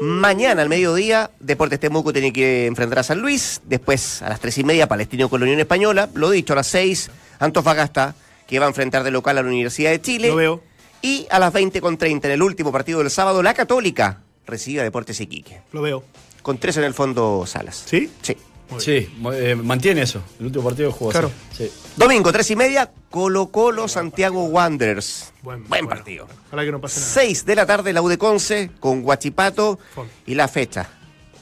Mañana 0.00 0.62
al 0.62 0.68
mediodía, 0.68 1.30
Deportes 1.38 1.78
Temuco 1.78 2.12
tiene 2.12 2.32
que 2.32 2.66
enfrentar 2.66 2.98
a 2.98 3.02
San 3.04 3.20
Luis. 3.20 3.60
Después, 3.64 4.20
a 4.20 4.28
las 4.28 4.40
tres 4.40 4.58
y 4.58 4.64
media, 4.64 4.88
Palestino 4.88 5.28
con 5.28 5.38
la 5.38 5.44
Unión 5.44 5.60
Española. 5.60 6.08
Lo 6.14 6.30
dicho, 6.30 6.52
a 6.52 6.56
las 6.56 6.66
6, 6.66 7.10
Antofagasta, 7.38 8.16
que 8.48 8.58
va 8.58 8.66
a 8.66 8.68
enfrentar 8.68 9.04
de 9.04 9.12
local 9.12 9.38
a 9.38 9.42
la 9.42 9.48
Universidad 9.48 9.92
de 9.92 10.00
Chile. 10.00 10.28
Lo 10.28 10.36
veo. 10.36 10.62
Y 11.00 11.28
a 11.30 11.38
las 11.38 11.52
20 11.52 11.80
con 11.80 11.96
30, 11.96 12.26
en 12.26 12.34
el 12.34 12.42
último 12.42 12.72
partido 12.72 12.98
del 12.98 13.10
sábado, 13.10 13.40
la 13.40 13.54
Católica 13.54 14.20
recibe 14.46 14.80
a 14.80 14.84
Deportes 14.84 15.20
Iquique. 15.20 15.62
Lo 15.72 15.80
veo. 15.80 16.02
Con 16.44 16.58
tres 16.58 16.76
en 16.76 16.84
el 16.84 16.92
fondo, 16.92 17.44
Salas. 17.46 17.84
¿Sí? 17.86 18.10
Sí. 18.20 18.36
Sí, 18.78 19.08
eh, 19.32 19.54
mantiene 19.54 20.02
eso. 20.02 20.22
El 20.38 20.46
último 20.46 20.64
partido 20.64 20.92
jugó 20.92 21.10
así. 21.10 21.18
Claro. 21.18 21.32
Sí. 21.56 21.70
Domingo, 21.96 22.30
tres 22.32 22.50
y 22.50 22.56
media, 22.56 22.90
Colo 23.08 23.46
Colo 23.46 23.88
Santiago 23.88 24.44
Wanderers. 24.44 25.32
Buen, 25.42 25.60
Buen 25.60 25.68
bueno. 25.68 25.88
partido. 25.88 26.28
Ojalá 26.48 26.64
que 26.64 26.72
no 26.72 26.80
pase 26.82 27.00
nada. 27.00 27.12
6 27.14 27.46
de 27.46 27.54
la 27.56 27.64
tarde, 27.64 27.94
la 27.94 28.02
U 28.02 28.08
de 28.08 28.18
Conce 28.18 28.70
con 28.78 29.00
Guachipato. 29.02 29.78
Fon. 29.94 30.06
Y 30.26 30.34
la 30.34 30.48
fecha, 30.48 30.90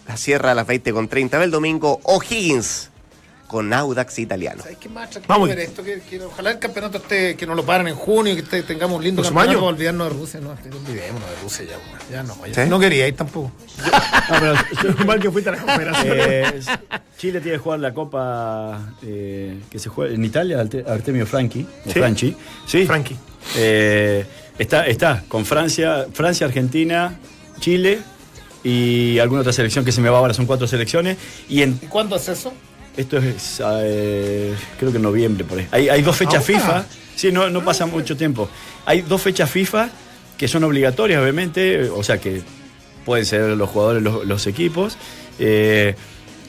la 0.07 0.17
cierra 0.17 0.53
a 0.53 0.55
las 0.55 0.69
20 0.69 0.93
con 0.93 1.09
30 1.09 1.41
del 1.41 1.51
domingo, 1.51 1.99
O'Higgins 2.05 2.92
con 3.53 3.73
Audax 3.73 4.19
Italiano. 4.19 4.63
¿Sabes 4.65 4.79
qué 4.79 4.89
más 4.89 5.09
Vamos. 5.29 5.49
ver 5.49 5.61
esto? 5.61 5.85
Que, 5.85 6.01
que 6.01 6.21
ojalá 6.23 6.51
el 6.51 6.59
campeonato 6.59 6.97
esté, 6.99 7.37
que 7.37 7.47
nos 7.47 7.55
lo 7.55 7.65
paren 7.65 7.87
en 7.87 7.95
junio, 7.95 8.35
que 8.35 8.43
esté- 8.43 8.63
tengamos 8.65 8.97
un 8.97 9.05
lindo 9.05 9.23
¿Próximo 9.23 9.39
campeonato 9.39 9.61
para 9.65 9.75
olvidarnos 9.77 10.09
de 10.13 10.19
Rusia. 10.19 10.41
No, 10.41 10.51
olvidémonos 10.51 11.29
de 11.31 11.37
Rusia 11.43 11.65
ya, 11.67 11.77
ya 12.11 12.23
no. 12.25 12.47
ya 12.47 12.65
¿Sí? 12.65 12.71
No 12.71 12.81
quería 12.81 13.07
ir 13.07 13.15
tampoco. 13.15 13.53
No, 13.79 14.37
pero, 14.41 15.05
Mal 15.07 15.21
que 15.21 15.31
fuiste 15.31 15.51
a 15.51 15.53
la 15.53 15.59
cooperación. 15.63 16.17
eh, 16.19 16.61
Chile 17.19 17.41
tiene 17.41 17.59
que 17.59 17.63
jugar 17.63 17.79
la 17.81 17.95
Copa 17.95 18.95
eh, 19.03 19.61
que 19.71 19.79
se 19.79 19.89
juega 19.91 20.15
en 20.15 20.25
Italia, 20.25 20.59
Arte- 20.61 20.85
Artemio 20.89 21.27
Franchi. 21.27 21.65
o 21.87 21.93
Sí. 21.93 21.99
Franchi. 22.01 22.37
Sí. 22.67 22.87
Franchi. 22.87 23.17
Eh, 23.57 24.25
está, 24.59 24.87
está 24.87 25.23
con 25.29 25.45
Francia, 25.45 26.07
Francia, 26.13 26.47
Argentina, 26.47 27.19
Chile 27.61 27.99
y 28.65 29.19
alguna 29.19 29.41
otra 29.41 29.53
selección 29.53 29.85
que 29.85 29.93
se 29.93 30.01
me 30.01 30.09
va 30.09 30.19
ahora, 30.19 30.33
son 30.35 30.47
cuatro 30.47 30.67
selecciones. 30.67 31.19
Y 31.49 31.63
en, 31.63 31.79
¿Y 31.83 31.87
cuándo 31.87 32.17
es 32.17 32.29
eso? 32.29 32.53
Esto 32.97 33.19
es, 33.19 33.61
eh, 33.65 34.55
creo 34.79 34.91
que 34.91 34.97
en 34.97 35.03
noviembre 35.03 35.45
por 35.45 35.59
ahí. 35.59 35.69
Hay, 35.71 35.89
hay 35.89 36.03
dos 36.03 36.17
fechas 36.17 36.49
Ahora. 36.49 36.83
FIFA. 36.83 36.85
Sí, 37.15 37.31
no, 37.33 37.51
no 37.51 37.65
pasa 37.65 37.87
mucho 37.87 38.17
tiempo. 38.17 38.49
Hay 38.87 39.03
dos 39.03 39.23
fechas 39.23 39.51
FIFA 39.51 39.91
que 40.37 40.49
son 40.49 40.65
obligatorias, 40.65 41.23
obviamente, 41.23 41.89
o 41.89 42.03
sea 42.03 42.19
que 42.19 42.43
pueden 43.05 43.25
ser 43.27 43.43
los 43.57 43.69
jugadores, 43.71 44.03
los, 44.03 44.27
los 44.27 44.47
equipos. 44.47 44.97
eh, 45.39 45.95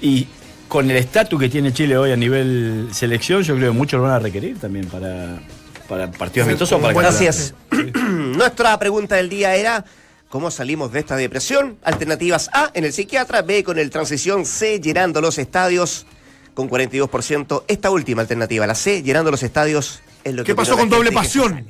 y 0.02 0.28
con 0.68 0.90
el 0.90 0.98
estatus 0.98 1.40
que 1.40 1.50
tiene 1.50 1.72
Chile 1.72 1.96
hoy 1.98 2.12
a 2.12 2.16
nivel 2.16 2.90
selección, 2.92 3.44
yo 3.44 3.56
creo 3.56 3.72
que 3.72 3.78
muchos 3.78 4.00
lo 4.00 4.08
van 4.08 4.14
a 4.16 4.20
requerir 4.20 4.58
también 4.58 4.88
para, 4.88 5.40
para 5.88 6.10
partidos 6.10 6.48
amistosos. 6.48 6.80
o 6.80 6.82
Para 6.82 6.94
Gracias. 7.00 7.54
Nuestra 8.10 8.78
pregunta 8.80 9.16
del 9.16 9.30
día 9.30 9.56
era, 9.56 9.86
¿cómo 10.30 10.50
salimos 10.50 10.92
de 10.92 11.02
esta 11.02 11.16
depresión? 11.16 11.78
Alternativas 11.84 12.50
A 12.54 12.72
en 12.74 12.86
el 12.86 12.92
psiquiatra, 12.94 13.44
B 13.44 13.64
con 13.64 13.78
el 13.78 13.92
transición, 13.92 14.48
C 14.48 14.80
llenando 14.80 15.22
los 15.22 15.38
estadios 15.38 16.08
con 16.54 16.70
42%. 16.70 17.64
Esta 17.68 17.90
última 17.92 18.22
alternativa, 18.22 18.68
la 18.68 18.76
C, 18.76 19.02
llenando 19.04 19.32
los 19.32 19.44
estadios, 19.44 20.02
es 20.24 20.34
lo 20.34 20.44
que... 20.44 20.48
¿Qué 20.52 20.56
pasó 20.56 20.78
con 20.78 20.90
doble 20.90 21.12
pasión? 21.12 21.68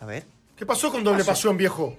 A 0.00 0.06
ver. 0.06 0.24
¿Qué 0.56 0.64
pasó 0.66 0.90
con 0.90 1.04
doble 1.04 1.24
pasión, 1.24 1.56
viejo? 1.56 1.96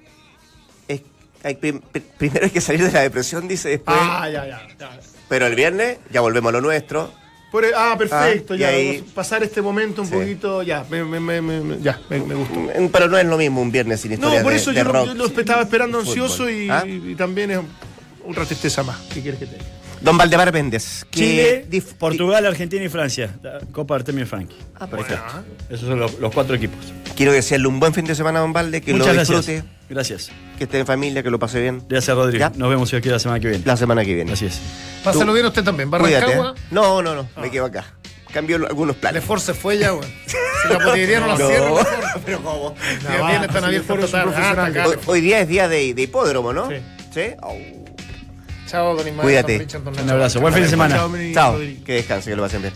Es- 0.88 1.02
hay 1.44 1.56
primero 1.56 2.46
hay 2.46 2.50
que 2.52 2.62
salir 2.62 2.84
de 2.84 2.92
la 2.92 3.02
depresión, 3.02 3.48
dice 3.48 3.70
después. 3.70 3.98
Ah, 4.00 4.30
ya, 4.30 4.46
ya. 4.48 4.68
ya. 4.80 5.00
Pero 5.30 5.46
el 5.48 5.56
viernes 5.56 5.98
ya 6.12 6.22
volvemos 6.22 6.50
a 6.50 6.54
lo 6.54 6.62
nuestro. 6.62 7.12
Por- 7.52 7.66
ah, 7.76 7.96
perfecto, 7.98 8.54
Ah, 8.56 8.58
ya. 8.58 8.68
ahí- 8.70 9.02
Pasar 9.16 9.44
este 9.44 9.62
momento 9.62 10.02
un 10.02 10.08
Sí. 10.08 10.14
poquito, 10.14 10.64
ya, 10.64 10.86
me, 10.90 11.04
me, 11.04 11.20
me, 11.20 11.42
me- 11.42 11.80
ya, 11.82 12.00
me, 12.10 12.20
gustó. 12.20 12.56
Mm, 12.60 12.90
Pero 12.92 13.08
no 13.08 13.18
es 13.18 13.26
lo 13.26 13.38
mismo 13.38 13.62
un 13.62 13.72
viernes 13.72 14.02
sin 14.02 14.12
No, 14.12 14.16
historias 14.16 14.44
por 14.44 14.52
de- 14.52 14.58
eso 14.58 14.72
de 14.72 14.78
yo, 14.78 14.84
rock. 14.84 15.06
yo 15.08 15.14
lo 15.14 15.26
estaba 15.28 15.62
esperando 15.62 16.00
ansioso 16.00 16.50
y, 16.50 16.70
¿Ah? 16.70 16.84
y 16.86 17.16
también 17.16 17.52
es 17.52 17.60
otra 18.28 18.46
tristeza 18.46 18.84
más. 18.84 18.98
¿Qué 19.14 19.22
quieres 19.22 19.40
que 19.40 19.46
te 19.46 19.56
diga? 19.58 19.66
Don 20.02 20.18
Valdemar 20.18 20.54
Méndez. 20.54 21.06
¿qué 21.10 21.20
Chile, 21.20 21.66
dif- 21.70 21.94
Portugal, 21.98 22.46
Argentina 22.46 22.84
y 22.84 22.90
Francia. 22.90 23.36
Copa 23.72 23.96
Artemio 23.96 24.26
Franchi. 24.28 24.56
Ah, 24.80 24.88
perfecto. 24.88 25.24
Esos 25.70 25.88
son 25.88 26.00
los, 26.00 26.20
los 26.20 26.34
cuatro 26.34 26.56
equipos. 26.56 26.78
Quiero 27.16 27.32
desearle 27.32 27.68
un 27.68 27.80
buen 27.80 27.94
fin 27.94 28.06
de 28.06 28.14
semana 28.14 28.40
a 28.40 28.42
Don 28.44 28.54
Valde, 28.54 28.82
que 28.82 28.92
Muchas 28.94 29.08
lo 29.08 29.14
gracias. 29.14 29.46
disfrute, 29.48 29.70
Gracias. 29.90 30.30
que 30.58 30.66
esté 30.66 30.80
en 30.80 30.86
familia, 30.86 31.24
que 31.24 31.30
lo 31.32 31.40
pase 31.40 31.60
bien. 31.62 31.82
Gracias, 31.90 32.16
Rodrigo. 32.16 32.40
Ya. 32.40 32.52
Nos 32.56 32.70
vemos 32.70 32.94
aquí 32.94 33.10
la 33.10 33.18
semana 33.20 33.40
que 33.40 33.48
viene. 33.50 33.64
La 33.66 33.76
semana 33.76 34.06
que 34.06 34.14
viene. 34.14 34.32
Así 34.34 34.46
es. 34.46 34.60
Pásalo 35.04 35.34
bien 35.34 35.46
usted 35.48 35.64
también. 35.64 35.92
¿Va 35.92 35.98
a 35.98 36.02
Cuídate. 36.02 36.26
Rancagua? 36.28 36.54
¿eh? 36.56 36.62
No, 36.72 37.02
no, 37.02 37.16
no, 37.16 37.28
me 37.42 37.50
quedo 37.50 37.66
acá. 37.66 37.86
Cambió 38.32 38.58
algunos 38.58 38.96
El 38.98 39.00
planes. 39.02 39.22
esfuerzo 39.24 39.48
se 39.48 39.54
fue 39.60 39.78
ya, 39.80 39.94
weón. 39.94 40.06
Si 40.28 40.70
la 40.74 40.80
potillería 40.80 41.20
no 41.22 41.28
la 41.28 41.38
No, 41.38 41.48
cierra. 41.48 41.74
pero 42.26 42.44
¿cómo? 42.44 42.76
Va, 42.76 43.30
viene, 43.32 43.46
están 43.48 43.62
si 43.62 43.66
abiertos 43.66 44.14
el. 44.14 44.20
Ah. 44.36 44.72
Hoy, 44.86 44.96
hoy 45.08 45.22
día 45.22 45.40
es 45.40 45.48
día 45.48 45.68
de, 45.68 45.94
de 45.96 46.02
hipódromo, 46.04 46.54
¿no? 46.54 46.70
Sí. 46.70 46.76
¿Sí? 47.14 47.22
Au. 47.42 47.56
Chao, 48.68 48.96
don 48.96 49.08
Ismael. 49.08 49.22
Cuídate. 49.22 49.54
don 49.54 49.60
Richard, 49.62 49.84
don 49.84 50.00
Un 50.00 50.10
abrazo. 50.10 50.40
Buen 50.42 50.54
fin 50.54 50.64
de 50.64 50.70
semana. 50.70 50.98
Chao. 51.34 51.58
Que 51.86 51.94
descanse, 51.94 52.30
que 52.30 52.36
lo 52.36 52.44
pasen 52.44 52.62
bien. 52.62 52.74